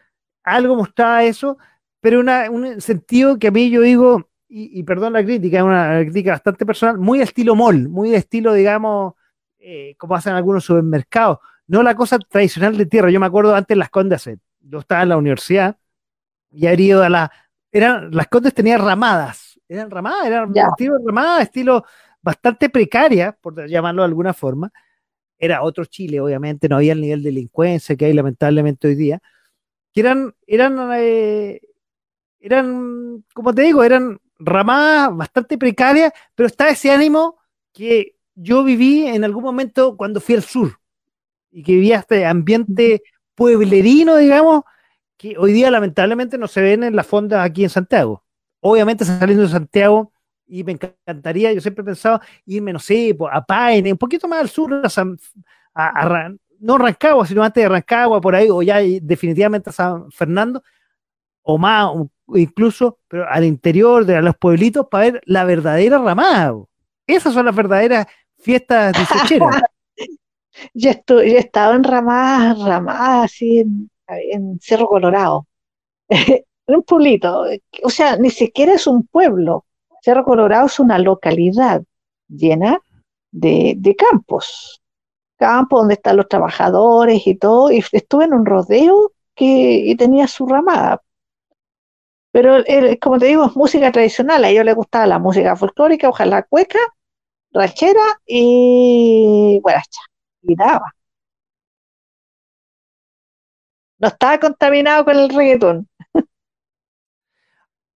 [0.45, 1.59] algo mostraba eso,
[2.01, 6.01] pero una, un sentido que a mí yo digo, y, perdón la crítica, es una
[6.03, 9.15] crítica bastante personal, muy estilo mall, muy de estilo, digamos,
[9.61, 13.11] eh, como hacen algunos supermercados, no la cosa tradicional de tierra.
[13.11, 14.29] Yo me acuerdo antes las Condes,
[14.61, 15.77] yo estaba en la universidad
[16.51, 17.33] y había ido a la.
[17.71, 21.85] Eran, las Condes tenían ramadas, eran ramadas, eran estilo ramadas, estilo
[22.23, 24.73] bastante precaria, por llamarlo de alguna forma.
[25.39, 29.21] Era otro Chile, obviamente, no había el nivel de delincuencia que hay lamentablemente hoy día,
[29.93, 31.61] que eran, eran, eh,
[32.41, 37.39] eran, como te digo, eran ramadas bastante precarias, pero está ese ánimo
[37.73, 40.79] que yo viví en algún momento cuando fui al sur
[41.51, 43.03] y que vivía este ambiente
[43.35, 44.63] pueblerino, digamos,
[45.17, 48.25] que hoy día lamentablemente no se ven en las fondas aquí en Santiago.
[48.61, 50.13] Obviamente saliendo de Santiago
[50.47, 54.41] y me encantaría, yo siempre he pensado irme, no sé, a Paine, un poquito más
[54.41, 54.83] al sur,
[55.75, 56.31] a,
[56.61, 60.63] no Rancagua, sino antes de Rancagua, por ahí, o ya definitivamente a San Fernando,
[61.43, 61.91] o más,
[62.35, 66.55] incluso, pero al interior de los pueblitos para ver la verdadera ramada.
[67.07, 68.07] Esas son las verdaderas
[68.41, 69.63] fiestas disecheras.
[70.75, 73.61] yo, yo he estado en ramadas, ramadas así
[74.07, 75.47] en, Cerro Colorado,
[76.09, 77.45] en un pueblito,
[77.83, 79.67] o sea, ni siquiera es un pueblo.
[80.03, 81.83] Cerro Colorado es una localidad
[82.29, 82.81] llena
[83.31, 84.83] de, campos,
[85.37, 89.45] campos donde están los trabajadores y todo, y estuve en un rodeo que
[89.87, 91.03] y tenía su ramada.
[92.33, 92.63] Pero
[93.01, 96.79] como te digo, es música tradicional, a ellos les gustaba la música folclórica, ojalá cueca,
[97.53, 100.01] rachera y guaracha.
[100.43, 100.95] Y daba.
[103.99, 105.89] No estaba contaminado con el reggaetón.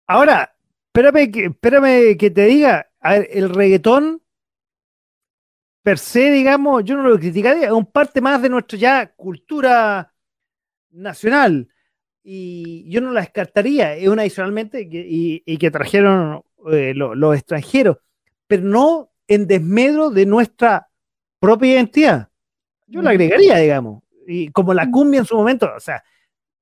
[0.07, 0.55] Ahora,
[0.87, 4.23] espérame que, espérame que te diga, el reggaetón
[5.83, 10.15] per se, digamos, yo no lo criticaría, es un parte más de nuestra ya cultura
[10.91, 11.69] nacional
[12.23, 17.99] y yo no la descartaría, es una adicionalmente y, que trajeron eh, los extranjeros,
[18.47, 20.89] pero no en desmedro de nuestra
[21.39, 22.29] propia identidad.
[22.87, 24.03] Yo la agregaría, digamos.
[24.27, 26.03] Y como la cumbia en su momento, o sea,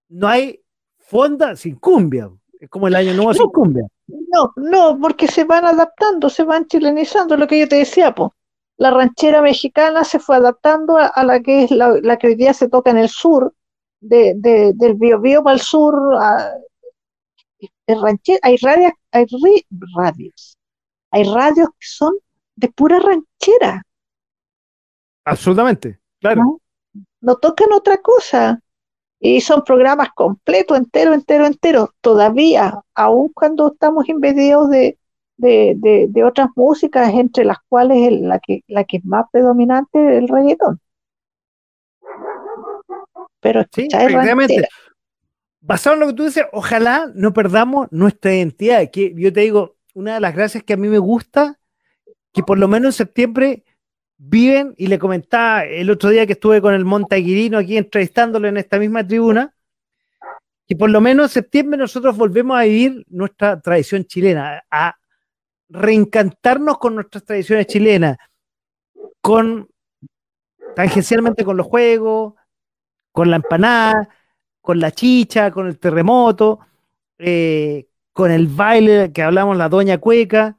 [0.09, 0.61] no hay
[0.99, 2.31] fonda sin cumbia.
[2.61, 3.87] Es como el año nuevo sin cumbia.
[4.07, 8.31] No, no, porque se van adaptando, se van chilenizando, lo que yo te decía, pues.
[8.79, 12.69] La ranchera mexicana se fue adaptando a, la que es la, que hoy día se
[12.69, 13.55] toca en el sur,
[14.01, 14.35] de,
[14.75, 15.95] del Biobío para el sur.
[18.43, 19.27] hay, radios, hay
[19.95, 20.59] radios,
[21.11, 22.15] hay radios que son
[22.57, 23.83] de pura ranchera.
[25.25, 26.61] Absolutamente, claro.
[27.21, 28.61] no tocan otra cosa.
[29.25, 31.95] Y son programas completos, entero, entero, entero.
[32.01, 34.99] Todavía, aun cuando estamos impedidos de,
[35.37, 40.29] de, otras músicas, entre las cuales la, que, la que es más predominante es el
[40.29, 40.81] reggaetón.
[43.41, 44.69] Pero sí, efectivamente.
[45.61, 48.91] Basado en lo que tú dices, ojalá no perdamos nuestra identidad.
[48.91, 51.61] Que yo te digo, una de las gracias que a mí me gusta,
[52.33, 53.65] que por lo menos en septiembre
[54.17, 58.57] viven, y le comentaba el otro día que estuve con el Montaguirino aquí entrevistándolo en
[58.57, 59.55] esta misma tribuna,
[60.67, 64.97] que por lo menos en septiembre nosotros volvemos a vivir nuestra tradición chilena, a
[65.69, 68.17] reencantarnos con nuestras tradiciones chilenas,
[69.21, 69.69] con
[70.77, 72.35] tangencialmente con los juegos,
[73.11, 74.09] con la empanada,
[74.61, 76.61] con la chicha, con el terremoto,
[77.19, 80.57] eh, con el baile que hablamos, la doña cueca,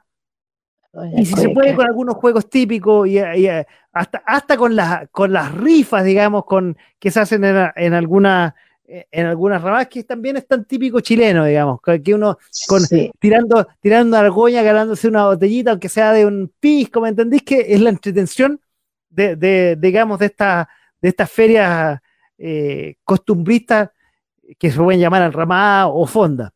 [1.15, 5.53] y si se puede con algunos juegos típicos y, hasta, hasta con, las con las
[5.53, 8.53] rifas, digamos, con, que se hacen en, en algunas
[8.85, 12.37] en algunas ramas que también es tan típico chileno, digamos, que uno
[12.67, 12.81] con,
[13.17, 17.43] tirando, tirando argolla, ganándose una botellita, aunque sea de un pisco, ¿me entendís?
[17.43, 18.59] Que es la entretención
[19.09, 20.69] de, de digamos, de, esta,
[21.01, 21.99] de estas ferias
[22.37, 23.89] eh, costumbristas
[24.59, 26.53] que se pueden llamar alramada o fonda.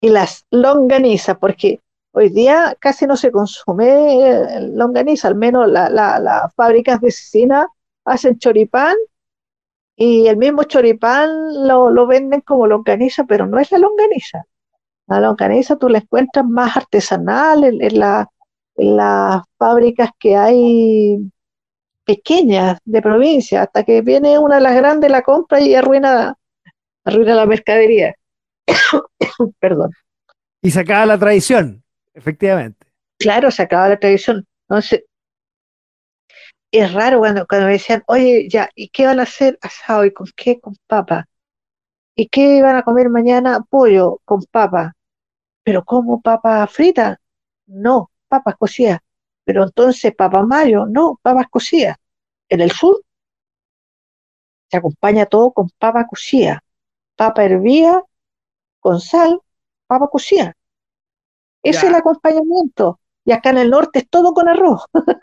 [0.00, 1.80] Y las longanizas, porque
[2.12, 7.68] Hoy día casi no se consume longaniza, al menos las fábricas de cecina
[8.04, 8.96] hacen choripán
[9.96, 14.44] y el mismo choripán lo, venden como longaniza, pero no es la longaniza.
[15.08, 21.18] La longaniza tú la encuentras más artesanal en, las fábricas que hay
[22.04, 26.36] pequeñas de provincia, hasta que viene una de las grandes, la compra y arruina,
[27.04, 28.14] arruina la mercadería.
[29.58, 29.90] Perdón.
[30.62, 31.82] Y se acaba la tradición.
[32.18, 32.86] Efectivamente.
[33.18, 34.44] Claro, se acaba la tradición.
[34.68, 35.04] Entonces,
[36.70, 40.04] es raro cuando, cuando me decían, oye, ya, ¿y qué van a hacer asado?
[40.04, 40.60] ¿Y con qué?
[40.60, 41.26] Con papa.
[42.16, 43.60] ¿Y qué van a comer mañana?
[43.68, 44.94] Pollo con papa.
[45.64, 47.20] ¿Pero cómo papa frita?
[47.66, 49.00] No, papas cocidas.
[49.44, 51.96] Pero entonces papa mayo, no, papas cocidas.
[52.48, 53.02] En el sur
[54.70, 56.62] se acompaña todo con papa cocida,
[57.16, 58.02] papa hervida,
[58.80, 59.40] con sal,
[59.86, 60.54] papa cocida.
[61.70, 63.00] Ese es el acompañamiento.
[63.24, 64.84] Y acá en el norte es todo con arroz.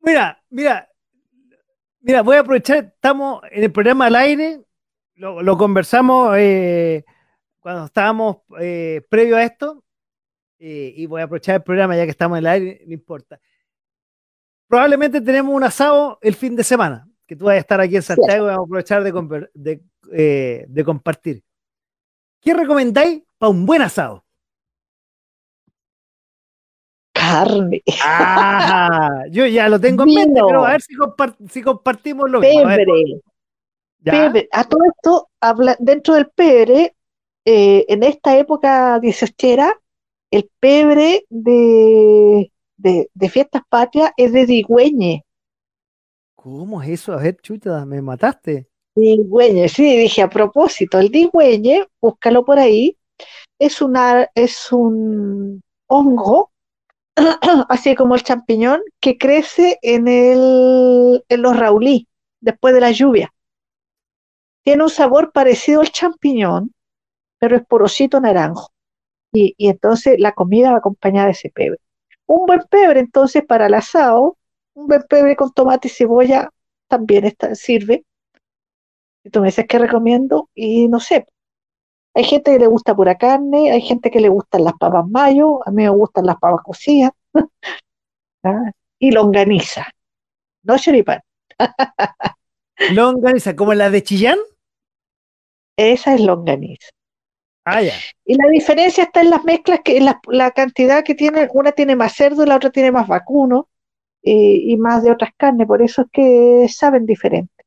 [0.00, 0.88] mira, mira,
[2.00, 4.64] mira, voy a aprovechar, estamos en el programa al aire,
[5.14, 7.04] lo, conversamos eh,
[7.60, 9.84] cuando estábamos eh, previo a esto,
[10.58, 13.40] eh, y voy a aprovechar el programa ya que estamos en el aire, no importa.
[14.66, 18.02] Probablemente tenemos un asado el fin de semana, que tú vas a estar aquí en
[18.02, 19.82] Santiago y vamos a aprovechar de,
[20.68, 21.42] de compartir.
[22.40, 24.24] ¿Qué recomendáis para un buen asado?
[27.28, 27.82] Carne.
[28.04, 32.68] Ah, yo ya lo tengo en mente, pero a ver si, compartimos lo mismo.
[34.02, 34.48] Pebre.
[34.52, 36.94] A todo esto, habla, dentro del pebre,
[37.44, 39.78] eh, en esta época dieciochera,
[40.30, 45.24] el pebre de, de, fiestas patrias es de Digüeñe.
[46.36, 47.12] ¿Cómo es eso?
[47.12, 48.68] A ver, chuta, me mataste.
[48.94, 52.96] Digüeñe, sí, dije a propósito, el digüeñe, búscalo por ahí,
[53.58, 56.50] es, una, es un hongo
[57.68, 62.08] así como el champiñón, que crece en, el, en los raulí,
[62.40, 63.32] después de la lluvia.
[64.64, 66.72] Tiene un sabor parecido al champiñón,
[67.38, 68.70] pero es porosito naranjo.
[69.32, 71.78] Y, entonces la comida va acompañada de ese pebre.
[72.26, 74.36] Un buen pebre, entonces, para el asado,
[74.74, 76.50] un buen pebre con tomate y cebolla
[76.88, 78.04] también está, sirve.
[79.24, 81.26] Y tú que recomiendo, y no sé,
[82.14, 85.66] hay gente que le gusta pura carne, hay gente que le gustan las papas mayo,
[85.66, 87.12] a mí me gustan las papas cocidas.
[88.42, 88.70] ¿Ah?
[88.98, 89.86] Y longaniza,
[90.62, 91.20] no choripán.
[92.92, 94.38] longaniza, como la de Chillán.
[95.76, 96.88] Esa es longaniza.
[97.64, 97.92] Ah, ya.
[98.24, 101.94] Y la diferencia está en las mezclas, que la, la cantidad que tiene, una tiene
[101.94, 103.68] más cerdo y la otra tiene más vacuno
[104.22, 107.64] y, y más de otras carnes, por eso es que saben diferente.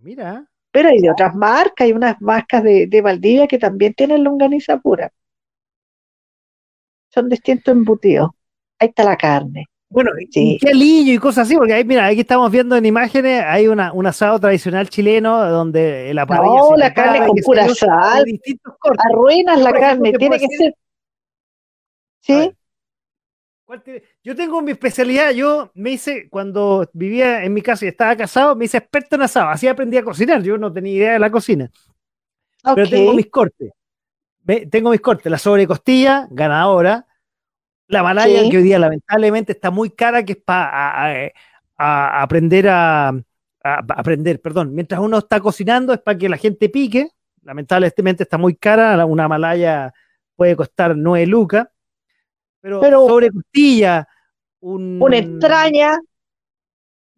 [0.00, 0.46] Mira.
[0.74, 5.08] Pero hay de otras marcas, hay unas marcas de, Valdivia que también tienen longaniza pura.
[7.10, 8.30] Son distintos embutidos.
[8.80, 9.66] Ahí está la carne.
[9.88, 10.58] Bueno, sí.
[10.60, 13.92] qué alillo y cosas así, porque ahí, mira, aquí estamos viendo en imágenes, hay una,
[13.92, 16.56] un asado tradicional chileno donde la parrilla.
[16.56, 18.24] No, la carne con pura sal.
[19.12, 20.74] Arruinas la carne, tiene que ser.
[22.20, 22.52] ¿Sí?
[24.22, 28.54] Yo tengo mi especialidad, yo me hice, cuando vivía en mi casa y estaba casado,
[28.54, 31.30] me hice experto en asado, así aprendí a cocinar, yo no tenía idea de la
[31.30, 31.70] cocina.
[32.74, 33.72] Pero tengo mis cortes.
[34.70, 37.06] Tengo mis cortes, la sobrecostilla, ganadora,
[37.88, 41.32] la malaya que hoy día lamentablemente está muy cara, que es para
[41.76, 43.14] aprender a,
[43.62, 47.08] aprender, perdón, mientras uno está cocinando es para que la gente pique,
[47.42, 49.94] lamentablemente está muy cara, una malaya
[50.36, 51.66] puede costar 9 lucas
[52.80, 54.08] pero, sobre costilla,
[54.60, 55.98] un, una extraña,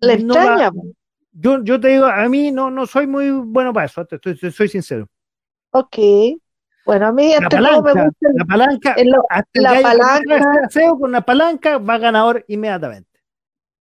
[0.00, 0.70] la extraña.
[1.32, 4.68] yo, yo te digo, a mí no, no soy muy bueno para eso, te, soy
[4.68, 5.06] sincero.
[5.70, 5.96] Ok.
[6.84, 8.96] Bueno, a mí la palanca, me gusta la palanca,
[9.54, 13.20] la palanca con una palanca va ganador inmediatamente.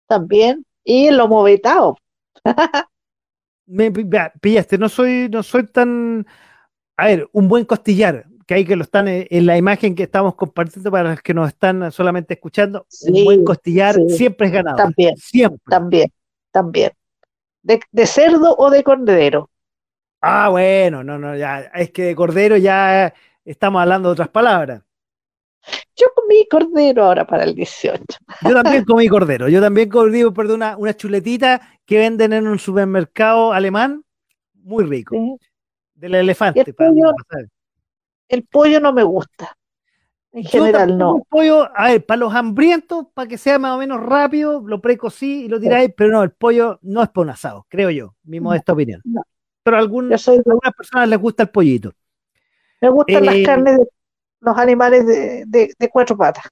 [0.06, 1.96] También, y el lomo vetado.
[3.66, 6.26] me pillaste, no soy, no soy tan.
[6.96, 10.34] A ver, un buen costillar, que hay que lo están en la imagen que estamos
[10.34, 14.76] compartiendo para los que nos están solamente escuchando, un buen costillar siempre es ganado.
[14.76, 15.60] También, siempre.
[15.68, 16.12] También,
[16.50, 16.90] también.
[17.62, 19.50] De, cerdo o de cordero.
[20.20, 23.14] Ah, bueno, no, no, ya, es que de cordero ya
[23.44, 24.82] estamos hablando de otras palabras.
[25.94, 28.02] Yo comí cordero ahora para el 18.
[28.48, 29.48] Yo también comí cordero.
[29.48, 34.02] Yo también comí, perdón, una, una chuletita que venden en un supermercado alemán,
[34.54, 35.38] muy rico.
[35.94, 36.74] Del elefante.
[36.74, 36.90] Para
[38.30, 39.56] el pollo no me gusta.
[40.32, 41.26] En general no.
[41.28, 45.44] pollo, a ver, para los hambrientos, para que sea más o menos rápido, lo precocí
[45.44, 48.38] y lo tiráis, pero no, el pollo no es para un asado, creo yo, mi
[48.38, 49.02] modesta opinión.
[49.64, 50.24] Pero a, algunas
[50.76, 51.92] personas les gusta el pollito.
[52.80, 53.86] Me gustan las eh, carnes de
[54.40, 56.44] los animales de, cuatro patas.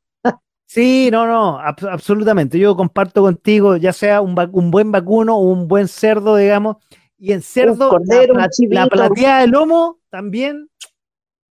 [0.66, 2.58] Sí, no, no, absolutamente.
[2.58, 4.34] Yo comparto contigo, ya sea un,
[4.70, 6.76] buen vacuno o un buen cerdo, digamos,
[7.16, 10.68] y en cerdo, cordero, la, la, plateada de lomo también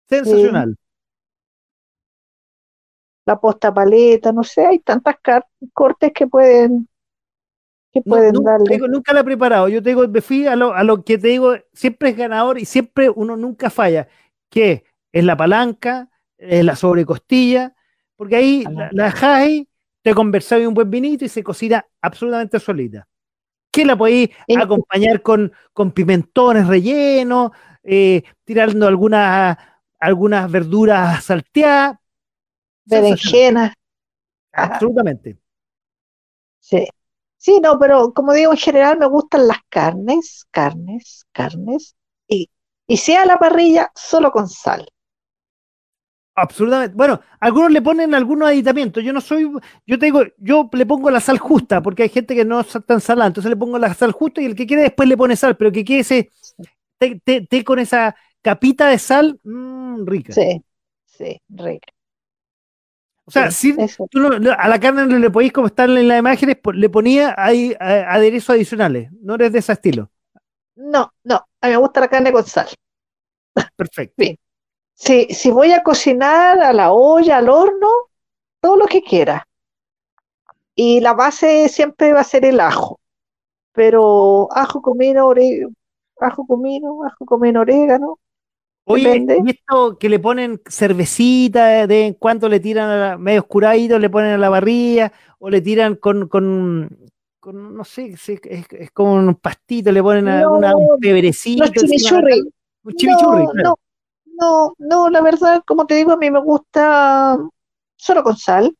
[0.08, 0.76] Sensacional.
[3.26, 5.16] La posta paleta, no sé, hay tantas
[5.74, 6.88] cortes que pueden
[7.92, 8.78] que pueden darle.
[8.90, 9.70] nunca la he preparado.
[9.70, 12.60] Yo te digo, me fui a lo, a lo que te digo, siempre es ganador
[12.60, 14.10] y siempre uno nunca falla,
[14.50, 14.84] que
[15.14, 17.74] es la palanca, es la sobrecostilla,
[18.18, 19.12] porque ahí la, la
[20.02, 23.08] te conversáis un buen vinito y se cocina absolutamente solita.
[23.72, 27.52] Que la podéis acompañar con, con pimentones rellenos,
[27.82, 29.58] eh, tirando algunas
[30.06, 31.98] algunas verduras salteadas.
[32.86, 33.74] Berenjenas.
[34.54, 35.38] Absolutamente.
[36.60, 36.88] Sí.
[37.38, 41.96] Sí, no, pero como digo, en general me gustan las carnes, carnes, carnes,
[42.28, 42.50] y,
[42.88, 44.88] y sea la parrilla solo con sal.
[46.38, 46.96] Absolutamente.
[46.96, 49.04] Bueno, algunos le ponen algunos aditamientos.
[49.04, 49.50] Yo no soy,
[49.86, 52.68] yo te digo, yo le pongo la sal justa, porque hay gente que no es
[52.86, 55.36] tan salada, entonces le pongo la sal justa y el que quiere después le pone
[55.36, 56.32] sal, pero que quede ese,
[57.00, 58.16] te, con esa
[58.46, 60.32] capita de sal, mmm, rica.
[60.32, 60.64] Sí,
[61.08, 61.88] sí, rica.
[63.26, 63.76] O sea, si
[64.12, 67.76] tú a la carne no le podéis, como están en las imágenes, le ponía ahí
[67.80, 69.12] aderezos adicionales.
[69.20, 70.12] No eres de ese estilo.
[70.76, 71.36] No, no.
[71.60, 72.68] A mí me gusta la carne con sal.
[73.76, 74.14] Perfecto.
[74.16, 74.38] Bien.
[74.94, 77.90] Si, si voy a cocinar a la olla, al horno,
[78.62, 79.48] todo lo que quiera.
[80.76, 83.00] Y la base siempre va a ser el ajo.
[83.72, 85.74] Pero ajo, comino, orégano,
[86.20, 88.20] ajo, comino, ajo, comino, orégano,
[88.88, 93.42] Oye, y esto que le ponen cervecita, de en cuanto le tiran a la, medio
[93.42, 96.88] oscuradito, le ponen a la barrilla, o le tiran con, con,
[97.44, 101.66] no sé, es, es, como un pastito, le ponen una, un pebrecito.
[101.68, 102.44] chimichurri.
[102.84, 103.76] Un chimichurri, no,
[104.40, 107.40] no, no, la verdad, como te digo, a mí me gusta
[107.96, 108.76] solo con sal.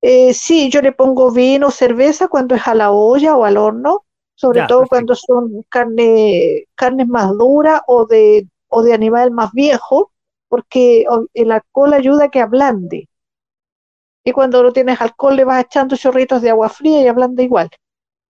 [0.00, 4.04] Eh, sí, yo le pongo vino, cerveza cuando es a la olla o al horno,
[4.34, 10.12] sobre todo cuando son carne, carnes más duras o de o de animal más viejo,
[10.48, 11.04] porque
[11.34, 13.08] el alcohol ayuda a que ablande.
[14.24, 17.70] Y cuando no tienes alcohol le vas echando chorritos de agua fría y ablanda igual.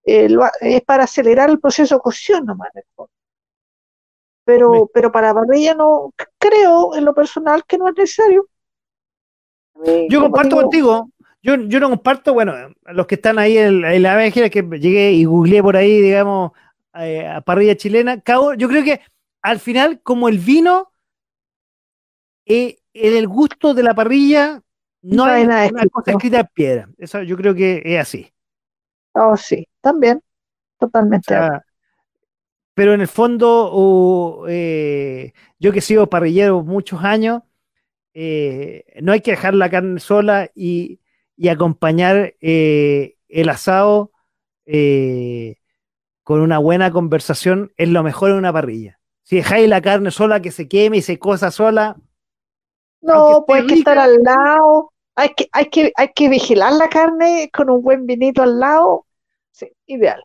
[0.05, 0.29] Eh,
[0.61, 2.69] es para acelerar el proceso de cocción nomás.
[4.45, 8.47] Pero, pero para parrilla no creo en lo personal que no es necesario.
[10.09, 11.09] Yo comparto contigo,
[11.41, 12.53] yo, yo no comparto, bueno,
[12.85, 16.51] los que están ahí en, la vejera que llegué y googleé por ahí, digamos,
[16.95, 18.21] eh, a parrilla chilena,
[18.57, 19.01] yo creo que
[19.41, 20.91] al final, como el vino,
[22.45, 24.61] eh, en el gusto de la parrilla,
[25.01, 26.89] no, hay nada una cosa escrita en piedra.
[26.97, 28.31] Eso yo creo que es así.
[29.13, 30.21] Oh, sí, también,
[30.77, 31.35] totalmente.
[32.73, 37.41] pero en el fondo, eh, yo que he sido parrillero muchos años,
[38.13, 40.99] eh, no hay que dejar la carne sola y,
[41.35, 44.11] y acompañar eh, el asado
[46.23, 48.98] con una buena conversación es lo mejor en una parrilla.
[49.29, 51.95] Si dejáis la carne sola que se queme y se cosa sola.
[52.99, 56.89] No, pues hay que estar al lado, hay que, hay, que, hay que vigilar la
[56.89, 59.05] carne con un buen vinito al lado.
[59.51, 60.23] Sí, ideal.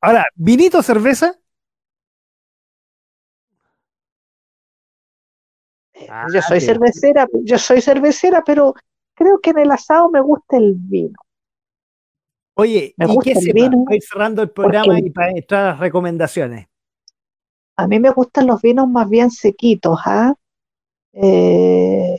[0.00, 1.38] Ahora, ¿vinito cerveza?
[6.08, 8.72] Ah, yo soy cervecera, yo soy cervecera, pero
[9.12, 11.18] creo que en el asado me gusta el vino.
[12.54, 13.84] Oye, me ¿y gusta qué el vino?
[14.00, 16.69] cerrando el programa y para entrar las recomendaciones.
[17.80, 20.34] A mí me gustan los vinos más bien sequitos, ¿ah?
[21.14, 22.18] Eh,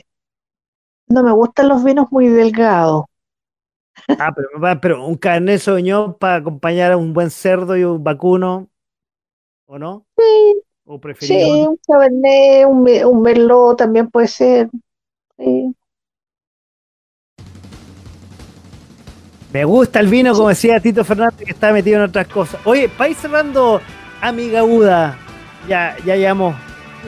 [1.06, 3.04] no me gustan los vinos muy delgados.
[4.08, 8.68] Ah, pero, pero un carnet soñó para acompañar a un buen cerdo y un vacuno,
[9.66, 10.04] ¿o no?
[10.16, 10.62] Sí,
[11.20, 14.68] sí, un cabernet, un, un merlot también puede ser.
[19.52, 22.60] Me gusta el vino, como decía Tito Fernández, que está metido en otras cosas.
[22.64, 23.80] Oye, ir cerrando,
[24.20, 25.18] amiga Uda,
[25.68, 26.54] ya, ya llevamos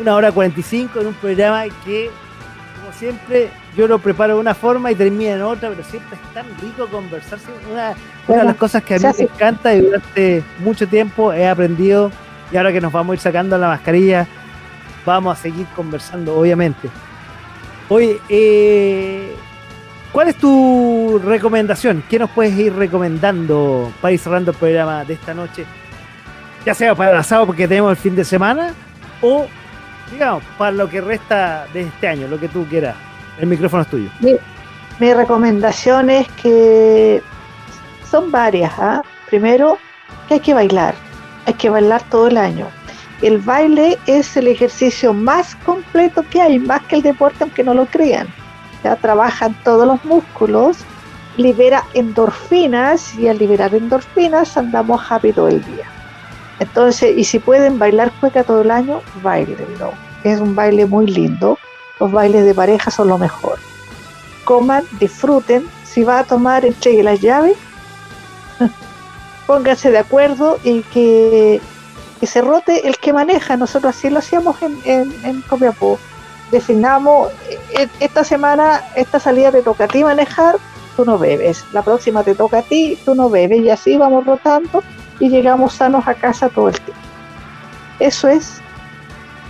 [0.00, 2.10] una hora 45 en un programa que,
[2.80, 6.34] como siempre, yo lo preparo de una forma y termina en otra, pero siempre es
[6.34, 7.46] tan rico conversarse.
[7.70, 7.94] Una,
[8.28, 12.10] una de las cosas que a mí me encanta y durante mucho tiempo he aprendido
[12.52, 14.26] y ahora que nos vamos a ir sacando la mascarilla,
[15.04, 16.88] vamos a seguir conversando, obviamente.
[17.88, 19.34] Oye, eh,
[20.12, 22.02] ¿cuál es tu recomendación?
[22.08, 25.66] ¿Qué nos puedes ir recomendando para ir cerrando el programa de esta noche?
[26.64, 28.72] Ya sea para el asado porque tenemos el fin de semana
[29.20, 29.46] o,
[30.10, 32.96] digamos, para lo que resta de este año, lo que tú quieras.
[33.38, 34.10] El micrófono es tuyo.
[34.20, 37.22] Mi, recomendación es que
[38.10, 38.72] son varias.
[38.78, 39.02] ¿ah?
[39.28, 39.78] Primero,
[40.28, 40.94] que hay que bailar
[41.46, 42.66] hay que bailar todo el año.
[43.22, 47.74] El baile es el ejercicio más completo que hay, más que el deporte, aunque no
[47.74, 48.26] lo crean.
[48.82, 50.78] Ya trabajan todos los músculos,
[51.36, 55.86] libera endorfinas y al liberar endorfinas andamos rápido el día.
[56.60, 59.92] Entonces, y si pueden bailar cueca todo el año, bailenlo.
[60.22, 61.58] Es un baile muy lindo.
[62.00, 63.58] Los bailes de pareja son lo mejor.
[64.44, 65.66] Coman, disfruten.
[65.84, 67.56] Si va a tomar, entregue las llaves
[69.46, 71.60] pónganse de acuerdo y que,
[72.22, 73.56] se rote el que maneja.
[73.56, 75.98] Nosotros así lo hacíamos en, en, en Copiapó.
[76.50, 77.30] Definamos,
[77.76, 80.56] e, esta semana, esta salida te toca a ti manejar,
[80.96, 81.64] tú no bebes.
[81.72, 83.60] La próxima te toca a ti, tú no bebes.
[83.60, 84.82] Y así vamos rotando
[85.20, 87.02] y llegamos sanos a casa todo el tiempo.
[88.00, 88.60] Eso es.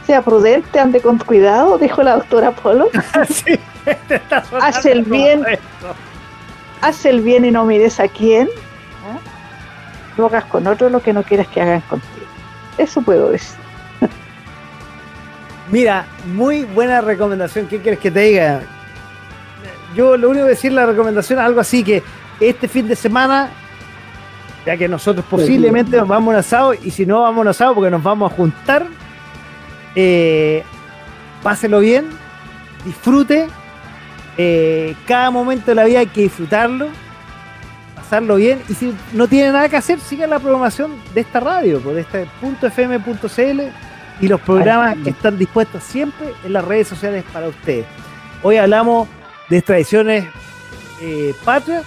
[0.07, 2.91] Sea prudente, ande con cuidado, dijo la doctora Polo.
[4.61, 5.45] Hace el bien.
[6.83, 8.49] Hace el bien y no mires a quién
[10.17, 12.27] no hagas con otro lo que no quieres que hagan contigo.
[12.79, 13.57] Eso puedo decir.
[15.71, 17.67] Mira, muy buena recomendación.
[17.67, 18.63] ¿Qué quieres que te diga?
[19.95, 22.03] Yo lo único que decir la recomendación es algo así que
[22.41, 23.51] este fin de semana,
[24.67, 27.49] ya que nosotros posiblemente nos vamos a un asado y si no vamos a un
[27.49, 28.87] asado porque nos vamos a juntar,
[29.95, 30.63] eh,
[31.43, 32.07] páselo bien,
[32.85, 33.49] disfrute.
[34.37, 36.89] Eh, cada momento de la vida hay que disfrutarlo
[38.05, 38.61] pasarlo bien.
[38.69, 42.07] Y si no tiene nada que hacer, sigan la programación de esta radio, por pues,
[42.07, 43.61] este punto fm.cl
[44.21, 47.87] y los programas que están dispuestos siempre en las redes sociales para ustedes.
[48.43, 49.09] Hoy hablamos
[49.49, 50.25] de tradiciones
[51.01, 51.85] eh, patrias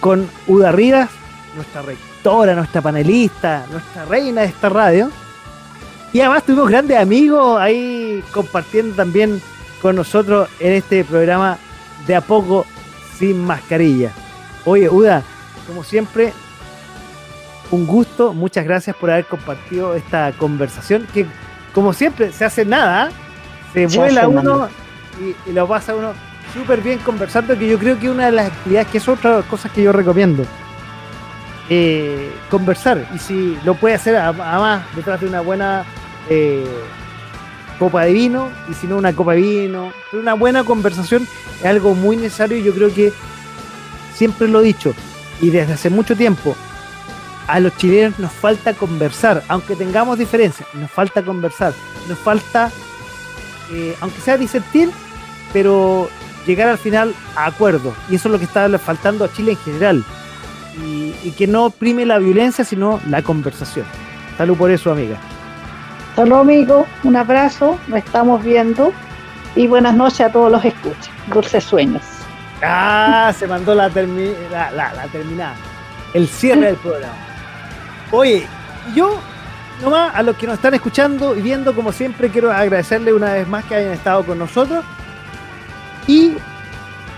[0.00, 1.10] con Uda Rivas,
[1.54, 5.10] nuestra rectora, nuestra panelista, nuestra reina de esta radio.
[6.12, 9.40] Y además tuvimos grandes amigos ahí compartiendo también
[9.80, 11.58] con nosotros en este programa
[12.06, 12.66] de a poco
[13.18, 14.12] sin mascarilla.
[14.64, 15.22] Oye, Uda,
[15.66, 16.32] como siempre,
[17.70, 18.32] un gusto.
[18.32, 21.26] Muchas gracias por haber compartido esta conversación que,
[21.72, 23.10] como siempre, se hace nada.
[23.72, 24.68] Se, vuela uno
[25.46, 26.12] y, lo pasa uno
[26.52, 29.36] súper bien conversando, que yo creo que una de las actividades, que es otra de
[29.38, 30.44] las cosas que yo recomiendo,
[31.70, 33.06] eh, conversar.
[33.14, 35.84] Y si lo puede hacer, además, detrás de una buena
[36.28, 36.66] eh,
[37.78, 41.26] copa de vino, y si no, una copa de vino, pero una buena conversación
[41.60, 43.12] es algo muy necesario y yo creo que
[44.14, 44.94] siempre lo he dicho,
[45.40, 46.56] y desde hace mucho tiempo,
[47.46, 51.72] a los chilenos nos falta conversar, aunque tengamos diferencias, nos falta conversar,
[52.08, 52.70] nos falta,
[53.72, 54.90] eh, aunque sea disentir,
[55.52, 56.10] pero
[56.46, 57.94] llegar al final a acuerdos.
[58.08, 60.04] Y eso es lo que está faltando a Chile en general.
[60.78, 63.86] Y, y que no prime la violencia, sino la conversación.
[64.38, 65.16] Salud por eso, amiga.
[66.16, 66.86] Salud, amigo.
[67.04, 67.78] Un abrazo.
[67.88, 68.92] Nos estamos viendo.
[69.56, 71.10] Y buenas noches a todos los escuchas.
[71.32, 72.02] Dulces sueños.
[72.62, 75.54] Ah, se mandó la, la, la, terminada.
[76.14, 77.14] El cierre del programa.
[78.10, 78.46] Oye,
[78.94, 79.18] yo
[79.82, 83.48] nomás a los que nos están escuchando y viendo, como siempre, quiero agradecerle una vez
[83.48, 84.84] más que hayan estado con nosotros.
[86.06, 86.34] Y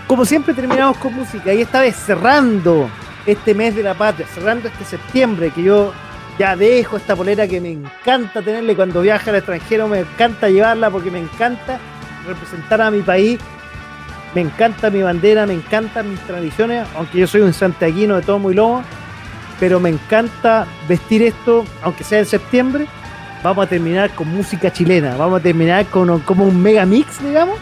[0.07, 2.89] como siempre terminamos con música y esta vez cerrando
[3.25, 5.93] este mes de la patria, cerrando este septiembre que yo
[6.37, 8.75] ya dejo esta polera que me encanta tenerle.
[8.75, 11.79] Cuando viaja al extranjero, me encanta llevarla porque me encanta
[12.27, 13.39] representar a mi país,
[14.33, 18.39] me encanta mi bandera, me encantan mis tradiciones, aunque yo soy un santiaguino de todo
[18.39, 18.81] muy lobo,
[19.59, 22.87] pero me encanta vestir esto, aunque sea en septiembre,
[23.43, 27.59] vamos a terminar con música chilena, vamos a terminar con como un mega mix, digamos,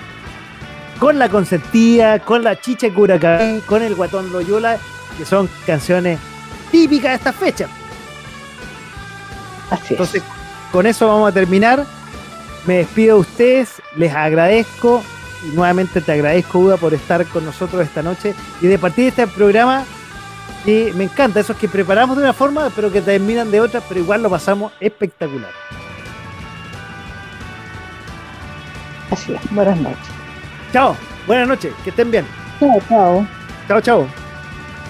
[0.99, 4.77] con la consentida, con la chicha curacán, con el guatón Loyola,
[5.17, 6.19] que son canciones
[6.71, 7.67] típicas de esta fecha.
[9.69, 10.23] Así Entonces,
[10.71, 11.85] con eso vamos a terminar.
[12.65, 15.03] Me despido de ustedes, les agradezco
[15.43, 19.09] y nuevamente te agradezco, Uda, por estar con nosotros esta noche y de partir de
[19.09, 19.83] este programa
[20.63, 23.99] que me encanta, esos que preparamos de una forma, pero que terminan de otra, pero
[23.99, 25.51] igual lo pasamos espectacular.
[29.09, 30.07] Así es, buenas noches.
[30.71, 32.25] Chao, buenas noches, que estén bien.
[32.59, 33.27] Chao, chao.
[33.67, 34.20] Chao, chao.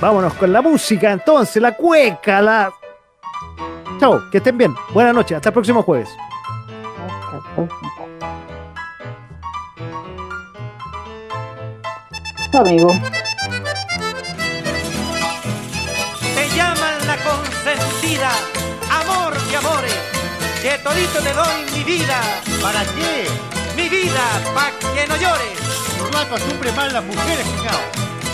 [0.02, 2.74] Vámonos con la música entonces, la cueca, la
[4.00, 4.76] Chao, que estén bien.
[4.94, 6.10] Buenas noches, hasta el próximo jueves.
[12.52, 12.90] amigo.
[16.36, 18.32] Te llaman la consentida,
[18.90, 19.96] amor de amores,
[20.64, 22.20] que todito te doy mi vida.
[22.62, 23.28] ¿Para qué?
[23.76, 24.22] Mi vida,
[24.56, 26.12] pa' que no llores.
[26.12, 27.80] No acostumbre mal las mujeres, cuñado.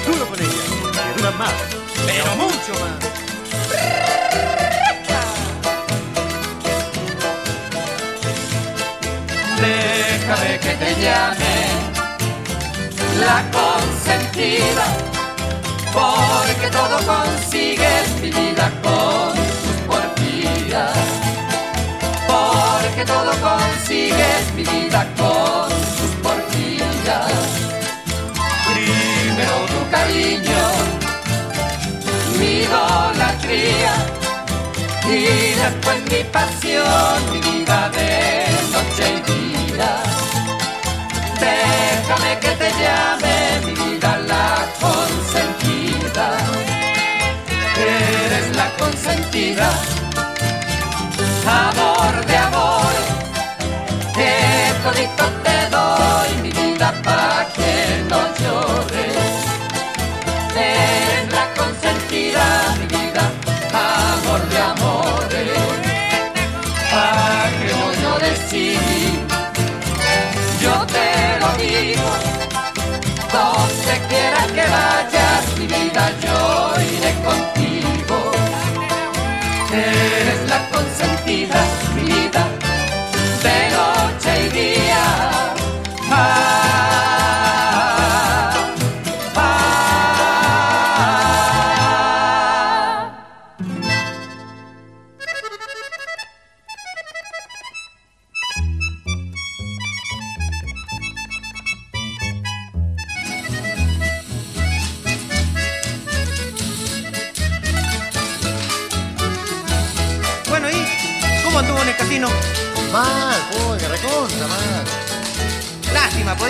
[0.07, 0.76] Duro con ellas,
[1.37, 1.53] más.
[2.05, 3.17] Pero mucho más.
[10.27, 11.55] déjame que te llame
[13.19, 14.85] la consentida,
[15.93, 20.97] porque todo consigues mi vida con tus porfías,
[22.27, 27.31] porque todo consigues mi vida con tus porfías.
[28.71, 30.76] Primero tu cariño,
[32.39, 33.93] mi idolatría,
[35.05, 38.11] y después mi pasión, mi vida de
[38.73, 39.91] noche y día.
[41.39, 43.35] Déjame que te llame
[43.65, 44.47] mi vida la
[44.81, 46.27] consentida.
[47.79, 49.69] Eres la consentida,
[51.45, 52.36] amor de
[62.07, 63.31] consentida, mi vida,
[63.73, 65.17] amor de amores.
[67.69, 68.77] No llores, sí
[70.61, 72.09] yo te lo digo.
[73.31, 75.16] Donde quiera que vayas,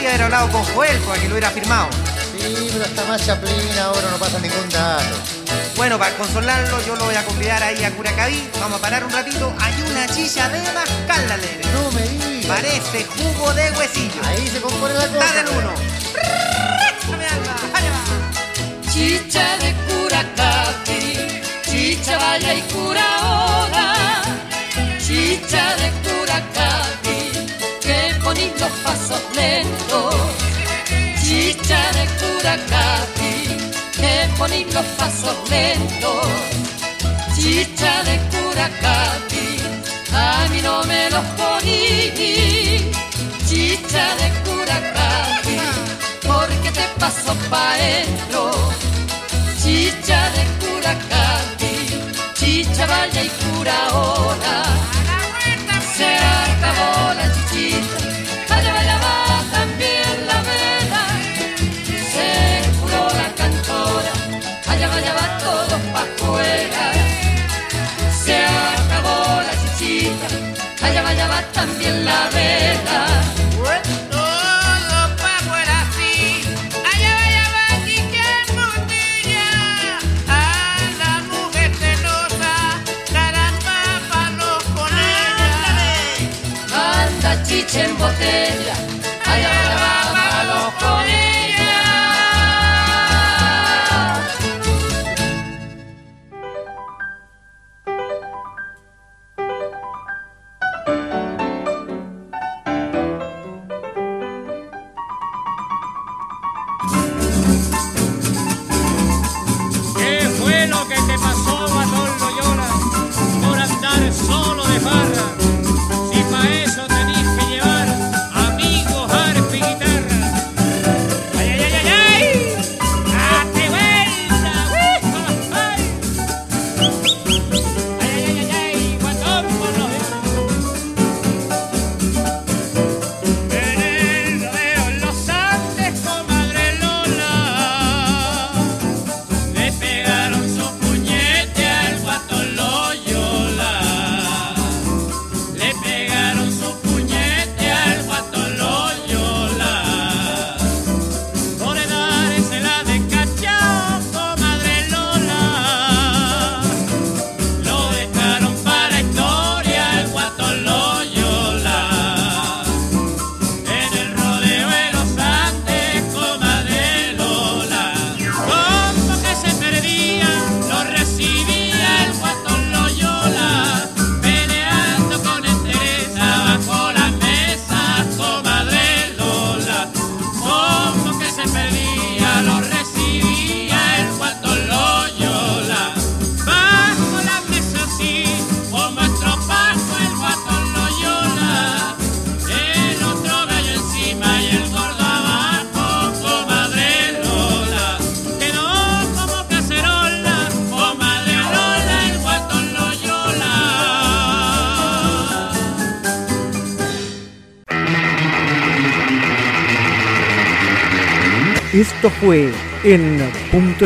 [0.07, 1.89] podía haber hablado con Joel para que lo hubiera firmado.
[2.37, 5.15] Sí, pero está más chaplina ahora, no pasa ningún dato.
[5.75, 8.49] Bueno, para consolarlo, yo lo voy a convidar ahí a Curacaví.
[8.59, 9.53] Vamos a parar un ratito.
[9.59, 11.69] Hay una chicha de mascala alegre.
[11.73, 12.45] No me digas.
[12.45, 14.21] Parece jugo de huesillo.
[14.23, 15.25] Ahí se compone la cosa.
[15.35, 15.73] Dale uno.
[18.91, 23.16] Chicha de Curacaví, chicha vaya y cura
[31.67, 33.57] Curacaví,
[33.91, 36.25] qué bonitos pasos lentos.
[37.35, 39.59] Chicha de Curacaví,
[40.13, 42.89] a mí no me los poní.
[43.45, 45.59] Chicha de Curacaví,
[46.25, 48.51] porque te paso pa' dentro.
[49.61, 51.75] Chicha de Curacaví,
[52.33, 54.96] chicha vaya y cura ahora.
[72.07, 72.46] La vela.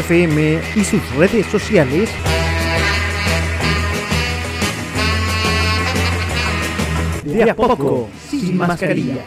[0.01, 2.09] FM y sus redes sociales.
[7.23, 9.23] De a poco, sin mascarilla.